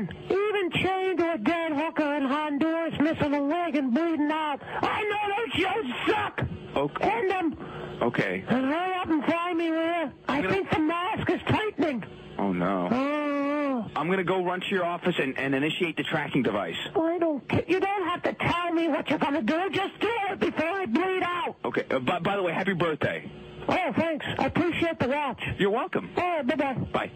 [0.03, 4.59] Even chained to a dead hooker in Honduras, missing a leg and bleeding out.
[4.63, 6.41] I know those shows suck.
[6.75, 7.09] Okay.
[7.09, 7.57] End them.
[8.01, 8.43] Okay.
[8.47, 10.11] And hurry up and find me where.
[10.27, 12.03] I think the mask is tightening.
[12.37, 12.89] Oh no.
[12.91, 16.75] Oh, I'm gonna go run to your office and, and initiate the tracking device.
[16.95, 17.63] I don't care.
[17.67, 19.69] You don't have to tell me what you're gonna do.
[19.71, 21.55] Just do it before I bleed out.
[21.63, 21.85] Okay.
[21.89, 23.31] Uh, by, by the way, happy birthday.
[23.69, 24.25] Oh, thanks.
[24.37, 25.41] I appreciate the watch.
[25.57, 26.09] You're welcome.
[26.17, 26.73] Oh, bye-bye.
[26.93, 27.11] Bye.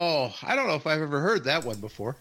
[0.00, 2.16] Oh, I don't know if I've ever heard that one before.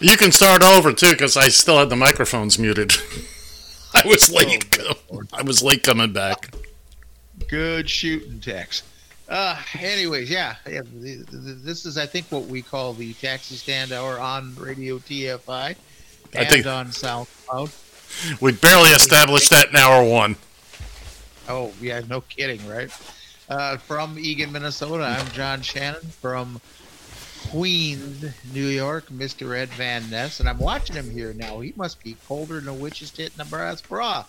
[0.00, 2.92] You can start over too, because I still had the microphones muted.
[3.94, 4.78] I was late.
[5.32, 6.54] I was late coming back.
[7.48, 8.82] Good shooting, Tex.
[9.28, 13.56] Uh, anyways, yeah, yeah, th- th- this is, I think, what we call the taxi
[13.56, 15.76] stand hour on Radio TFI I
[16.34, 18.40] and think- on SoundCloud.
[18.40, 20.36] We barely established that in hour one.
[21.46, 22.90] Oh, yeah, no kidding, right?
[23.50, 26.00] Uh, from Eagan, Minnesota, I'm John Shannon.
[26.02, 26.58] From
[27.50, 29.56] Queens, New York, Mr.
[29.56, 31.60] Ed Van Ness, and I'm watching him here now.
[31.60, 34.24] He must be colder than a witch's tit in a brass bra.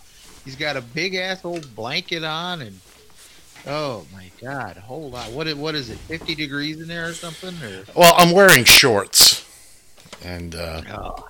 [0.46, 2.80] He's got a big ass old blanket on, and
[3.68, 5.98] oh my god, hold on, what what is it?
[5.98, 7.56] 50 degrees in there or something?
[7.64, 9.46] Or Well, I'm wearing shorts,
[10.24, 11.28] and uh, Oh.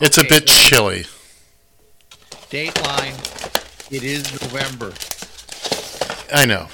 [0.00, 1.06] it's a bit chilly.
[2.50, 4.92] Dateline, it is November.
[6.32, 6.68] I know.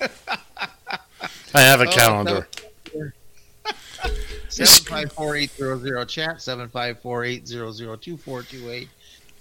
[1.54, 2.48] I have a Oh, calendar.
[4.52, 8.42] Seven five four eight zero zero chat seven five four eight zero zero two four
[8.42, 8.88] two eight.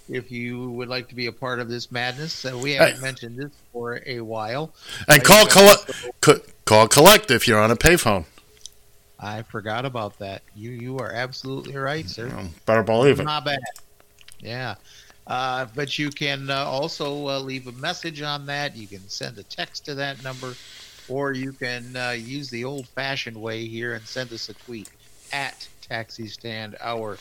[0.09, 3.01] If you would like to be a part of this madness, uh, we haven't Hey.
[3.01, 4.73] mentioned this for a while.
[5.07, 5.91] And Uh, call collect,
[6.21, 8.25] co- call collect if you're on a payphone.
[9.19, 10.41] I forgot about that.
[10.55, 12.31] You you are absolutely right, sir.
[12.65, 13.23] Better believe it.
[13.23, 13.59] Not bad.
[14.39, 14.75] Yeah.
[15.27, 18.75] Uh, but you can uh, also uh, leave a message on that.
[18.75, 20.55] You can send a text to that number,
[21.07, 24.89] or you can uh, use the old fashioned way here and send us a tweet
[25.31, 27.17] at Taxi Stand Hour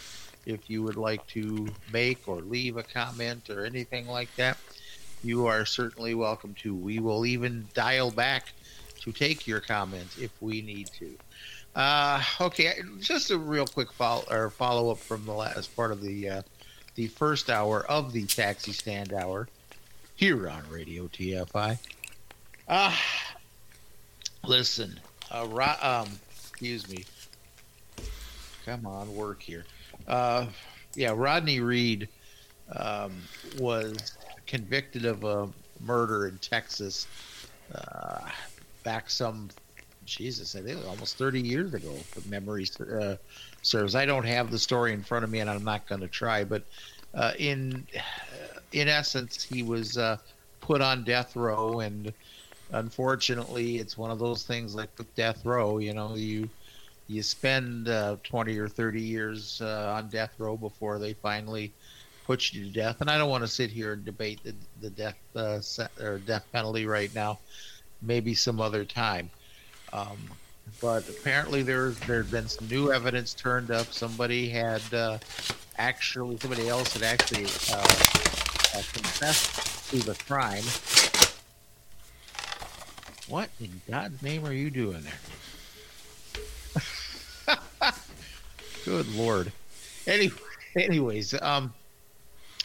[0.47, 4.57] if you would like to make or leave a comment or anything like that.
[5.23, 6.75] You are certainly welcome to.
[6.75, 8.53] We will even dial back
[9.01, 11.15] to take your comments if we need to.
[11.75, 16.01] Uh, okay, just a real quick follow or follow up from the last part of
[16.01, 16.43] the uh,
[16.97, 19.49] the first hour of the taxi stand hour
[20.17, 21.79] here on Radio TFI.
[22.69, 23.01] Ah,
[24.45, 24.99] listen,
[25.31, 26.09] uh, Ro- um,
[26.41, 27.05] excuse me.
[28.65, 29.65] Come on, work here.
[30.07, 30.47] Uh,
[30.95, 32.09] yeah, Rodney Reed
[32.75, 35.49] um, was convicted of a
[35.79, 37.07] murder in Texas
[37.75, 38.29] uh,
[38.85, 39.49] back some
[40.05, 42.67] Jesus, I think almost 30 years ago, if memory
[43.01, 43.17] uh,
[43.63, 43.95] serves.
[43.95, 46.45] I don't have the story in front of me, and I'm not going to try.
[46.45, 46.65] But
[47.15, 47.87] uh, in
[48.73, 50.17] in essence, he was uh,
[50.61, 52.13] put on death row, and
[52.71, 55.79] unfortunately, it's one of those things like with death row.
[55.79, 56.49] You know, you
[57.11, 61.73] you spend uh, 20 or 30 years uh, on death row before they finally
[62.25, 63.01] put you to death.
[63.01, 65.61] And I don't want to sit here and debate the the death uh,
[66.01, 67.41] or death penalty right now.
[68.01, 69.29] Maybe some other time.
[69.93, 70.19] Um,
[70.81, 73.93] but apparently there's there's been some new evidence turned up.
[73.93, 75.19] Somebody had uh,
[75.79, 80.63] actually somebody else had actually uh, confessed to the crime.
[83.29, 85.40] What in God's name are you doing there?
[88.85, 89.53] Good lord.
[90.07, 90.35] Anyway,
[90.77, 91.73] anyways, um,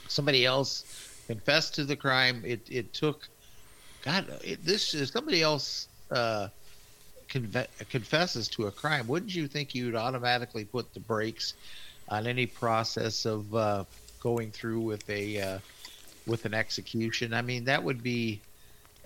[0.07, 0.83] somebody else
[1.27, 2.43] confessed to the crime.
[2.45, 3.27] It it took
[4.03, 4.25] God.
[4.43, 5.87] It, this is somebody else.
[6.11, 6.49] Uh,
[7.27, 11.53] conve- confesses to a crime, wouldn't you think you'd automatically put the brakes
[12.09, 13.83] on any process of uh,
[14.19, 15.59] going through with a uh,
[16.27, 17.33] with an execution?
[17.33, 18.41] I mean, that would be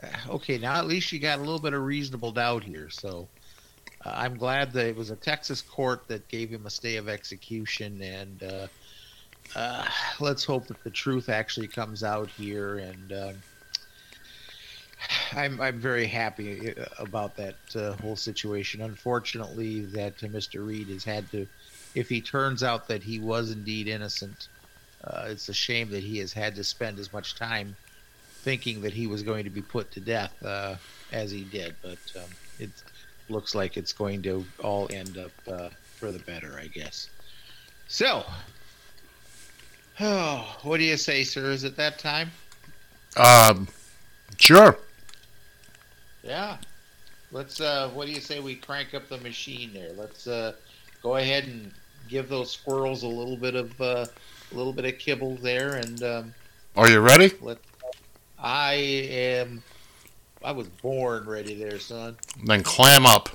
[0.04, 0.58] uh, okay.
[0.58, 2.90] Now at least you got a little bit of reasonable doubt here.
[2.90, 3.28] So
[4.06, 7.10] uh, I'm glad that it was a Texas court that gave him a stay of
[7.10, 8.68] execution, and uh,
[9.56, 9.86] uh,
[10.20, 13.12] let's hope that the truth actually comes out here and.
[13.12, 13.36] Um,
[15.32, 18.82] I'm I'm very happy uh, about that uh, whole situation.
[18.82, 20.66] Unfortunately, that uh, Mr.
[20.66, 21.48] Reed has had to,
[21.96, 24.50] if he turns out that he was indeed innocent,
[25.24, 27.78] it's a shame that he has had to spend as much time
[28.42, 30.34] thinking that he was going to be put to death
[31.14, 31.76] as he did.
[31.82, 32.30] But um,
[32.60, 32.70] it
[33.30, 37.10] looks like it's going to all end up uh, for the better, I guess.
[37.88, 38.24] So,
[40.00, 41.52] oh, what do you say, sir?
[41.52, 42.32] Is it that time?
[43.18, 43.68] Um,
[44.38, 44.78] sure.
[46.24, 46.58] Yeah.
[47.32, 49.92] Let's uh what do you say we crank up the machine there?
[49.94, 50.54] Let's uh
[51.04, 51.72] go ahead and
[52.08, 54.06] give those squirrels a little bit of uh
[54.52, 56.34] a little bit of kibble there and um
[56.76, 57.32] Are you ready?
[57.42, 57.60] let
[58.40, 59.62] I am
[60.42, 62.16] I was born ready there, son.
[62.46, 63.28] Then clam up.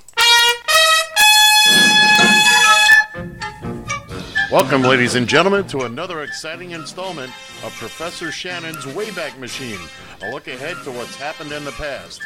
[4.51, 7.31] Welcome, ladies and gentlemen, to another exciting installment
[7.63, 9.79] of Professor Shannon's Wayback Machine.
[10.23, 12.21] A look ahead to what's happened in the past.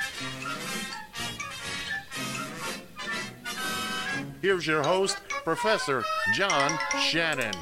[4.41, 7.53] Here's your host, Professor John Shannon.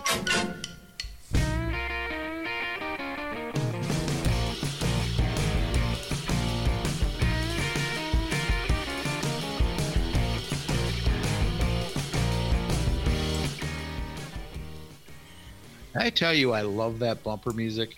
[15.97, 17.97] I tell you I love that bumper music.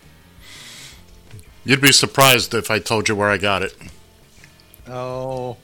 [1.66, 3.76] You'd be surprised if I told you where I got it.
[4.88, 5.58] Oh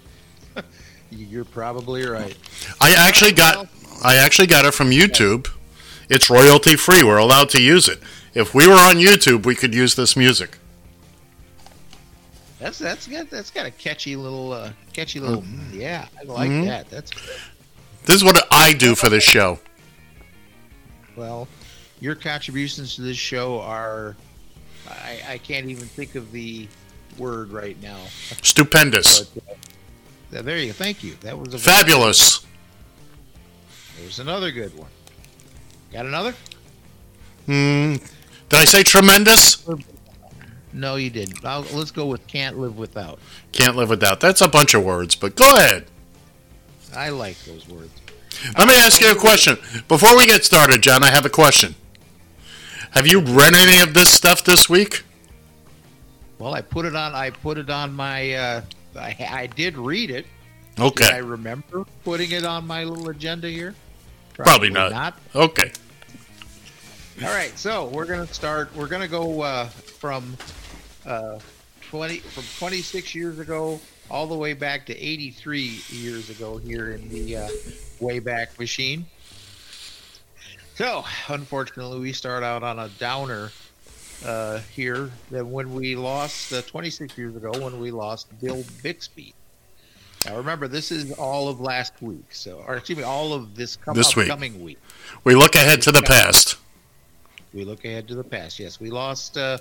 [1.09, 2.37] you're probably right.
[2.81, 3.67] I actually got
[4.03, 5.47] I actually got it from YouTube.
[6.09, 7.01] It's royalty free.
[7.03, 7.99] We're allowed to use it.
[8.33, 10.57] If we were on YouTube, we could use this music.
[12.59, 15.41] That's that's got that's got a catchy little uh, catchy little.
[15.41, 16.65] mm, yeah, I like Mhm.
[16.65, 16.89] that.
[16.89, 17.37] That's good.
[18.05, 19.59] This is what I do for this show.
[21.15, 21.47] Well,
[21.99, 24.15] your contributions to this show are,
[24.89, 26.67] I, I can't even think of the
[27.17, 27.97] word right now.
[28.41, 29.23] Stupendous.
[29.23, 30.73] But, uh, there you go.
[30.73, 31.15] Thank you.
[31.21, 32.45] That was a Fabulous.
[33.99, 34.89] There's another good one.
[35.93, 36.35] Got another?
[37.45, 37.95] Hmm.
[38.49, 39.65] Did I say tremendous?
[40.73, 41.43] No, you didn't.
[41.45, 43.19] I'll, let's go with can't live without.
[43.53, 44.19] Can't live without.
[44.19, 45.85] That's a bunch of words, but go ahead.
[46.93, 47.91] I like those words.
[48.57, 49.57] Let me ask you a question.
[49.87, 51.75] Before we get started, John, I have a question.
[52.95, 55.03] Have you read any of this stuff this week?
[56.39, 57.13] Well, I put it on.
[57.13, 58.33] I put it on my.
[58.33, 58.61] Uh,
[58.97, 60.25] I, I did read it.
[60.79, 61.03] Okay.
[61.03, 63.75] Did I remember putting it on my little agenda here.
[64.33, 65.19] Probably not.
[65.35, 65.73] Okay.
[67.21, 68.73] All right, so we're gonna start.
[68.75, 70.37] We're gonna go uh, from
[71.05, 71.39] uh,
[71.81, 76.57] twenty from twenty six years ago all the way back to eighty three years ago
[76.57, 77.47] here in the uh,
[77.99, 79.05] Wayback Machine.
[80.75, 83.51] So, unfortunately, we start out on a downer
[84.25, 85.09] uh, here.
[85.31, 89.33] That when we lost uh, 26 years ago, when we lost Bill Bixby.
[90.25, 93.77] Now, remember, this is all of last week, so or excuse me, all of this
[93.77, 94.29] com- This week.
[94.29, 94.79] upcoming week.
[95.23, 96.57] We look ahead to the past.
[97.53, 98.59] We look ahead to the past.
[98.59, 99.59] Yes, we lost uh,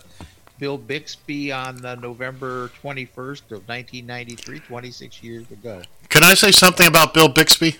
[0.58, 5.82] Bill Bixby on uh, November 21st of 1993, 26 years ago.
[6.08, 7.76] Can I say something about Bill Bixby?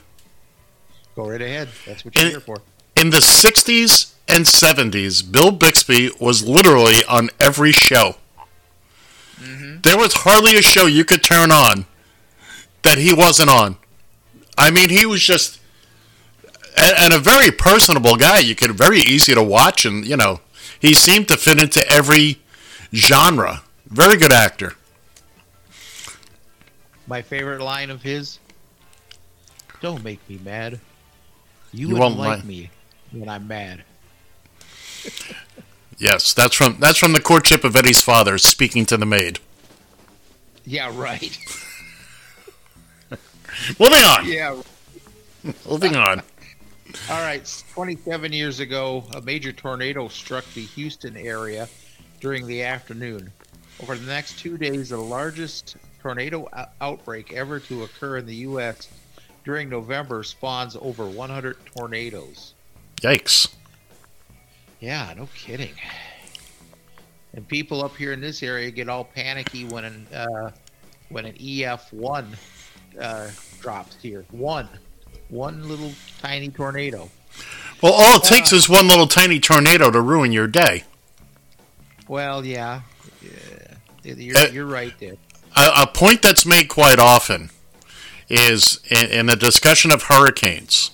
[1.17, 1.69] Go right ahead.
[1.87, 2.61] That's what you're here for.
[3.05, 8.17] In the 60s and 70s, Bill Bixby was literally on every show.
[9.37, 9.83] Mm-hmm.
[9.83, 11.85] There was hardly a show you could turn on
[12.81, 13.77] that he wasn't on.
[14.57, 15.61] I mean, he was just
[16.79, 18.39] and, a very personable guy.
[18.39, 20.41] You could very easy to watch, and you know,
[20.81, 22.39] he seemed to fit into every
[22.95, 23.65] genre.
[23.85, 24.77] Very good actor.
[27.07, 28.39] My favorite line of his:
[29.83, 30.81] "Don't make me mad.
[31.71, 32.71] You, You wouldn't like- me
[33.21, 33.85] when I'm mad."
[35.99, 39.39] Yes, that's from that's from the courtship of Eddie's father speaking to the maid.
[40.65, 41.39] Yeah, right.
[43.79, 44.27] Moving on.
[44.27, 44.61] Yeah.
[45.69, 46.23] Moving on.
[47.11, 51.69] All right, 27 years ago, a major tornado struck the Houston area
[52.21, 53.33] during the afternoon.
[53.83, 58.37] Over the next two days, the largest tornado ou- outbreak ever to occur in the
[58.37, 58.89] U.S.
[59.45, 62.54] during November spawns over 100 tornadoes.
[63.05, 63.49] Yikes.
[64.81, 65.75] Yeah, no kidding.
[67.35, 70.51] And people up here in this area get all panicky when an uh,
[71.11, 72.35] when an EF one
[72.99, 73.29] uh,
[73.61, 74.25] drops here.
[74.31, 74.69] One,
[75.29, 77.11] one little tiny tornado.
[77.83, 80.85] Well, all it takes is one little tiny tornado to ruin your day.
[82.09, 82.83] Well, yeah,
[83.21, 84.15] yeah.
[84.15, 85.17] You're, Uh, you're right there.
[85.57, 87.51] A, a point that's made quite often
[88.31, 90.91] is in, in the discussion of hurricanes.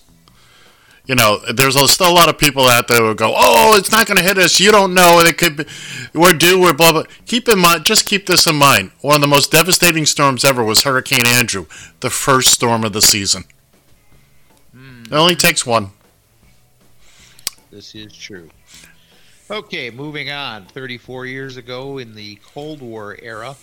[1.11, 3.91] You know, there's a- still a lot of people out there who go, "Oh, it's
[3.91, 4.61] not going to hit us.
[4.61, 5.19] You don't know.
[5.19, 5.65] It could be.
[6.15, 6.61] We're due.
[6.61, 8.93] We're blah blah." Keep in mind, just keep this in mind.
[9.01, 11.66] One of the most devastating storms ever was Hurricane Andrew,
[11.99, 13.43] the first storm of the season.
[14.73, 15.91] It only takes one.
[17.73, 18.49] This is true.
[19.51, 20.66] Okay, moving on.
[20.66, 23.57] 34 years ago, in the Cold War era,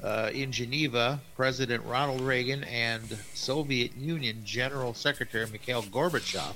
[0.00, 6.54] uh, in Geneva, President Ronald Reagan and Soviet Union General Secretary Mikhail Gorbachev.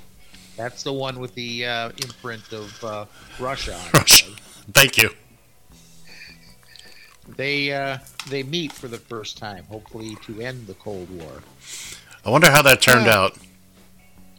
[0.59, 3.05] That's the one with the uh, imprint of uh,
[3.39, 3.93] Russia on it.
[3.93, 4.25] Russia.
[4.73, 5.09] Thank you.
[7.37, 11.41] They uh, they meet for the first time, hopefully to end the Cold War.
[12.25, 13.37] I wonder how that turned Uh, out.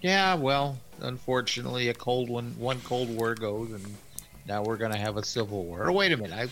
[0.02, 3.82] Yeah, well, unfortunately, a cold one one Cold War goes, and
[4.47, 5.88] now we're going to have a civil war.
[5.88, 6.48] Oh, wait a minute, I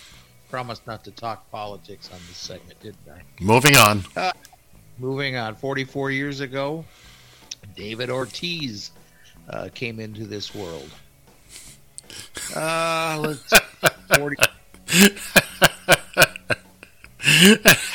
[0.49, 3.21] promised not to talk politics on this segment, didn't I?
[3.43, 4.03] Moving on.
[4.17, 4.33] Uh,
[4.99, 6.87] moving on, 44 years ago,
[7.77, 8.93] David Ortiz
[9.51, 10.91] uh, came into this world.
[12.55, 13.53] Uh, let's
[14.17, 14.37] 40,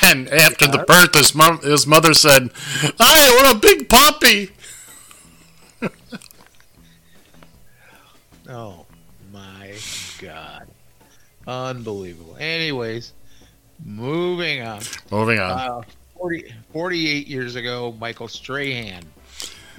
[0.02, 2.50] and after the birth, his, mom, his mother said,
[2.98, 4.50] "Hi, what a big puppy!"
[8.46, 8.84] Oh
[9.32, 9.74] my
[10.20, 10.68] god.
[11.46, 12.36] Unbelievable.
[12.38, 13.14] Anyways,
[13.84, 14.82] moving on.
[15.10, 15.50] Moving on.
[15.50, 15.82] Uh,
[16.18, 19.02] 40, 48 years ago, Michael Strahan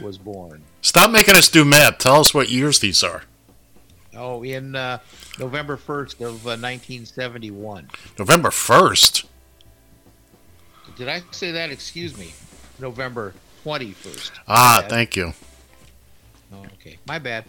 [0.01, 0.63] was born.
[0.85, 1.97] Stop making us do math.
[1.97, 3.23] Tell us what years these are.
[4.15, 4.99] Oh, in uh,
[5.39, 7.89] November 1st of uh, 1971.
[8.19, 9.25] November first.
[10.95, 11.71] Did I say that?
[11.71, 12.35] Excuse me.
[12.77, 13.33] November
[13.65, 14.29] 21st.
[14.47, 15.33] Ah, thank you.
[16.53, 17.45] Oh, okay, my bad.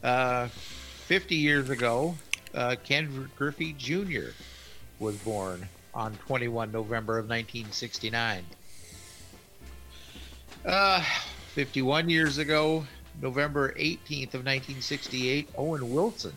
[0.00, 2.14] Uh, 50 years ago,
[2.54, 4.28] uh, Ken Griffey Jr.
[5.00, 8.44] was born on 21 November of 1969.
[10.64, 11.04] Uh,
[11.56, 12.86] 51 years ago,
[13.22, 16.34] November 18th of 1968, Owen Wilson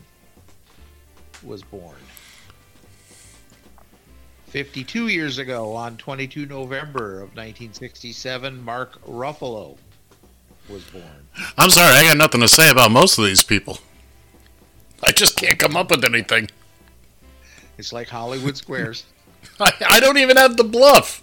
[1.42, 1.98] was born.
[4.46, 9.76] 52 years ago, on 22 November of 1967, Mark Ruffalo
[10.70, 11.04] was born.
[11.58, 13.76] I'm sorry, I got nothing to say about most of these people.
[15.02, 16.48] I just can't come up with anything.
[17.76, 19.04] It's like Hollywood Squares.
[19.60, 21.22] I, I don't even have the bluff.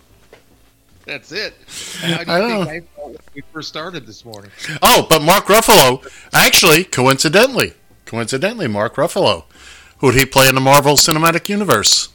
[1.08, 1.54] That's it.
[2.02, 2.66] How do I you know.
[2.66, 4.52] think I felt when we first started this morning?
[4.82, 7.76] Oh, but Mark Ruffalo, actually, coincidentally,
[8.06, 9.46] coincidentally, Mark Ruffalo,
[10.00, 12.10] who did he play in the Marvel Cinematic Universe?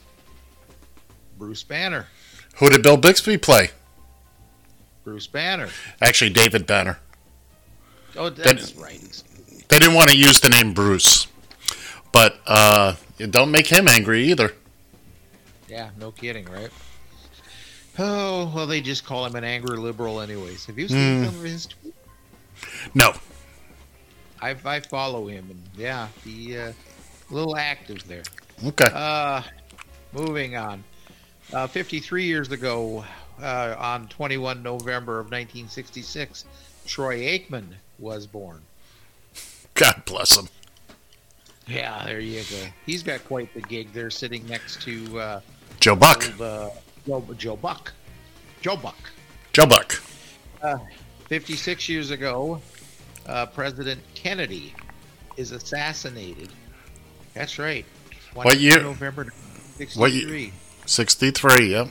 [1.39, 2.09] Bruce Banner.
[2.57, 3.71] Who did Bill Bixby play?
[5.05, 5.71] Bruce Banner.
[6.03, 6.99] Actually, David Banner.
[8.15, 9.23] Oh, that's right.
[9.69, 11.27] They didn't want to use the name Bruce,
[12.13, 12.97] but uh,
[13.31, 14.53] don't make him angry either.
[15.67, 16.69] Yeah, no kidding, right?
[17.99, 20.65] Oh, well, they just call him an angry liberal, anyways.
[20.67, 21.93] Have you seen some of his tweets?
[22.95, 23.13] No,
[24.41, 26.73] I, I follow him, and yeah, he uh,
[27.31, 28.23] a little active there.
[28.65, 28.89] Okay.
[28.93, 29.43] Uh,
[30.13, 30.83] moving on.
[31.53, 33.05] Uh, 53 years ago,
[33.41, 36.45] uh, on 21 November of 1966,
[36.87, 37.67] Troy Aikman
[37.99, 38.63] was born.
[39.75, 40.49] God bless him.
[41.67, 42.67] Yeah, there you go.
[42.85, 45.41] He's got quite the gig there, sitting next to uh,
[45.81, 46.25] Joe Buck.
[46.33, 46.71] old, uh,
[47.07, 47.93] Joe, Joe Buck.
[48.61, 48.97] Joe Buck.
[49.53, 50.01] Joe Buck.
[50.63, 50.79] Uh,
[51.29, 52.61] 56 years ago,
[53.27, 54.75] uh, President Kennedy
[55.37, 56.51] is assassinated.
[57.35, 57.85] That's right.
[58.35, 58.83] What year?
[58.83, 59.33] November What
[59.77, 60.43] 63.
[60.43, 60.53] year?
[60.87, 61.71] Sixty-three.
[61.71, 61.89] Yep.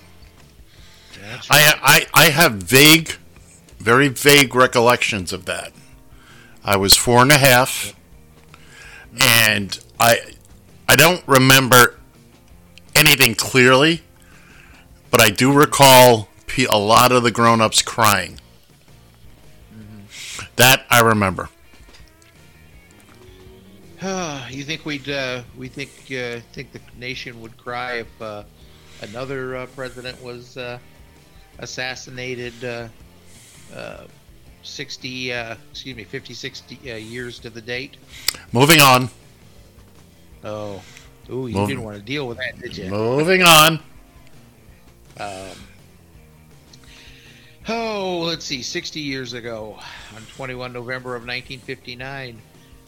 [1.21, 3.17] That's I, I I have vague,
[3.79, 5.71] very vague recollections of that.
[6.63, 7.95] I was four and a half,
[9.19, 10.17] and I
[10.89, 11.95] I don't remember
[12.95, 14.01] anything clearly,
[15.11, 16.29] but I do recall
[16.69, 18.39] a lot of the grown-ups crying.
[20.57, 21.49] That I remember.
[24.49, 28.43] you think we'd uh, we think uh, think the nation would cry if uh,
[29.01, 30.79] another uh, president was uh,
[31.59, 32.87] assassinated uh,
[33.73, 34.05] uh,
[34.63, 37.97] 60 uh, excuse me 50 60 uh, years to the date
[38.51, 39.09] Moving on.
[40.43, 40.81] oh
[41.29, 43.79] ooh you Move- didn't want to deal with that did you Moving on.
[45.21, 45.57] Um,
[47.67, 48.63] oh, let's see.
[48.63, 49.77] 60 years ago,
[50.15, 52.41] on 21 November of 1959,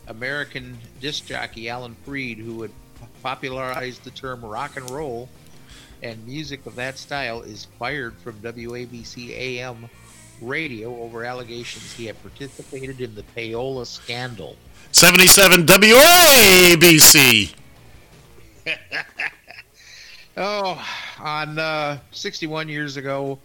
[0.08, 2.72] American disc jockey Alan Freed, who had
[3.22, 5.30] popularized the term rock and roll
[6.02, 9.88] and music of that style, is fired from WABC AM
[10.42, 14.58] radio over allegations he had participated in the payola scandal.
[14.92, 17.54] Seventy-seven WABC.
[20.36, 20.84] Oh,
[21.20, 23.38] on uh, 61 years ago,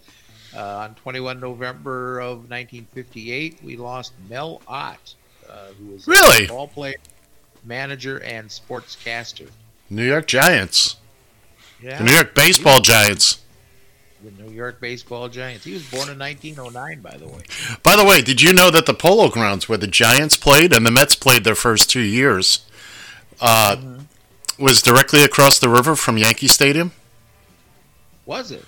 [0.57, 5.15] uh, on 21 November of 1958, we lost Mel Ott,
[5.49, 6.47] uh, who was Really?
[6.47, 6.97] a ball player,
[7.65, 9.49] manager, and sportscaster.
[9.91, 10.97] New York Giants.
[11.83, 11.99] Yeah.
[11.99, 13.39] The New York Baseball Giants.
[14.25, 15.65] The New York Baseball Giants.
[15.65, 17.43] He was born in 1909, by the way.
[17.83, 20.85] By the way, did you know that the Polo Grounds where the Giants played and
[20.85, 22.67] the Mets played their first two years
[23.41, 23.77] uh,
[24.59, 26.93] was directly across the river from Yankee Stadium?
[28.27, 28.65] Was it?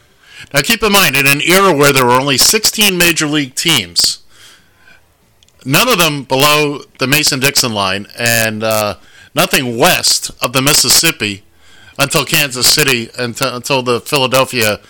[0.54, 4.22] Now, keep in mind, in an era where there were only 16 major league teams,
[5.64, 8.96] none of them below the Mason Dixon line, and uh,
[9.34, 11.44] nothing west of the Mississippi
[11.98, 14.80] until Kansas City, until, until the Philadelphia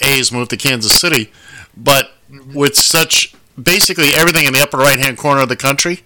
[0.00, 1.32] A's moved to Kansas City.
[1.76, 2.12] But
[2.54, 6.02] with such basically everything in the upper right hand corner of the country,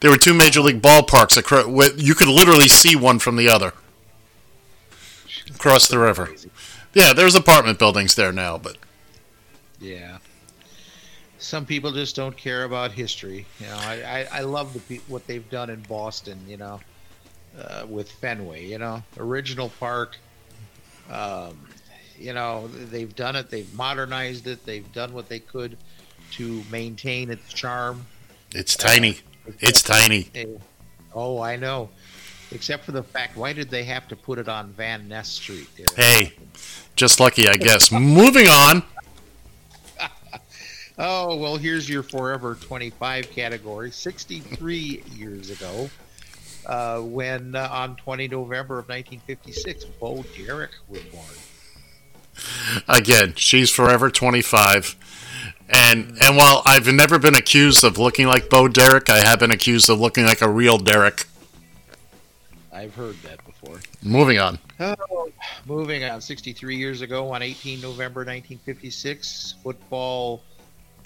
[0.00, 1.36] there were two major league ballparks.
[1.38, 3.72] acro- with- You could literally see one from the other
[5.54, 6.30] across the river.
[6.94, 8.76] Yeah, there's apartment buildings there now, but
[9.80, 10.18] Yeah.
[11.40, 13.46] Some people just don't care about history.
[13.60, 16.38] You know, I, I, I love the pe- what they've done in Boston.
[16.48, 16.80] You know,
[17.58, 18.66] uh, with Fenway.
[18.66, 20.16] You know, original park.
[21.08, 21.56] Um,
[22.18, 23.50] you know, they've done it.
[23.50, 24.66] They've modernized it.
[24.66, 25.76] They've done what they could
[26.32, 28.06] to maintain its charm.
[28.52, 29.20] it's tiny.
[29.60, 30.28] It's tiny.
[30.34, 30.46] Eh,
[31.14, 31.90] Oh, I know.
[32.52, 35.68] Except for the fact, why did they have to put it on Van Ness Street?
[35.76, 35.86] There?
[35.96, 36.32] Hey,
[36.96, 37.90] just lucky, I guess.
[37.92, 38.82] Moving on.
[41.00, 43.92] Oh, well, here's your Forever 25 category.
[43.92, 45.88] 63 years ago,
[46.66, 51.24] uh, when uh, on 20 November of 1956, Bo Derek was born.
[52.88, 54.96] Again, she's forever 25.
[55.70, 59.50] And and while I've never been accused of looking like Bo Derek, I have been
[59.50, 61.26] accused of looking like a real Derek.
[62.72, 63.80] I've heard that before.
[64.02, 64.58] Moving on.
[64.80, 65.30] Oh,
[65.66, 66.20] moving on.
[66.20, 70.42] 63 years ago, on 18 November 1956, football.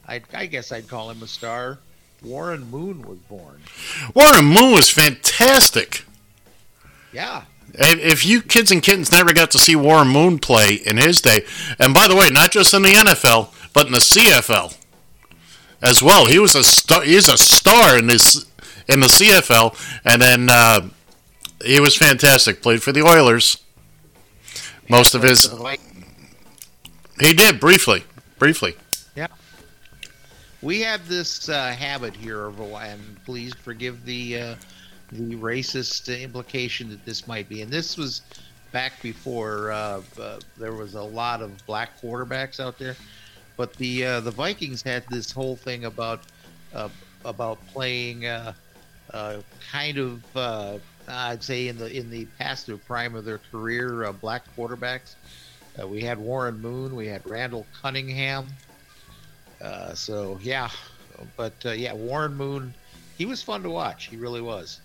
[0.06, 1.78] I, I guess I'd call him a star.
[2.22, 3.60] Warren Moon was born.
[4.14, 6.05] Warren Moon was fantastic.
[7.12, 7.44] Yeah,
[7.74, 11.20] If if you kids and kittens never got to see Warren Moon play in his
[11.20, 11.44] day,
[11.78, 14.77] and by the way, not just in the NFL, but in the CFL
[15.81, 17.03] as well, he was a star.
[17.03, 18.47] He's a star in this
[18.89, 20.89] in the CFL, and then uh,
[21.65, 22.62] he was fantastic.
[22.62, 23.59] Played for the Oilers.
[24.89, 25.49] Most of his,
[27.20, 28.05] he did briefly,
[28.39, 28.74] briefly.
[29.16, 29.28] Yeah.
[30.61, 34.55] We have this uh, habit here of, and please forgive the uh,
[35.11, 37.62] the racist implication that this might be.
[37.62, 38.23] And this was
[38.73, 42.97] back before uh, uh, there was a lot of black quarterbacks out there.
[43.57, 46.23] But the uh, the Vikings had this whole thing about
[46.74, 46.89] uh,
[47.24, 48.55] about playing uh,
[49.11, 49.37] uh,
[49.70, 54.05] kind of uh, I'd say in the in the past or prime of their career
[54.05, 55.15] uh, black quarterbacks.
[55.87, 58.47] We had Warren Moon, we had Randall Cunningham.
[59.95, 60.69] So yeah,
[61.37, 62.74] but yeah, Warren Moon,
[63.16, 64.07] he was fun to watch.
[64.07, 64.81] He really was.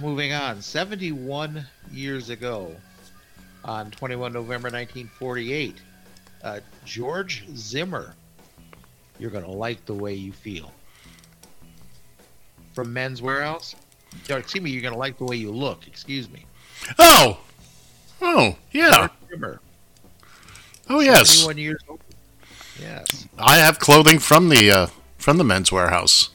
[0.00, 2.76] Moving on, 71 years ago,
[3.64, 5.80] on 21 November 1948,
[6.44, 8.14] uh, George Zimmer.
[9.18, 10.70] You're gonna like the way you feel.
[12.74, 13.74] From Men's Wearhouse.
[14.30, 15.86] Or, excuse me, you're gonna like the way you look.
[15.86, 16.44] Excuse me.
[16.98, 17.40] Oh,
[18.20, 18.90] oh yeah.
[18.90, 19.60] George Zimmer.
[20.88, 21.30] Oh yes.
[21.30, 22.00] 71 years old.
[22.80, 23.26] Yes.
[23.38, 26.28] I have clothing from the uh, from the men's wearhouse.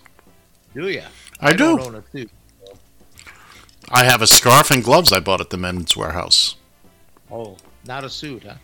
[0.74, 1.04] Do you?
[1.40, 1.78] I do.
[1.78, 2.32] A suit.
[3.92, 6.56] I have a scarf and gloves I bought at the men's wearhouse.
[7.32, 8.56] Oh, not a suit, huh?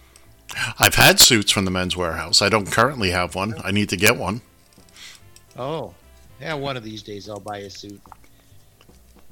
[0.80, 2.42] I've had suits from the men's wearhouse.
[2.42, 3.56] I don't currently have one.
[3.64, 4.42] I need to get one.
[5.58, 5.94] Oh,
[6.40, 6.54] yeah.
[6.54, 8.02] One of these days I'll buy a suit.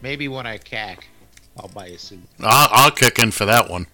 [0.01, 1.07] Maybe when I cack,
[1.57, 2.19] I'll buy a suit.
[2.41, 3.87] I'll, I'll kick in for that one.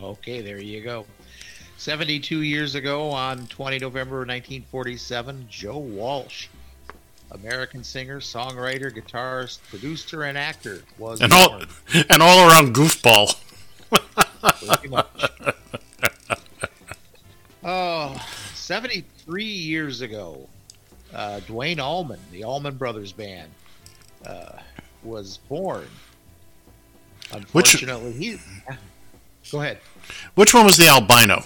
[0.00, 1.06] Okay, there you go.
[1.78, 6.48] 72 years ago, on 20 November 1947, Joe Walsh,
[7.30, 11.66] American singer, songwriter, guitarist, producer, and actor, was And all born.
[12.10, 13.36] and all around goofball.
[17.70, 18.16] Oh,
[18.54, 20.48] 73 years ago,
[21.12, 23.50] uh, Duane Allman, the Allman Brothers Band,
[24.24, 24.52] uh,
[25.02, 25.86] was born.
[27.52, 28.38] Which- Unfortunately, he.
[29.52, 29.80] Go ahead.
[30.34, 31.44] Which one was the albino?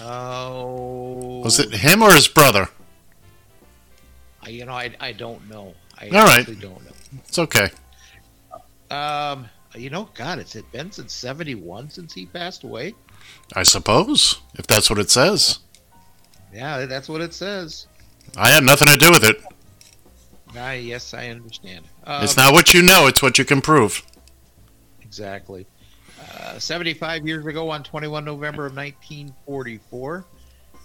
[0.00, 1.38] Oh.
[1.44, 2.68] Was it him or his brother?
[4.42, 5.72] I- You know, I, I don't know.
[5.96, 6.40] I All right.
[6.40, 6.90] actually don't know.
[7.28, 7.70] It's okay.
[8.90, 12.94] Um, you know, God, it's it been since '71 since he passed away.
[13.54, 15.58] I suppose if that's what it says.
[16.52, 17.86] Yeah, that's what it says.
[18.36, 19.42] I had nothing to do with it.
[20.56, 21.84] Ah, yes, I understand.
[22.06, 24.02] it's Um, not what you know; it's what you can prove.
[25.02, 25.66] Exactly.
[26.38, 30.24] Uh, 75 years ago, on 21 November of 1944,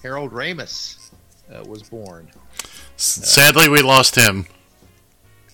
[0.04, 1.12] Harold Ramis
[1.54, 2.30] uh, was born.
[2.98, 4.46] Sadly, we lost him.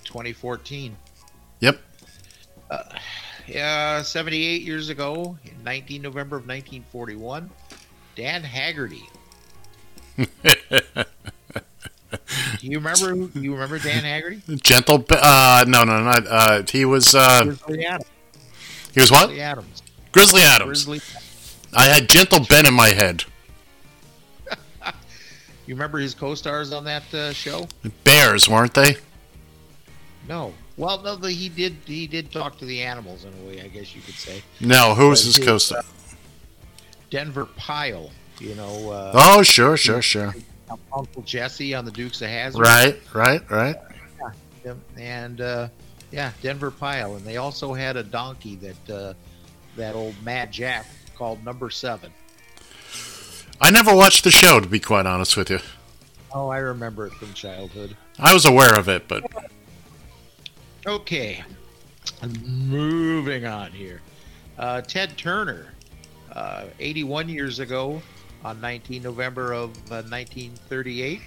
[0.06, 0.96] 2014.
[1.60, 1.80] Yep.
[3.48, 7.50] Uh, yeah, 78 years ago, in 19 November of 1941,
[8.16, 9.04] Dan Haggerty.
[10.18, 10.26] Do
[12.62, 13.16] you remember?
[13.16, 14.42] who- You remember Dan Haggerty?
[14.64, 15.06] Gentle.
[15.10, 16.26] Uh, no, no, not.
[16.28, 17.14] Uh, he was.
[17.14, 18.10] Uh, Grizzly Adams.
[18.94, 19.28] he was what?
[19.28, 19.84] Grizzly Adams.
[20.12, 20.86] Grizzly Adams.
[20.86, 21.02] Grizzly.
[21.74, 23.24] I had Gentle Ben in my head.
[25.68, 27.68] You remember his co-stars on that uh, show?
[28.04, 28.98] Bears, weren't they?
[30.30, 30.54] No.
[30.78, 31.78] Well, no, the, he did.
[31.86, 34.42] He did talk to the animals in a way, I guess you could say.
[34.60, 34.94] No.
[34.94, 35.80] Who was his co-star?
[35.80, 35.84] uh,
[37.10, 38.12] Denver Pyle.
[38.40, 38.92] You know.
[38.92, 40.36] Uh, Oh, sure, sure, sure.
[40.94, 42.62] Uncle Jesse on the Dukes of Hazzard.
[42.62, 43.76] Right, right, right.
[44.66, 44.74] Yeah.
[44.98, 45.68] And uh,
[46.12, 49.14] yeah, Denver Pyle, and they also had a donkey that uh,
[49.78, 52.12] that old Mad Jack called Number Seven.
[53.62, 55.60] I never watched the show, to be quite honest with you.
[56.34, 57.96] Oh, I remember it from childhood.
[58.20, 59.24] I was aware of it, but
[60.88, 61.44] Okay,
[62.44, 64.02] moving on here.
[64.60, 65.74] Uh, Ted Turner,
[66.32, 68.02] uh, 81 years ago,
[68.44, 71.22] on 19 November of uh, 1938,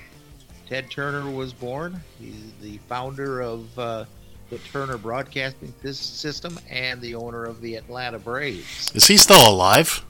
[0.69, 2.01] Ted Turner was born.
[2.21, 4.05] He's the founder of uh,
[4.49, 8.93] the Turner Broadcasting System and the owner of the Atlanta Braves.
[8.95, 10.05] is he still alive?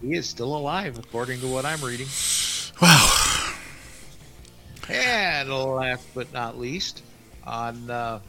[0.00, 2.06] He is still alive, according to what I'm reading.
[2.80, 3.54] Wow.
[4.88, 7.02] And last but not least,
[7.44, 8.20] on uh,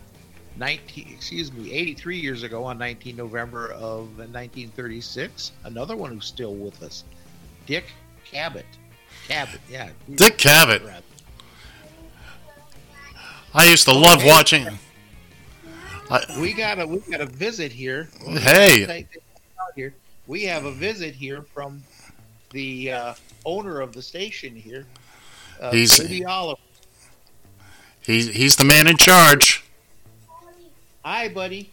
[0.57, 6.55] 19, excuse me, 83 years ago, on 19 November of 1936, another one who's still
[6.55, 7.03] with us,
[7.65, 7.85] Dick
[8.31, 8.65] Cavett.
[9.27, 9.89] Cavett, yeah.
[10.15, 10.81] Dick Cavett.
[13.53, 14.67] I used to love watching.
[16.09, 18.07] I- we got a we got a visit here.
[18.25, 19.05] Hey.
[19.75, 19.93] here
[20.25, 21.83] we have a visit here from
[22.51, 23.13] the uh,
[23.45, 24.85] owner of the station here.
[25.59, 26.61] Uh, He's- Rudy Oliver.
[28.01, 29.65] He's he's the man in charge.
[31.07, 31.69] Hi, buddy.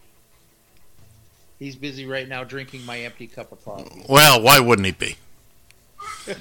[1.58, 4.04] He's busy right now drinking my empty cup of coffee.
[4.08, 5.16] Well, why wouldn't he be?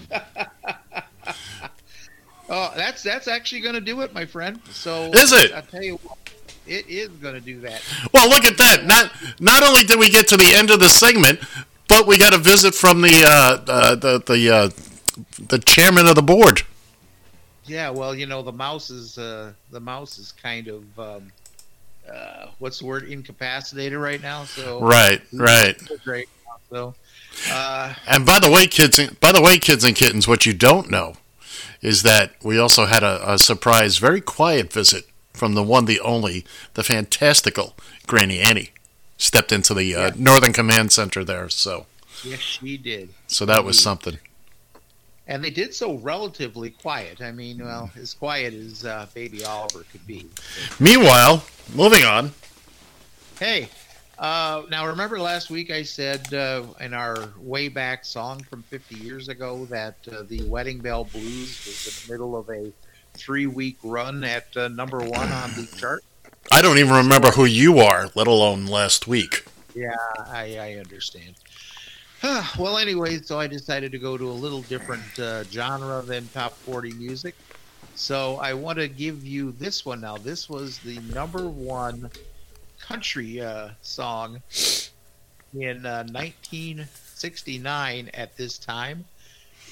[2.50, 4.60] Oh, that's that's actually going to do it, my friend.
[4.70, 5.54] So Is it?
[5.54, 6.18] I tell you what,
[6.68, 7.82] it is going to do that.
[8.14, 8.86] Well, look at that.
[8.86, 9.10] Not
[9.40, 11.40] not only did we get to the end of the segment,
[11.88, 14.70] but we got a visit from the uh, uh, the the uh,
[15.48, 16.62] the chairman of the board.
[17.66, 21.32] Yeah, well, you know, the mouse is uh, the mouse is kind of um,
[22.12, 24.46] uh, what's the word incapacitated right now.
[24.46, 25.78] So Right, right.
[26.04, 26.30] Great.
[26.70, 26.96] So
[27.52, 30.90] uh, And by the way, kids, by the way, kids and kittens, what you don't
[30.90, 31.16] know
[31.82, 36.00] is that we also had a, a surprise, very quiet visit from the one, the
[36.00, 37.76] only, the fantastical
[38.08, 38.72] Granny Annie
[39.18, 41.50] stepped into the uh, Northern Command Center there.
[41.50, 41.86] So,
[42.24, 43.10] yes, she did.
[43.28, 44.20] so that was something.
[45.28, 47.22] And they did so relatively quiet.
[47.22, 50.28] I mean, well, as quiet as uh, Baby Oliver could be.
[50.80, 52.32] Meanwhile, moving on.
[53.40, 53.70] Hey,
[54.20, 58.96] uh, now remember last week I said uh, in our way back song from 50
[58.96, 62.72] years ago that uh, the Wedding Bell Blues was in the middle of a
[63.14, 66.04] three week run at uh, number one on the chart?
[66.52, 69.46] I don't even remember who you are, let alone last week.
[69.76, 69.96] Yeah,
[70.28, 71.36] I, I understand.
[72.58, 76.54] Well, anyway, so I decided to go to a little different uh, genre than top
[76.54, 77.36] 40 music.
[77.96, 80.18] So I want to give you this one now.
[80.18, 82.10] This was the number one
[82.80, 84.42] country uh, song
[85.54, 89.04] in uh, 1969 at this time.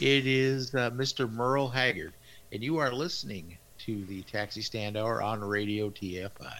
[0.01, 1.31] It is uh, Mr.
[1.31, 2.11] Merle Haggard.
[2.51, 6.57] And you are listening to the Taxi Stand Hour on Radio TFI.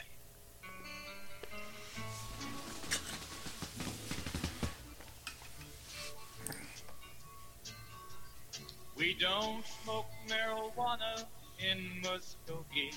[9.01, 11.25] We don't smoke marijuana
[11.57, 12.93] in Muskogee.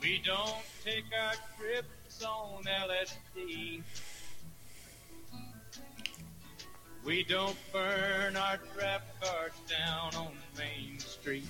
[0.00, 3.82] We don't take our trips on LSD.
[7.04, 11.48] We don't burn our trap cards down on Main Street.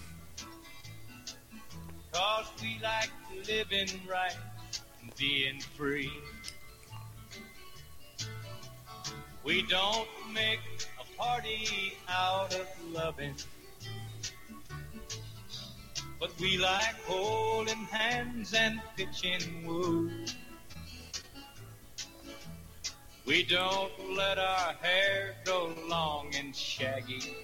[2.12, 3.10] Cause we like
[3.46, 4.36] living right
[5.02, 6.10] and being free.
[9.44, 10.60] We don't make
[11.23, 13.35] party out of loving.
[16.19, 20.11] But we like holding hands and pitching woo.
[23.24, 27.36] We don't let our hair grow long and shaggy.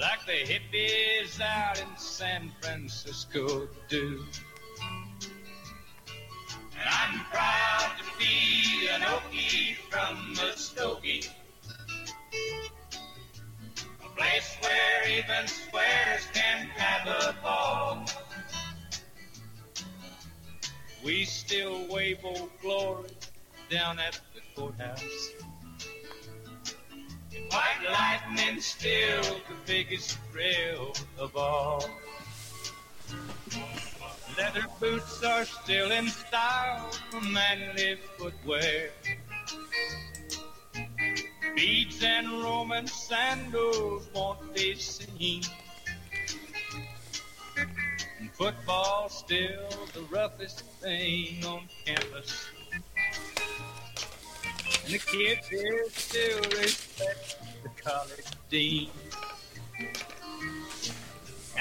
[0.00, 4.24] Like the hippies out in San Francisco do.
[6.88, 11.28] I'm proud to be an Okie from Muskogee.
[14.04, 18.06] A place where even squares can have a ball.
[21.04, 23.10] We still wave old glory
[23.70, 25.30] down at the courthouse.
[27.50, 31.88] White lightning still the biggest thrill of all.
[34.36, 38.90] Leather boots are still in style for manly footwear.
[41.54, 45.42] Beads and Roman sandals won't be seen.
[48.18, 52.46] And football's still the roughest thing on campus.
[54.84, 58.90] And the kids here still respect the college dean.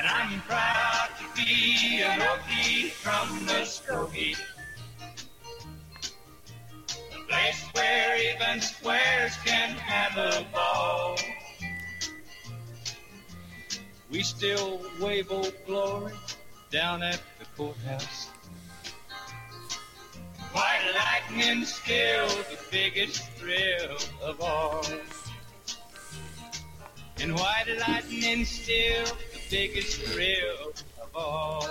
[0.05, 4.37] And I'm proud to be an Okie from Muskogee.
[6.89, 11.17] A place where even squares can have a ball.
[14.11, 16.13] We still wave old glory
[16.69, 18.27] down at the courthouse.
[20.51, 24.85] White lightning still the biggest thrill of all.
[27.21, 31.65] And white lightning still the biggest thrill of all.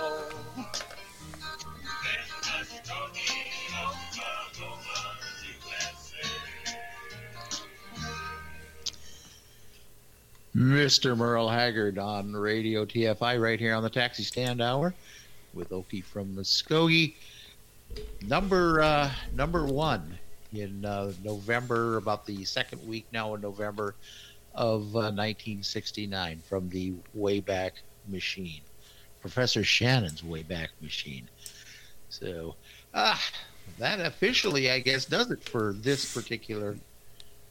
[10.55, 11.17] Mr.
[11.17, 14.93] Merle Haggard on Radio TFI right here on the Taxi Stand Hour
[15.53, 17.13] with Okie from Muskogee.
[18.25, 20.17] Number uh, number one
[20.53, 23.95] in uh, November, about the second week now in November
[24.55, 27.71] of uh, 1969 from the Wayback
[28.07, 28.61] Machine.
[29.21, 31.27] Professor Shannon's Wayback Machine.
[32.09, 32.55] So,
[32.93, 33.21] ah,
[33.79, 36.77] that officially, I guess, does it for this particular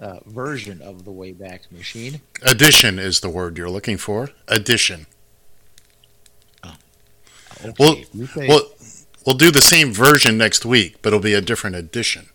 [0.00, 2.20] uh, version of the Wayback Machine.
[2.42, 4.30] Addition is the word you're looking for.
[4.48, 5.06] Addition.
[7.64, 8.68] Okay, We'll, you say- we'll,
[9.26, 12.28] we'll do the same version next week, but it'll be a different edition.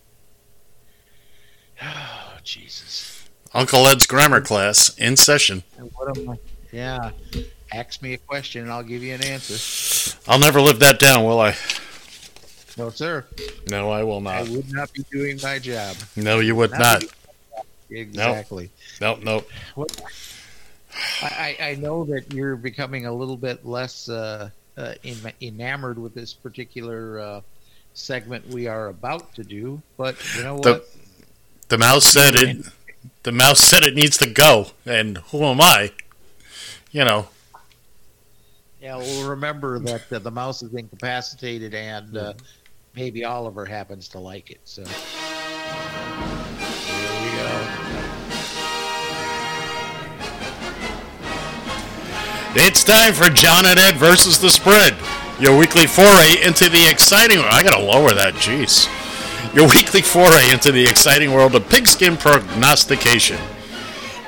[3.52, 5.62] Uncle Ed's grammar class in session.
[5.94, 6.38] What am I?
[6.72, 7.10] Yeah.
[7.72, 10.16] Ask me a question and I'll give you an answer.
[10.28, 11.56] I'll never live that down, will I?
[12.76, 13.26] No, sir.
[13.68, 14.34] No, I will not.
[14.34, 15.96] I would not be doing my job.
[16.16, 17.04] No, you would not.
[17.90, 18.70] Exactly.
[19.00, 19.48] Nope, nope.
[19.74, 20.00] What,
[21.22, 26.14] I, I know that you're becoming a little bit less uh, uh, en- enamored with
[26.14, 27.40] this particular uh,
[27.94, 30.88] segment we are about to do, but you know The, what?
[31.68, 32.66] the mouse said it.
[33.22, 35.92] The mouse said it needs to go, and who am I?
[36.90, 37.28] You know.
[38.80, 42.32] Yeah, well, remember that uh, the mouse is incapacitated, and uh,
[42.94, 44.60] maybe Oliver happens to like it.
[44.64, 44.92] So here
[47.22, 47.66] we go.
[52.52, 54.96] It's time for John and Ed versus the spread.
[55.38, 57.38] Your weekly foray into the exciting.
[57.38, 58.88] I gotta lower that, jeez.
[59.54, 63.38] Your weekly foray into the exciting world of pigskin prognostication.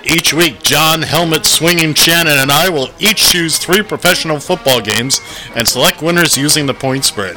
[0.05, 5.21] Each week, John, helmet swinging Shannon, and I will each choose three professional football games
[5.55, 7.37] and select winners using the point spread.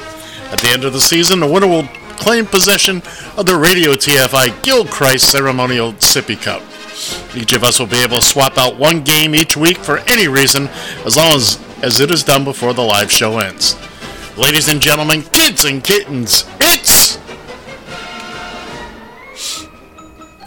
[0.52, 1.88] At the end of the season, the winner will
[2.18, 3.04] claim possession
[3.38, 6.64] of the Radio TFI Gilchrist Ceremonial Sippy Cup.
[7.36, 10.28] Each of us will be able to swap out one game each week for any
[10.28, 10.68] reason,
[11.06, 13.76] as long as, as it is done before the live show ends.
[14.38, 17.05] Ladies and gentlemen, kids and kittens, it's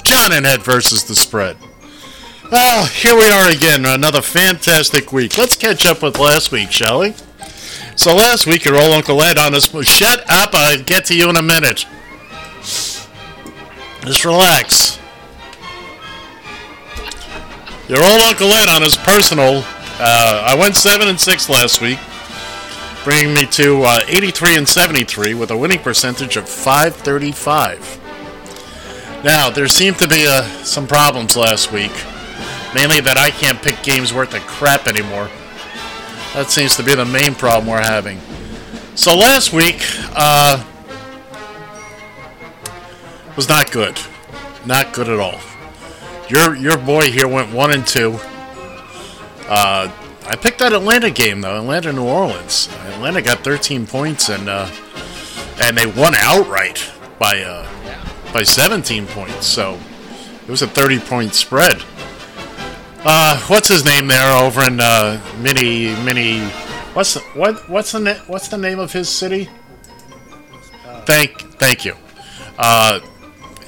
[0.08, 1.58] John and Ed versus the spread.
[2.50, 5.36] Well, here we are again, another fantastic week.
[5.36, 7.14] Let's catch up with last week, shall we?
[7.94, 9.66] So last week, your old Uncle Ed on his...
[9.66, 11.84] Shut up, I'll get to you in a minute.
[12.62, 14.98] Just relax.
[17.86, 19.62] Your old Uncle Ed on his personal...
[20.00, 21.98] Uh, I went 7 and 6 last week,
[23.04, 27.97] bringing me to uh, 83 and 73 with a winning percentage of 535.
[29.24, 31.92] Now, there seemed to be uh, some problems last week.
[32.74, 35.28] Mainly that I can't pick games worth of crap anymore.
[36.34, 38.20] That seems to be the main problem we're having.
[38.94, 39.82] So last week
[40.14, 40.64] uh,
[43.34, 43.98] was not good,
[44.66, 45.40] not good at all.
[46.28, 48.18] Your your boy here went one and two.
[49.48, 49.90] Uh,
[50.26, 52.68] I picked that Atlanta game though, Atlanta New Orleans.
[52.88, 54.70] Atlanta got 13 points and uh,
[55.62, 56.88] and they won outright
[57.18, 57.66] by uh,
[58.32, 59.46] by 17 points.
[59.46, 59.78] So
[60.42, 61.82] it was a 30 point spread.
[63.04, 66.40] Uh, what's his name there over in uh, mini mini?
[66.94, 69.48] What's the, what what's the na- what's the name of his city?
[71.06, 71.94] Thank thank you.
[72.58, 73.00] Uh,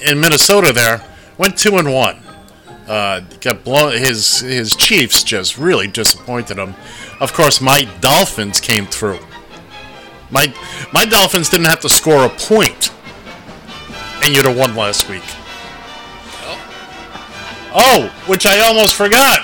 [0.04, 1.04] in Minnesota, there
[1.38, 2.20] went two and one.
[2.88, 3.92] Uh, got blown.
[3.92, 6.74] His his Chiefs just really disappointed him.
[7.20, 9.20] Of course, my Dolphins came through.
[10.30, 10.52] My
[10.92, 12.90] my Dolphins didn't have to score a point,
[14.34, 15.22] you to one last week.
[16.42, 17.72] Oh.
[17.74, 19.40] oh, which I almost forgot.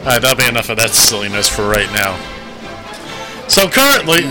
[0.00, 2.14] Alright, that'll be enough of that silliness for right now.
[3.48, 4.30] So currently,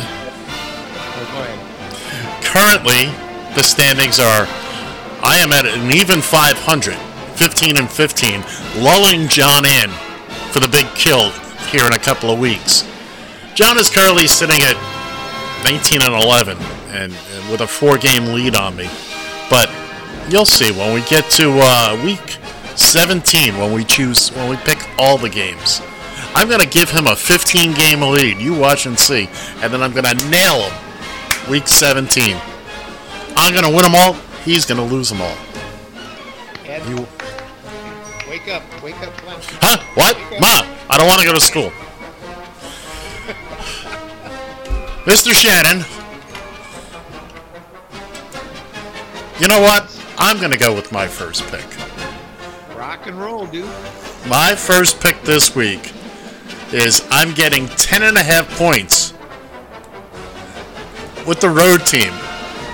[2.53, 3.09] currently,
[3.57, 4.45] the standings are
[5.25, 6.93] I am at an even 500,
[7.35, 8.43] 15 and 15,
[8.77, 9.89] lulling John in
[10.53, 11.31] for the big kill
[11.73, 12.88] here in a couple of weeks.
[13.55, 14.77] John is currently sitting at
[15.63, 16.57] 19 and 11,
[16.89, 18.88] and, and with a four-game lead on me.
[19.49, 19.73] But
[20.30, 22.38] you'll see when we get to uh, week
[22.77, 25.81] 17, when we choose, when we pick all the games.
[26.35, 28.38] I'm gonna give him a 15-game lead.
[28.38, 29.27] You watch and see,
[29.61, 30.92] and then I'm gonna nail him
[31.49, 32.35] week 17.
[33.35, 34.13] I'm gonna win them all.
[34.43, 35.35] He's gonna lose them all.
[36.65, 37.07] Ed, You,
[38.29, 39.39] wake up, wake up, come on.
[39.61, 39.77] huh?
[39.95, 40.17] What?
[40.39, 41.69] Ma, I don't want to go to school.
[45.05, 45.33] Mr.
[45.33, 45.83] Shannon.
[49.39, 49.89] You know what?
[50.17, 51.65] I'm gonna go with my first pick.
[52.77, 53.65] Rock and roll, dude.
[54.27, 55.91] My first pick this week
[56.71, 59.02] is I'm getting 10 and a half points
[61.27, 62.13] with the road team,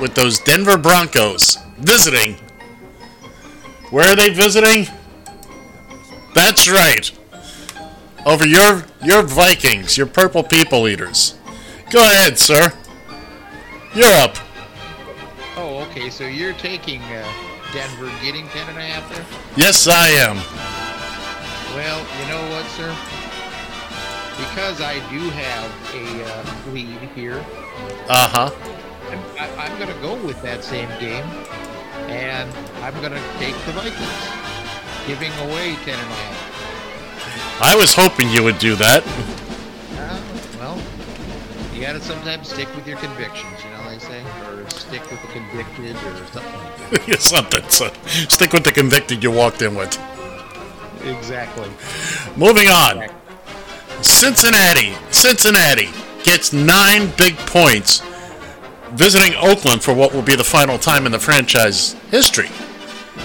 [0.01, 2.35] with those Denver Broncos visiting.
[3.91, 4.87] Where are they visiting?
[6.33, 7.11] That's right.
[8.25, 11.35] over your your Vikings, your purple people eaters.
[11.91, 12.73] Go ahead, sir.
[13.95, 14.35] You're up.
[15.55, 16.09] Oh, okay.
[16.09, 17.27] So you're taking uh,
[17.73, 19.25] Denver, getting ten and a half there.
[19.57, 20.37] Yes, I am.
[21.75, 22.95] Well, you know what, sir?
[24.37, 27.43] Because I do have a uh, lead here,
[28.09, 28.49] Uh huh.
[29.11, 31.25] I'm, I, I'm going to go with that same game,
[32.09, 32.49] and
[32.81, 34.27] I'm going to take the Vikings,
[35.05, 37.61] giving away ten and a half.
[37.61, 39.03] I was hoping you would do that.
[39.05, 40.21] Uh,
[40.57, 40.81] well,
[41.73, 45.21] you got to sometimes stick with your convictions, you know they say, or stick with
[45.21, 46.91] the convicted, or something.
[46.91, 47.21] like that.
[47.21, 47.69] Something.
[47.69, 47.91] So
[48.27, 49.93] stick with the convicted you walked in with.
[51.03, 51.69] Exactly.
[52.35, 53.07] Moving on.
[54.01, 54.95] Cincinnati.
[55.11, 55.89] Cincinnati
[56.29, 58.03] gets nine big points
[58.91, 62.49] visiting Oakland for what will be the final time in the franchise history.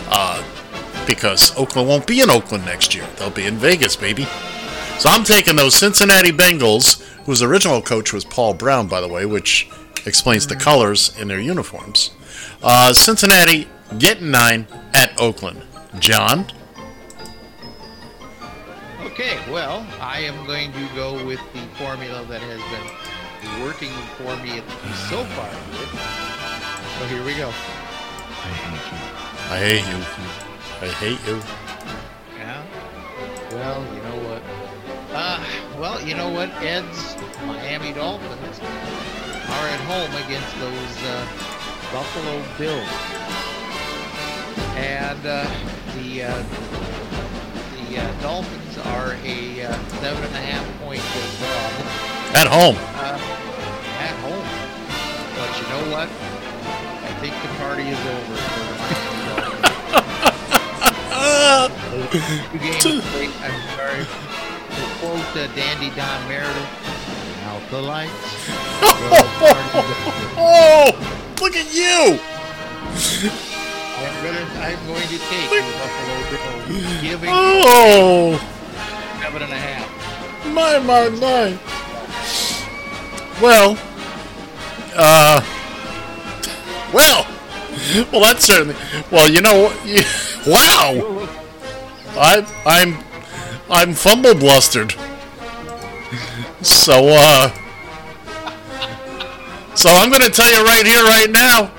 [0.08, 0.42] Uh,
[1.06, 3.06] because Oakland won't be in Oakland next year.
[3.16, 4.24] They'll be in Vegas, baby.
[4.98, 9.26] So I'm taking those Cincinnati Bengals, whose original coach was Paul Brown, by the way,
[9.26, 9.68] which
[10.06, 12.10] explains the colors in their uniforms.
[12.62, 13.68] Uh, Cincinnati
[13.98, 15.60] getting nine at Oakland.
[15.98, 16.46] John?
[19.14, 24.34] Okay, well, I am going to go with the formula that has been working for
[24.42, 24.58] me
[25.06, 25.54] so far.
[26.98, 27.46] So here we go.
[27.46, 28.98] I hate you.
[29.54, 30.02] I hate you.
[30.82, 31.38] I hate you.
[32.36, 32.58] Yeah.
[33.52, 34.42] Well, you know what?
[35.14, 35.38] Uh,
[35.78, 36.50] well, you know what?
[36.54, 37.14] Ed's
[37.46, 41.22] Miami Dolphins are at home against those uh,
[41.92, 42.90] Buffalo Bills,
[44.74, 45.46] and uh,
[45.94, 46.93] the uh,
[47.94, 51.00] the uh, Dolphins are a uh, seven and a half point
[51.40, 51.72] dog.
[52.34, 52.76] At home.
[52.98, 53.18] Uh,
[54.00, 54.46] at home.
[55.36, 56.08] But you know what?
[56.08, 58.36] I think the party is over.
[62.80, 64.04] Two games late, I'm sorry.
[64.04, 66.72] To quote uh, Dandy Don Meredith,
[67.46, 68.12] out the lights.
[70.36, 70.92] Oh,
[71.40, 72.18] look at you!
[73.96, 78.38] I'm going to take Buffalo giving Oh,
[79.20, 79.88] seven and a half.
[80.52, 81.58] my, my, my.
[83.40, 83.78] Well,
[84.96, 85.40] uh,
[86.92, 87.26] well,
[88.12, 88.74] well, that's certainly.
[89.10, 90.46] Well, you know, what?
[90.46, 91.28] wow.
[92.16, 92.96] I, I'm,
[93.70, 94.92] I'm fumble blustered.
[96.62, 97.50] So, uh,
[99.74, 101.70] so I'm going to tell you right here, right now,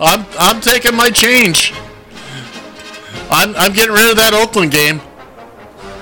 [0.00, 1.74] I'm, I'm taking my change.
[3.30, 5.00] I'm, I'm getting rid of that Oakland game,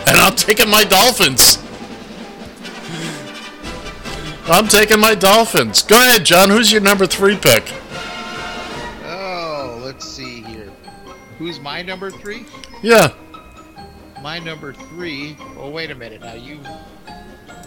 [0.06, 1.58] and I'm taking my Dolphins.
[4.50, 5.82] I'm taking my Dolphins.
[5.82, 6.48] Go ahead, John.
[6.48, 7.70] Who's your number three pick?
[9.04, 10.70] Oh, let's see here.
[11.36, 12.46] Who's my number three?
[12.82, 13.12] Yeah.
[14.22, 15.36] My number three.
[15.58, 16.22] Oh, wait a minute.
[16.22, 16.60] Now you,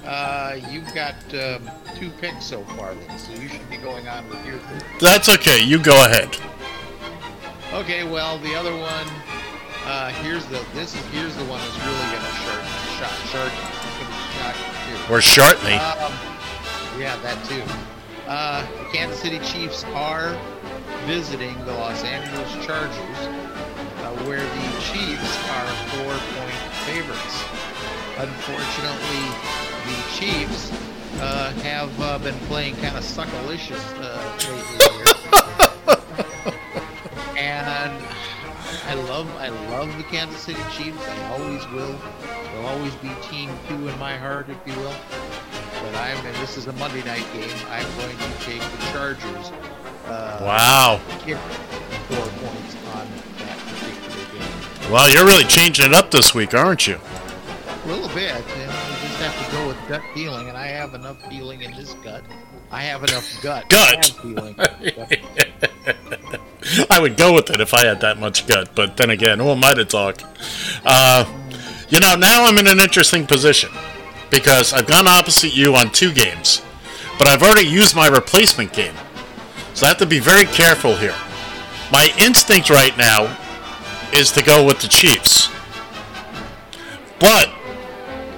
[0.05, 4.27] uh, you've got um, two picks so far, then, so you should be going on
[4.29, 4.83] with your third.
[4.99, 5.61] That's okay.
[5.61, 6.35] You go ahead.
[7.73, 9.07] Okay, well, the other one.
[9.85, 10.63] Uh, here's the.
[10.73, 12.63] This is here's the one that's really gonna short
[12.99, 13.51] shot short.
[14.37, 14.55] Shock
[15.07, 15.13] too.
[15.13, 15.73] Or short me.
[15.73, 16.13] Um,
[16.99, 17.63] yeah, that too.
[18.27, 20.37] Uh, the Kansas City Chiefs are
[21.05, 27.43] visiting the Los Angeles Chargers, uh, where the Chiefs are four-point favorites.
[28.17, 30.71] Unfortunately, the Chiefs
[31.19, 35.05] uh, have uh, been playing kind of suckalicious uh, lately here.
[37.37, 38.03] and
[38.87, 41.07] I love, I love the Kansas City Chiefs.
[41.07, 41.95] I always will.
[42.51, 44.95] They'll always be team two in my heart, if you will.
[45.83, 47.49] But I'm, and this is a Monday night game.
[47.69, 49.51] I'm going to take the Chargers.
[50.05, 50.99] Uh, Wow.
[51.07, 53.07] Four points on
[53.39, 54.91] that particular game.
[54.91, 56.99] Well, you're really changing it up this week, aren't you?
[57.83, 58.35] A little bit.
[58.57, 58.70] You, know,
[59.91, 62.23] gut feeling, and I have enough feeling in this gut.
[62.71, 63.67] I have enough gut.
[63.67, 64.05] Gut.
[64.21, 64.55] feeling.
[66.89, 69.49] I would go with it if I had that much gut, but then again, who
[69.49, 70.21] am I to talk?
[70.85, 71.25] Uh,
[71.89, 73.69] you know, now I'm in an interesting position
[74.29, 76.61] because I've gone opposite you on two games,
[77.19, 78.95] but I've already used my replacement game.
[79.73, 81.15] So I have to be very careful here.
[81.91, 83.37] My instinct right now
[84.13, 85.49] is to go with the Chiefs.
[87.19, 87.49] But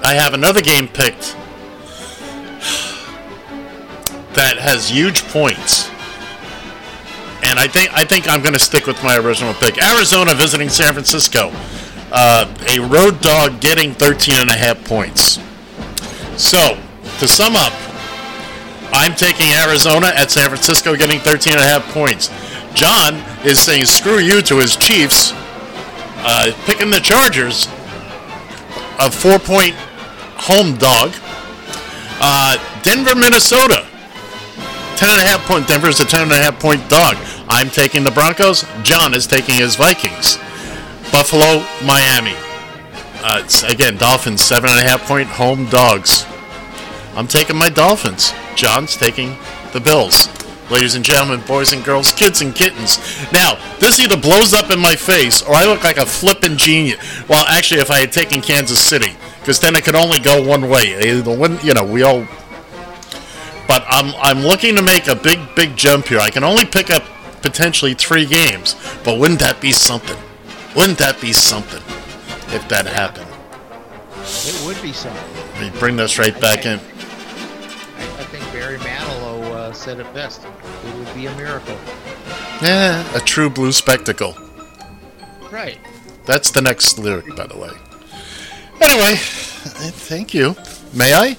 [0.03, 1.35] I have another game picked
[4.35, 5.89] that has huge points.
[7.43, 9.81] And I think I think I'm going to stick with my original pick.
[9.81, 11.51] Arizona visiting San Francisco.
[12.11, 15.39] Uh, a road dog getting 13 and a half points.
[16.37, 16.77] So,
[17.19, 17.73] to sum up,
[18.93, 22.29] I'm taking Arizona at San Francisco getting 13 and a half points.
[22.75, 23.15] John
[23.45, 25.31] is saying screw you to his Chiefs,
[26.17, 27.67] uh, picking the Chargers,
[28.99, 29.75] a four point
[30.37, 31.11] home dog.
[32.21, 33.87] Uh, Denver, Minnesota.
[34.95, 35.67] Ten and a half point.
[35.67, 37.17] Denver's a ten and a half point dog.
[37.49, 38.65] I'm taking the Broncos.
[38.83, 40.37] John is taking his Vikings.
[41.11, 42.35] Buffalo, Miami.
[43.25, 46.25] Uh, again, Dolphins seven and a half point home dogs.
[47.15, 48.33] I'm taking my Dolphins.
[48.55, 49.37] John's taking
[49.71, 50.27] the Bills.
[50.71, 52.97] Ladies and gentlemen, boys and girls, kids and kittens.
[53.31, 57.27] Now, this either blows up in my face or I look like a flippin' genius.
[57.27, 60.69] Well, actually, if I had taken Kansas City, because then it could only go one
[60.69, 60.97] way.
[60.99, 62.25] Either one, you know, we all.
[63.67, 66.19] But I'm I'm looking to make a big big jump here.
[66.19, 67.03] I can only pick up
[67.41, 70.17] potentially three games, but wouldn't that be something?
[70.75, 71.81] Wouldn't that be something
[72.53, 73.27] if that happened?
[74.45, 75.35] It would be something.
[75.53, 76.79] Let me bring this right back in.
[76.79, 80.43] I, I think Barry Manilow uh, said it best.
[80.85, 81.77] It would be a miracle.
[82.61, 84.35] Yeah, a true blue spectacle.
[85.51, 85.77] Right.
[86.25, 87.71] That's the next lyric, by the way.
[88.81, 90.55] Anyway, thank you.
[90.93, 91.37] May I?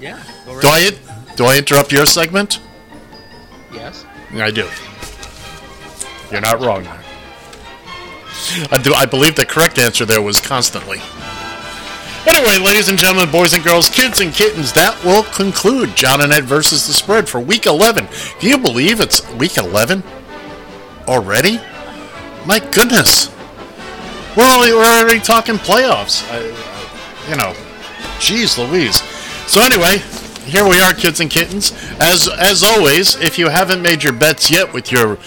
[0.00, 0.22] Yeah.
[0.60, 0.68] Do.
[0.68, 0.90] I
[1.36, 2.60] do I interrupt your segment?
[3.72, 4.04] Yes.
[4.34, 4.68] I do.
[6.30, 6.86] You're not wrong.
[8.70, 8.94] I do.
[8.94, 11.00] I believe the correct answer there was constantly.
[12.26, 16.32] Anyway, ladies and gentlemen, boys and girls, kids and kittens, that will conclude John and
[16.32, 18.06] Ed versus the spread for Week 11.
[18.38, 20.04] Do you believe it's Week 11
[21.08, 21.60] already?
[22.46, 23.28] My goodness,
[24.36, 26.24] we're already, we're already talking playoffs.
[26.30, 26.40] I,
[27.28, 27.54] you know,
[28.18, 29.02] jeez Louise.
[29.50, 30.00] So anyway,
[30.44, 31.72] here we are, kids and kittens.
[32.00, 35.18] As as always, if you haven't made your bets yet with your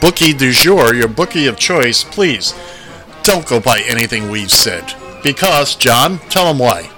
[0.00, 2.54] bookie du jour, your bookie of choice, please
[3.22, 4.94] don't go by anything we've said.
[5.22, 6.90] Because, John, tell them why.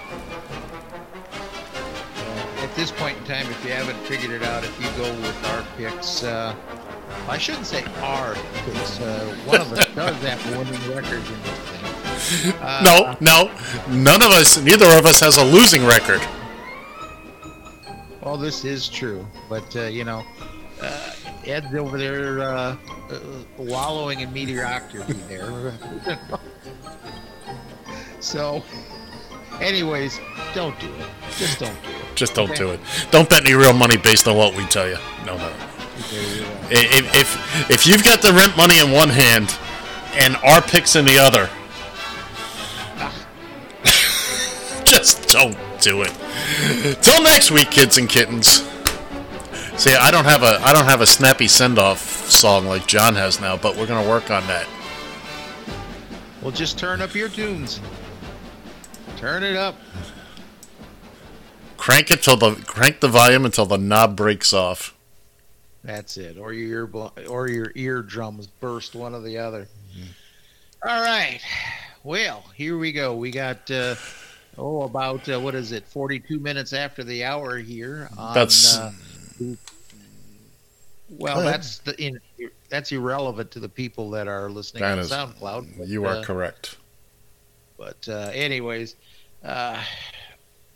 [2.62, 5.44] At this point in time, if you haven't figured it out, if you go with
[5.46, 6.54] our picks, uh,
[7.28, 8.34] I shouldn't say our
[8.64, 9.00] picks.
[9.00, 12.54] Uh, one of us does have winning records in this thing.
[12.60, 13.50] Uh, no, no,
[13.90, 16.22] none of us, neither of us has a losing record.
[18.24, 20.24] Well, this is true, but uh, you know,
[20.80, 21.12] uh,
[21.44, 22.76] Ed's over there uh,
[23.10, 23.18] uh,
[23.58, 25.74] wallowing in mediocrity there.
[28.20, 28.64] so,
[29.60, 30.18] anyways,
[30.54, 31.06] don't do it.
[31.36, 31.96] Just don't do it.
[32.14, 32.58] Just don't Okay?
[32.58, 32.80] do it.
[33.10, 34.96] Don't bet any real money based on what we tell you.
[35.26, 35.52] No, no.
[36.70, 39.54] If, if if you've got the rent money in one hand
[40.14, 41.50] and our picks in the other,
[44.84, 46.23] just don't do it.
[47.00, 48.62] Till next week, kids and kittens.
[49.76, 51.98] See, I don't have a I don't have a snappy send off
[52.30, 54.66] song like John has now, but we're gonna work on that.
[56.40, 57.80] Well, just turn up your tunes.
[59.16, 59.76] Turn it up.
[61.76, 64.94] Crank it till the crank the volume until the knob breaks off.
[65.82, 66.38] That's it.
[66.38, 69.66] Or your ear or your eardrums burst, one or the other.
[70.82, 71.40] All right.
[72.02, 73.16] Well, here we go.
[73.16, 73.96] We got uh,
[74.58, 75.86] oh about uh, what is it?
[75.86, 78.08] Forty-two minutes after the hour here.
[78.18, 78.92] On, That's- uh,
[81.10, 82.18] well, that's the in,
[82.68, 85.78] that's irrelevant to the people that are listening That on is- SoundCloud.
[85.78, 86.76] but, You are uh, correct.
[87.76, 88.96] But uh, anyways,
[89.44, 89.82] uh,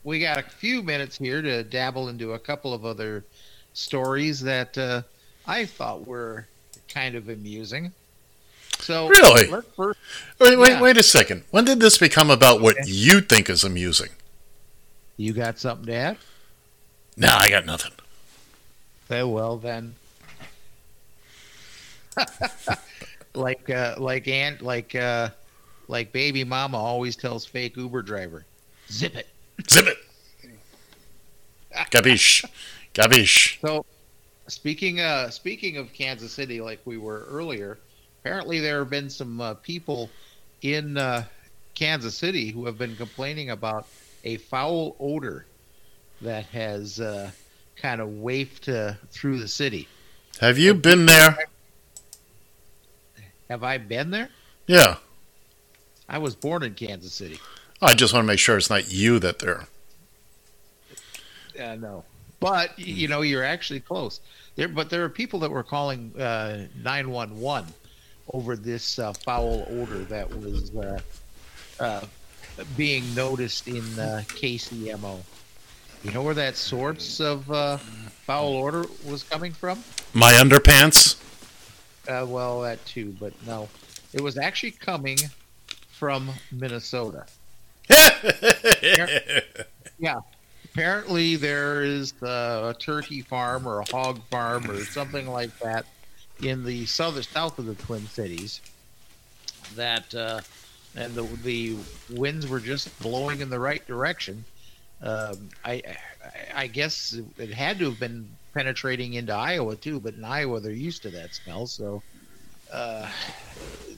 [0.05, 3.25] we got a few minutes here to dabble into a couple of other
[3.73, 5.03] stories that uh,
[5.47, 6.47] I thought were
[6.89, 7.93] kind of amusing.
[8.81, 9.47] So Really?
[9.77, 9.99] first,
[10.39, 10.81] Wait, wait, Yeah.
[10.81, 11.45] wait a second.
[11.51, 14.11] When did this become about what you think is amusing?
[15.17, 16.17] you got something to add?
[17.17, 17.91] Nah, I got nothing.
[19.11, 19.97] Okay, well then,
[23.35, 25.31] like uh, like aunt like uh,
[25.89, 28.45] like baby mama always tells fake Uber driver,
[28.91, 29.27] zip it.
[29.69, 29.99] Zip it.
[31.91, 32.45] Gabish.
[32.95, 33.61] Gabish.
[33.61, 33.85] So,
[34.47, 37.79] speaking uh, speaking of Kansas City, like we were earlier,
[38.29, 40.11] apparently there have been some uh, people
[40.61, 41.25] in uh,
[41.75, 43.87] Kansas City who have been complaining about
[44.23, 45.47] a foul odor
[46.21, 47.31] that has uh,
[47.77, 49.89] kind of wafted uh, through the city.
[50.43, 51.39] Have you been there?
[53.49, 54.29] Have I been there?
[54.67, 54.97] Yeah.
[56.07, 57.39] I was born in Kansas City.
[57.81, 59.65] I just want to make sure it's not you that they're.
[61.59, 62.05] Uh, no,
[62.41, 64.21] but you know you're actually close.
[64.57, 66.13] There, but there are people that were calling
[66.83, 67.65] nine one one
[68.33, 71.01] over this uh, foul odor that was uh,
[71.81, 72.01] uh,
[72.77, 75.21] being noticed in uh, KCMO.
[76.05, 79.83] You know where that source of uh, foul odor was coming from?
[80.15, 81.17] My underpants?
[82.09, 83.69] Uh, well, that too, but no,
[84.13, 85.19] it was actually coming
[85.91, 87.27] from Minnesota.
[89.99, 90.21] yeah,
[90.65, 95.87] apparently there is a turkey farm or a hog farm or something like that
[96.43, 98.61] in the southern south of the Twin Cities
[99.75, 100.41] that uh,
[100.97, 101.77] and the the
[102.11, 104.45] winds were just blowing in the right direction.
[105.01, 105.83] Um, I,
[106.53, 110.73] I guess it had to have been penetrating into Iowa too, but in Iowa they're
[110.73, 112.03] used to that smell, so
[112.73, 113.09] uh,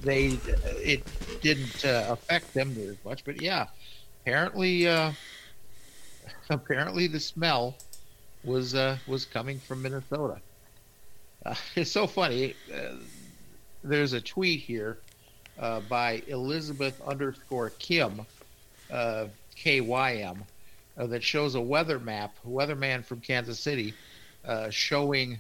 [0.03, 0.39] they
[0.83, 1.03] it
[1.41, 3.25] didn't uh, affect them as much.
[3.25, 3.67] But yeah,
[4.23, 5.13] apparently uh,
[6.51, 7.77] apparently the smell
[8.45, 10.41] was uh, was coming from Minnesota.
[11.45, 12.55] Uh, it's so funny.
[12.73, 12.97] Uh,
[13.83, 14.99] there's a tweet here
[15.59, 18.27] uh, by Elizabeth underscore Kim
[18.91, 19.27] uh,
[19.57, 20.39] KYM
[20.97, 23.95] uh, that shows a weather map, a weatherman from Kansas City,
[24.45, 25.39] uh, showing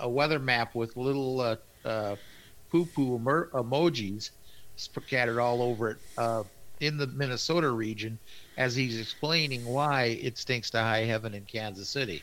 [0.00, 4.30] a weather map with little poo poo emer- emojis
[4.76, 6.46] scattered all over it
[6.80, 8.18] in the Minnesota region
[8.56, 12.22] as he's explaining why it stinks to high heaven in Kansas City.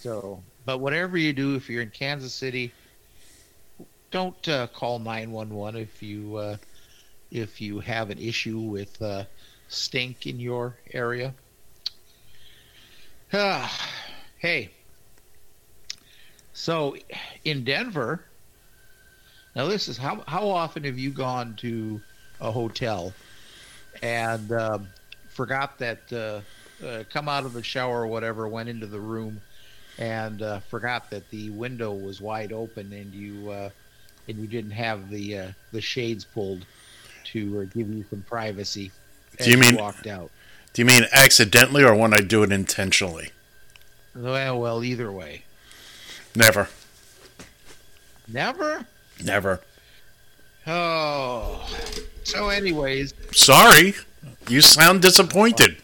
[0.00, 2.72] So, but whatever you do, if you're in Kansas City,
[4.10, 6.56] don't uh, call 911 if you uh,
[7.30, 9.24] if you have an issue with uh,
[9.68, 11.32] stink in your area.
[14.38, 14.70] Hey,
[16.52, 16.94] so
[17.44, 18.22] in Denver,
[19.56, 22.00] now this is how how often have you gone to
[22.40, 23.14] a hotel
[24.02, 24.88] and um,
[25.28, 29.40] forgot that uh, uh, come out of the shower or whatever, went into the room
[29.98, 33.70] and uh, forgot that the window was wide open and you uh,
[34.28, 36.64] and you didn't have the uh, the shades pulled
[37.32, 38.90] to uh, give you some privacy.
[39.42, 40.30] Do you mean walked out?
[40.72, 43.30] Do you mean accidentally or when I do it intentionally?
[44.14, 45.42] Well, well, either way.
[46.34, 46.68] Never.
[48.28, 48.86] Never.
[49.22, 49.60] Never.
[50.66, 51.66] Oh.
[52.24, 53.94] So, anyways, Sorry.
[54.48, 55.76] You sound disappointed.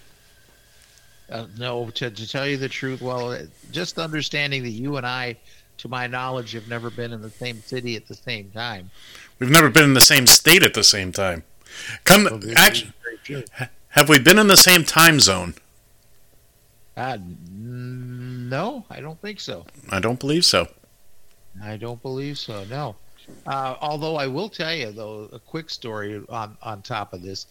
[1.31, 1.91] uh, no.
[1.91, 3.39] To, to tell you the truth, well,
[3.73, 5.37] just understanding that you and I,
[5.79, 8.91] to my knowledge, have never been in the same city at the same time.
[9.39, 11.43] We've never been in the same state at the same time.
[12.05, 12.93] Come, actually,
[13.89, 15.55] have we been in the same time zone?
[16.97, 17.19] Uh,
[17.51, 19.65] no, I don't think so.
[19.91, 20.69] I don't believe so.
[21.63, 22.65] I don't believe so.
[22.65, 22.97] No.
[23.47, 27.47] Uh, although I will tell you, though, a quick story on on top of this,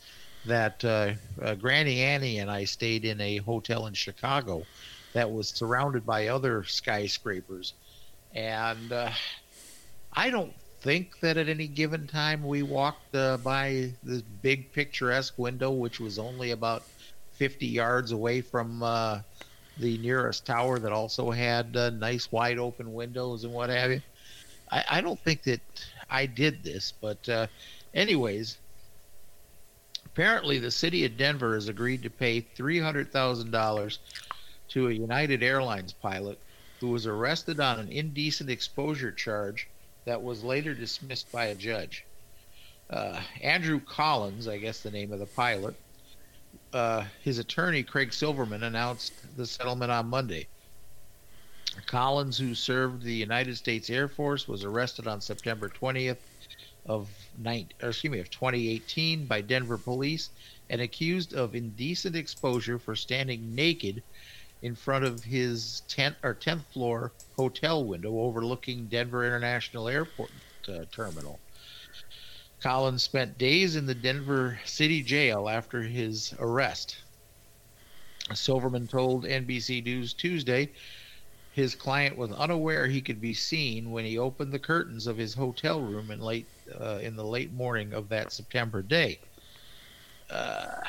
[0.45, 4.63] that uh, uh, Granny Annie and I stayed in a hotel in Chicago
[5.13, 7.73] that was surrounded by other skyscrapers,
[8.33, 9.11] and uh,
[10.13, 15.37] I don't think that at any given time we walked uh, by this big picturesque
[15.37, 16.83] window, which was only about
[17.33, 19.19] 50 yards away from uh,
[19.77, 24.01] the nearest tower that also had uh, nice wide open windows and what have you.
[24.71, 25.61] I, I don't think that
[26.09, 27.47] I did this, but uh,
[27.93, 28.57] anyways,
[30.05, 33.97] apparently the city of Denver has agreed to pay $300,000
[34.71, 36.39] to a United Airlines pilot
[36.79, 39.67] who was arrested on an indecent exposure charge
[40.05, 42.05] that was later dismissed by a judge.
[42.89, 45.75] Uh, Andrew Collins, I guess the name of the pilot,
[46.73, 50.47] uh, his attorney Craig Silverman announced the settlement on Monday.
[51.85, 56.17] Collins, who served the United States Air Force, was arrested on September 20th
[56.85, 60.29] of nine, or excuse me, of 2018 by Denver police
[60.69, 64.01] and accused of indecent exposure for standing naked
[64.61, 70.31] in front of his 10th or 10th floor hotel window overlooking Denver International Airport
[70.67, 71.39] uh, terminal.
[72.61, 76.97] Collins spent days in the Denver City Jail after his arrest.
[78.33, 80.69] Silverman told NBC News Tuesday
[81.53, 85.33] his client was unaware he could be seen when he opened the curtains of his
[85.33, 86.47] hotel room in late
[86.79, 89.19] uh, in the late morning of that September day.
[90.29, 90.79] Uh,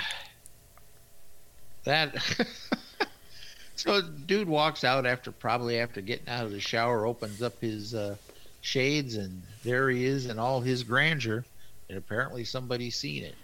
[1.84, 2.14] that
[3.82, 7.94] so dude walks out after probably after getting out of the shower, opens up his
[7.94, 8.16] uh,
[8.60, 11.44] shades, and there he is in all his grandeur,
[11.88, 13.34] and apparently somebody's seen it.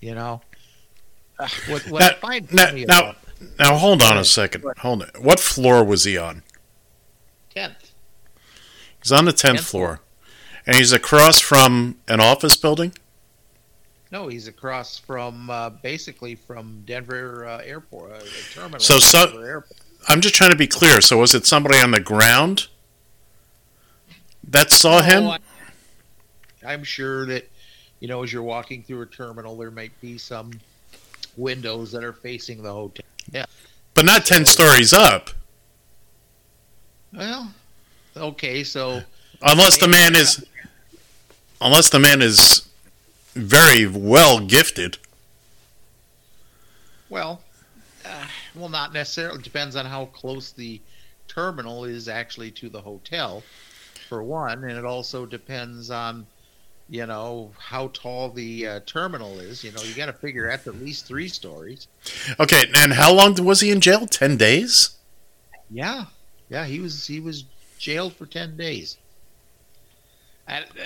[0.00, 0.42] You know,
[1.68, 3.16] what what I Now, find now, funny now, about
[3.58, 4.64] now, hold on a second.
[4.78, 5.10] Hold on.
[5.18, 6.42] What floor was he on?
[7.54, 7.92] tenth.
[9.02, 10.00] He's on the 10th floor.
[10.66, 12.94] And he's across from an office building?
[14.14, 18.20] No, he's across from uh, basically from Denver uh, Airport uh,
[18.52, 18.78] terminal.
[18.78, 19.76] So, so Airport.
[20.06, 21.00] I'm just trying to be clear.
[21.00, 22.68] So, was it somebody on the ground
[24.48, 25.24] that saw him?
[25.24, 25.38] Oh, I-
[26.64, 27.50] I'm sure that
[27.98, 30.52] you know as you're walking through a terminal, there might be some
[31.36, 33.04] windows that are facing the hotel.
[33.32, 33.46] Yeah.
[33.94, 35.30] But not 10 stories up.
[37.12, 37.52] Well,
[38.16, 39.00] okay, so
[39.42, 40.46] Unless the man is
[41.60, 42.63] unless the man is
[43.34, 44.98] very well gifted.
[47.08, 47.42] well,
[48.04, 49.42] uh, well, not necessarily.
[49.42, 50.80] Depends on how close the
[51.28, 53.42] terminal is actually to the hotel,
[54.08, 56.26] for one, and it also depends on
[56.88, 59.64] you know how tall the uh, terminal is.
[59.64, 61.88] You know, you got to figure that's at least three stories.
[62.38, 64.06] Okay, and how long was he in jail?
[64.06, 64.96] Ten days.
[65.70, 66.06] Yeah,
[66.50, 67.44] yeah, he was he was
[67.78, 68.98] jailed for ten days.
[70.46, 70.84] And uh,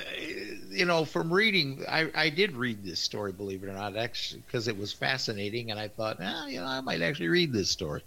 [0.71, 4.43] you know, from reading, I I did read this story, believe it or not, actually,
[4.43, 7.71] because it was fascinating, and I thought, ah, you know, I might actually read this
[7.71, 8.03] story.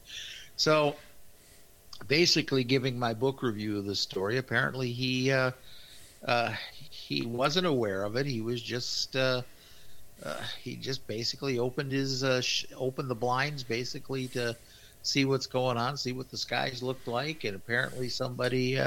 [0.55, 0.99] So,
[2.07, 5.51] basically, giving my book review of the story, apparently he uh,
[6.27, 6.55] uh,
[6.89, 8.25] he wasn't aware of it.
[8.25, 9.43] He was just uh,
[10.23, 14.55] uh, he just basically opened his uh, sh- opened the blinds basically to
[15.01, 18.77] see what's going on, see what the skies looked like, and apparently somebody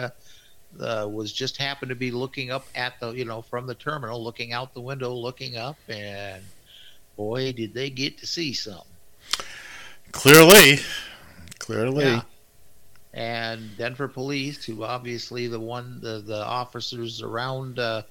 [0.80, 4.22] uh, was just happened to be looking up at the you know from the terminal,
[4.22, 6.42] looking out the window, looking up, and
[7.16, 8.84] boy, did they get to see something.
[10.12, 10.78] Clearly,
[11.58, 12.04] clearly.
[12.04, 12.22] Yeah.
[13.12, 18.02] And Denver police, who obviously the one the, the officers around uh,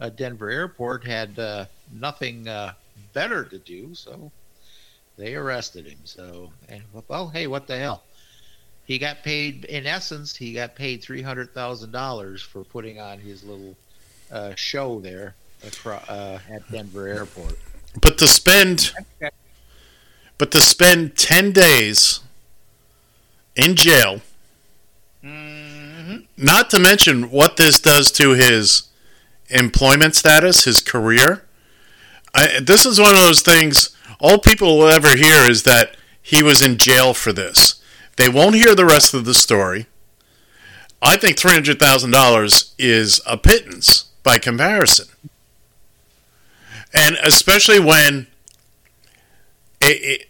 [0.00, 2.74] uh, Denver airport had uh, nothing uh,
[3.12, 4.30] better to do, so
[5.16, 5.98] they arrested him.
[6.04, 8.02] So, and well, hey, what the hell?
[8.86, 9.64] He got paid.
[9.64, 13.76] In essence, he got paid three hundred thousand dollars for putting on his little
[14.30, 15.34] uh, show there
[15.64, 17.58] acro- uh, at Denver airport.
[18.00, 18.92] But to spend,
[20.36, 22.20] but to spend ten days
[23.56, 24.20] in jail,
[26.36, 28.88] not to mention what this does to his
[29.48, 31.44] employment status, his career.
[32.34, 33.96] I, this is one of those things.
[34.20, 37.80] All people will ever hear is that he was in jail for this.
[38.16, 39.86] They won't hear the rest of the story.
[41.02, 45.08] I think three hundred thousand dollars is a pittance by comparison,
[46.92, 48.26] and especially when.
[49.80, 50.28] It, it,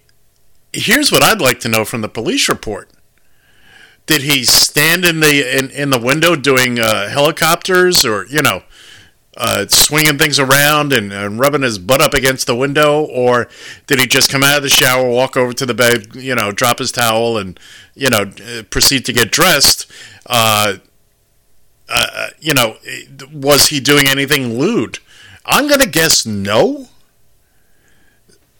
[0.72, 2.90] here's what I'd like to know from the police report:
[4.06, 8.64] Did he stand in the in, in the window doing uh, helicopters, or you know,
[9.36, 13.48] uh, swinging things around and, and rubbing his butt up against the window, or
[13.86, 16.52] did he just come out of the shower, walk over to the bed, you know,
[16.52, 17.58] drop his towel, and
[17.94, 19.90] you know, uh, proceed to get dressed?
[20.26, 20.76] Uh,
[21.88, 22.76] uh, you know,
[23.32, 24.98] was he doing anything lewd?
[25.44, 26.88] I'm gonna guess no.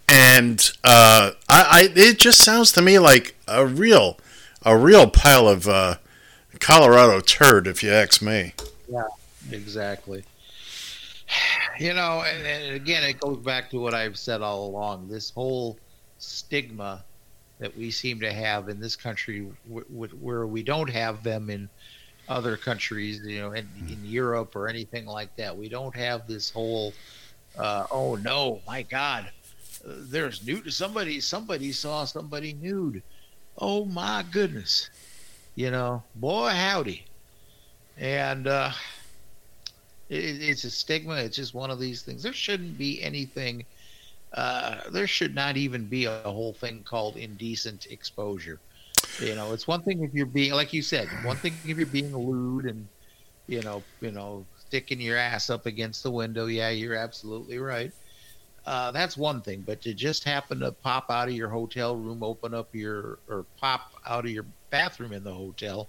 [0.07, 4.19] And uh, I, I, it just sounds to me like a real,
[4.63, 5.97] a real pile of uh,
[6.61, 8.53] Colorado turd, if you ask me.
[8.87, 9.07] Yeah,
[9.51, 10.25] exactly.
[11.79, 15.09] You know, and, and again, it goes back to what I've said all along.
[15.09, 15.77] This whole
[16.19, 17.05] stigma
[17.59, 21.51] that we seem to have in this country, w- w- where we don't have them
[21.51, 21.69] in
[22.29, 25.57] other countries, you know, in, in Europe or anything like that.
[25.57, 26.93] We don't have this whole,
[27.59, 29.31] uh, oh no, my God,
[29.85, 30.73] there's nude.
[30.73, 33.03] Somebody, somebody saw somebody nude.
[33.59, 34.91] Oh my goodness,
[35.55, 37.05] you know, boy howdy,
[37.99, 38.71] and uh,
[40.15, 41.17] it, it's a stigma.
[41.17, 42.23] It's just one of these things.
[42.23, 43.65] There shouldn't be anything.
[44.33, 48.59] Uh, there should not even be a whole thing called indecent exposure.
[49.21, 51.87] You know, it's one thing if you're being, like you said, one thing if you're
[51.87, 52.87] being lewd and,
[53.47, 56.47] you know, you know, sticking your ass up against the window.
[56.47, 57.93] Yeah, you're absolutely right.
[58.67, 62.23] Uh, that's one thing, but to just happen to pop out of your hotel room,
[62.23, 65.87] open up your, or pop out of your bathroom in the hotel,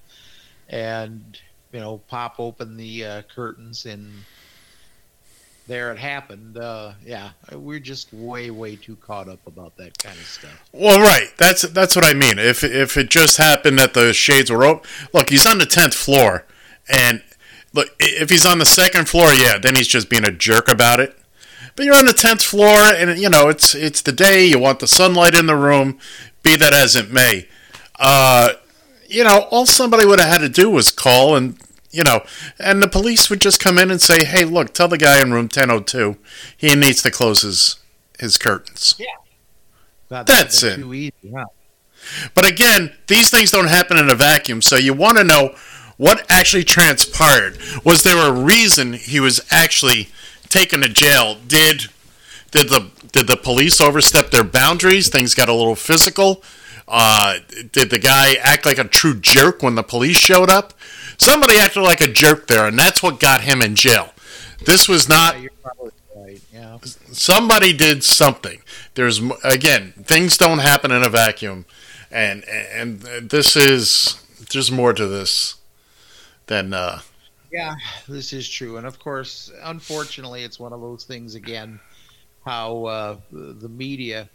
[0.67, 1.39] and
[1.75, 4.09] you know, pop open the uh, curtains and
[5.67, 6.57] there it happened.
[6.57, 10.69] Uh, yeah, we're just way, way too caught up about that kind of stuff.
[10.71, 11.27] Well, right.
[11.37, 12.39] That's that's what I mean.
[12.39, 15.93] If if it just happened that the shades were open, look, he's on the tenth
[15.93, 16.45] floor,
[16.87, 17.21] and
[17.73, 21.01] look, if he's on the second floor, yeah, then he's just being a jerk about
[21.01, 21.17] it.
[21.75, 24.45] But you're on the tenth floor, and you know it's it's the day.
[24.45, 25.99] You want the sunlight in the room,
[26.41, 27.49] be that as it may.
[27.99, 28.53] Uh,
[29.07, 31.57] you know, all somebody would have had to do was call and
[31.95, 32.23] you know,
[32.59, 35.31] and the police would just come in and say, "Hey, look, tell the guy in
[35.31, 36.17] room 1002
[36.57, 37.77] he needs to close his
[38.19, 39.05] his curtains." Yeah,
[40.11, 40.81] Not That's that it.
[40.81, 41.45] Too easy, huh?
[42.33, 45.55] But again, these things don't happen in a vacuum, so you want to know
[45.97, 47.57] what actually transpired.
[47.83, 50.09] Was there a reason he was actually
[50.49, 51.37] taken to jail?
[51.47, 51.87] Did
[52.51, 55.07] did the did the police overstep their boundaries?
[55.07, 56.43] Things got a little physical.
[56.87, 57.39] Uh,
[57.71, 60.73] did the guy act like a true jerk when the police showed up?
[61.17, 64.13] Somebody acted like a jerk there, and that's what got him in jail.
[64.65, 65.39] This was not.
[65.41, 66.41] You're probably right.
[66.53, 66.77] Yeah.
[66.83, 68.61] Somebody did something.
[68.95, 71.65] There's again, things don't happen in a vacuum,
[72.11, 74.19] and and this is
[74.51, 75.55] there's more to this
[76.47, 77.01] than uh,
[77.51, 77.75] Yeah,
[78.07, 81.79] this is true, and of course, unfortunately, it's one of those things again.
[82.45, 84.29] How uh, the media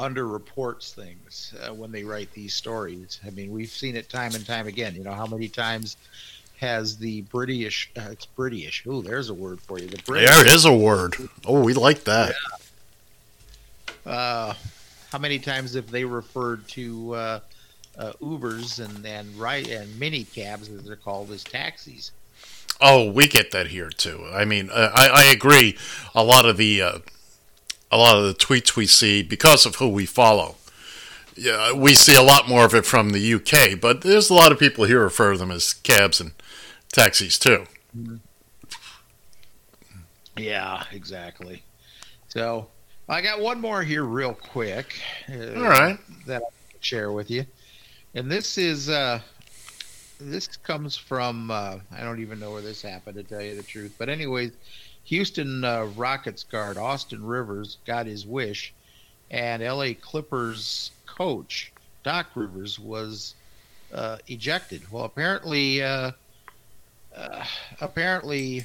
[0.00, 3.20] underreports things uh, when they write these stories.
[3.26, 4.94] I mean, we've seen it time and time again.
[4.94, 5.96] You know, how many times
[6.60, 7.90] has the British.
[7.96, 8.84] Uh, it's British.
[8.86, 9.88] Oh, there's a word for you.
[9.88, 10.30] The British.
[10.30, 11.16] There is a word.
[11.44, 12.34] Oh, we like that.
[14.04, 14.54] Uh,
[15.12, 17.40] how many times have they referred to uh,
[17.98, 22.12] uh, Ubers and and right and mini cabs, as they're called, as taxis?
[22.80, 24.26] Oh, we get that here too.
[24.32, 25.76] I mean, uh, I, I agree.
[26.14, 26.98] A lot of the uh,
[27.90, 30.56] a lot of the tweets we see because of who we follow.
[31.36, 34.52] Yeah, we see a lot more of it from the UK, but there's a lot
[34.52, 36.32] of people here refer to them as cabs and
[36.92, 37.66] taxis too.
[40.36, 41.62] Yeah, exactly.
[42.28, 42.68] So
[43.08, 45.00] I got one more here, real quick.
[45.28, 45.98] uh, All right.
[46.26, 47.44] That I'll share with you,
[48.14, 49.20] and this is uh,
[50.20, 53.62] this comes from uh, I don't even know where this happened to tell you the
[53.62, 54.52] truth, but anyways,
[55.04, 58.72] Houston uh, Rockets guard Austin Rivers got his wish,
[59.30, 59.94] and L.A.
[59.94, 61.72] Clippers coach
[62.02, 63.34] Doc Rivers was
[63.92, 64.90] uh, ejected.
[64.90, 66.12] Well, apparently, uh,
[67.14, 67.44] uh,
[67.80, 68.64] apparently.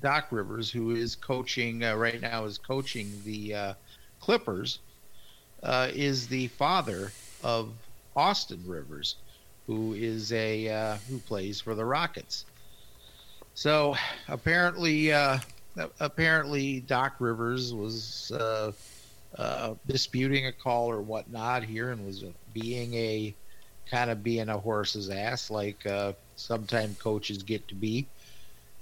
[0.00, 3.74] Doc Rivers, who is coaching uh, right now, is coaching the uh,
[4.20, 4.78] Clippers,
[5.64, 7.10] is the father
[7.42, 7.72] of
[8.14, 9.16] Austin Rivers,
[9.66, 12.44] who is a who plays for the Rockets.
[13.58, 13.96] So
[14.28, 15.40] apparently, uh,
[15.98, 18.70] apparently Doc Rivers was uh,
[19.36, 22.22] uh, disputing a call or whatnot here, and was
[22.54, 23.34] being a
[23.90, 26.12] kind of being a horse's ass, like uh,
[27.00, 28.06] coaches get to be,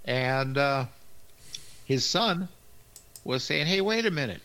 [0.05, 0.59] and.
[0.59, 0.85] Uh,
[1.87, 2.49] his son
[3.25, 4.43] was saying, "Hey, wait a minute,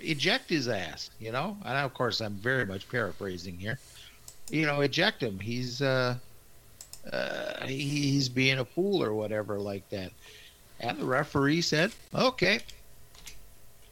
[0.00, 1.56] eject his ass," you know.
[1.64, 3.78] And of course, I'm very much paraphrasing here.
[4.50, 5.38] You know, eject him.
[5.38, 6.16] He's uh,
[7.12, 10.12] uh, he's being a fool or whatever like that.
[10.80, 12.60] And the referee said, "Okay,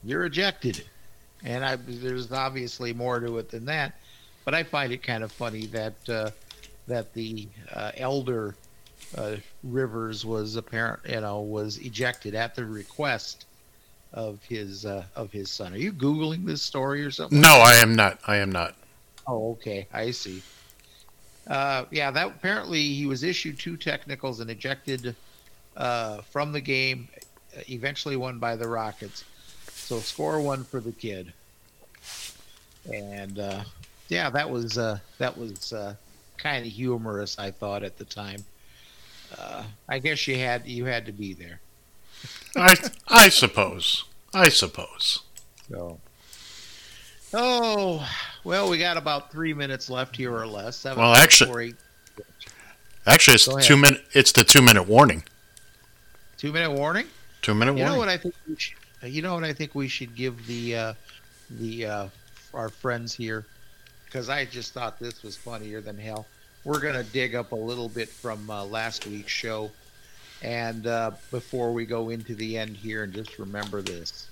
[0.05, 0.85] you're ejected."
[1.45, 3.95] And I, there's obviously more to it than that,
[4.45, 6.31] but I find it kind of funny that uh,
[6.87, 8.55] that the uh, elder
[9.17, 13.47] uh, Rivers was apparent, you know, was ejected at the request
[14.13, 15.75] of his uh, of his son.
[15.75, 17.41] Are you googling this story or something?
[17.41, 18.19] No, I am not.
[18.27, 18.75] I am not.
[19.27, 20.43] Oh, okay, I see.
[21.47, 25.15] Uh, yeah, that apparently he was issued two technicals and ejected
[25.77, 27.09] uh, from the game.
[27.69, 29.25] Eventually won by the Rockets.
[29.69, 31.33] So score one for the kid.
[32.93, 33.63] And uh,
[34.09, 35.95] yeah, that was uh, that was uh,
[36.37, 37.39] kind of humorous.
[37.39, 38.45] I thought at the time.
[39.39, 41.61] Uh, I guess you had you had to be there.
[42.57, 42.77] I
[43.09, 44.05] I suppose.
[44.35, 45.23] I suppose.
[45.71, 45.99] So.
[47.39, 48.09] Oh
[48.45, 50.77] well, we got about three minutes left here or less.
[50.77, 51.75] Seven, Well, actually-
[53.09, 53.69] Actually, it's Go the ahead.
[53.69, 54.05] two minute.
[54.15, 55.23] It's the two minute warning.
[56.39, 57.07] two minute warning.
[57.43, 57.87] Two minute warning.
[57.87, 58.35] You know what I think?
[58.49, 60.95] We should, you know what I think we should give the uh,
[61.51, 62.09] the uh,
[62.53, 63.45] our friends here
[64.07, 66.27] because I just thought this was funnier than hell.
[66.65, 69.71] We're gonna dig up a little bit from uh, last week's show,
[70.43, 74.27] and uh, before we go into the end here, and just remember this.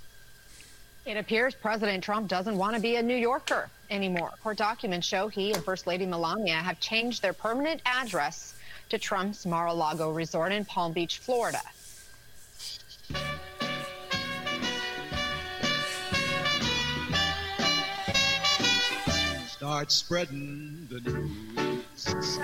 [1.07, 4.31] It appears President Trump doesn't want to be a New Yorker anymore.
[4.43, 8.55] Court documents show he and First Lady Melania have changed their permanent address
[8.89, 11.61] to Trump's Mar-a-Lago resort in Palm Beach, Florida.
[19.47, 22.39] Start spreading the news.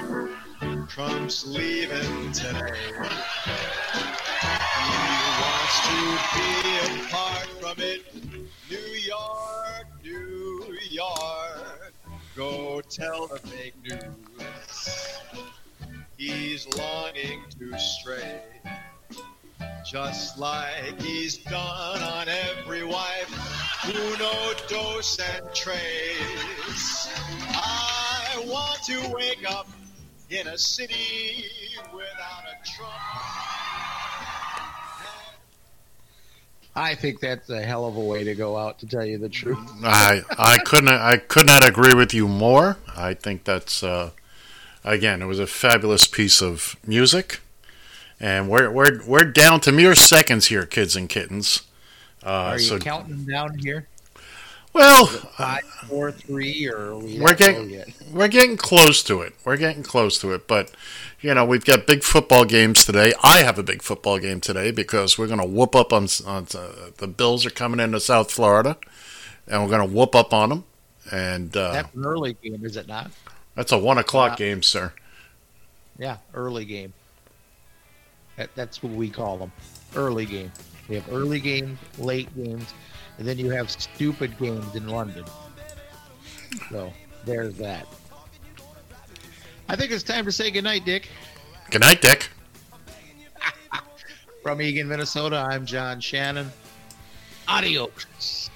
[0.86, 2.74] Trump's leaving today.
[5.70, 8.12] Wants to be apart from it.
[8.68, 11.92] New York, New York.
[12.34, 15.20] Go tell the fake news.
[16.16, 18.42] He's longing to stray.
[19.88, 23.30] Just like he's done on every wife.
[23.94, 27.16] Uno, dos, and trace.
[27.55, 29.68] I want to wake up
[30.30, 31.44] in a city
[31.92, 33.99] without a Trump.
[36.74, 39.28] I think that's a hell of a way to go out, to tell you the
[39.28, 39.59] truth.
[39.82, 42.76] I I couldn't I could not agree with you more.
[42.97, 44.10] I think that's uh,
[44.84, 47.40] again it was a fabulous piece of music,
[48.20, 51.62] and we're we're we're down to mere seconds here, kids and kittens.
[52.24, 53.88] Uh, Are you so counting down here?
[54.72, 57.88] Well, Five, four, three, or we we're getting yet?
[58.12, 59.34] we're getting close to it.
[59.44, 60.70] We're getting close to it, but
[61.20, 63.12] you know we've got big football games today.
[63.22, 66.47] I have a big football game today because we're going to whoop up on, on
[66.55, 68.76] uh, the Bills are coming into South Florida,
[69.48, 70.64] and we're going to whoop up on them.
[71.10, 73.10] And uh, That's an early game, is it not?
[73.56, 74.92] that's a one o'clock Uh, game, sir.
[75.98, 76.92] Yeah, early game.
[78.36, 79.52] That, that's what we call them.
[79.97, 80.52] Early game.
[80.88, 82.72] We have early games, late games,
[83.20, 85.24] and then you have stupid games in London.
[86.70, 86.90] So
[87.26, 87.86] there's that.
[89.68, 91.06] I think it's time to say goodnight, Dick.
[91.70, 92.30] Good night, Dick.
[94.42, 96.51] From Eagan, Minnesota, I'm John Shannon.
[97.47, 98.48] Adios.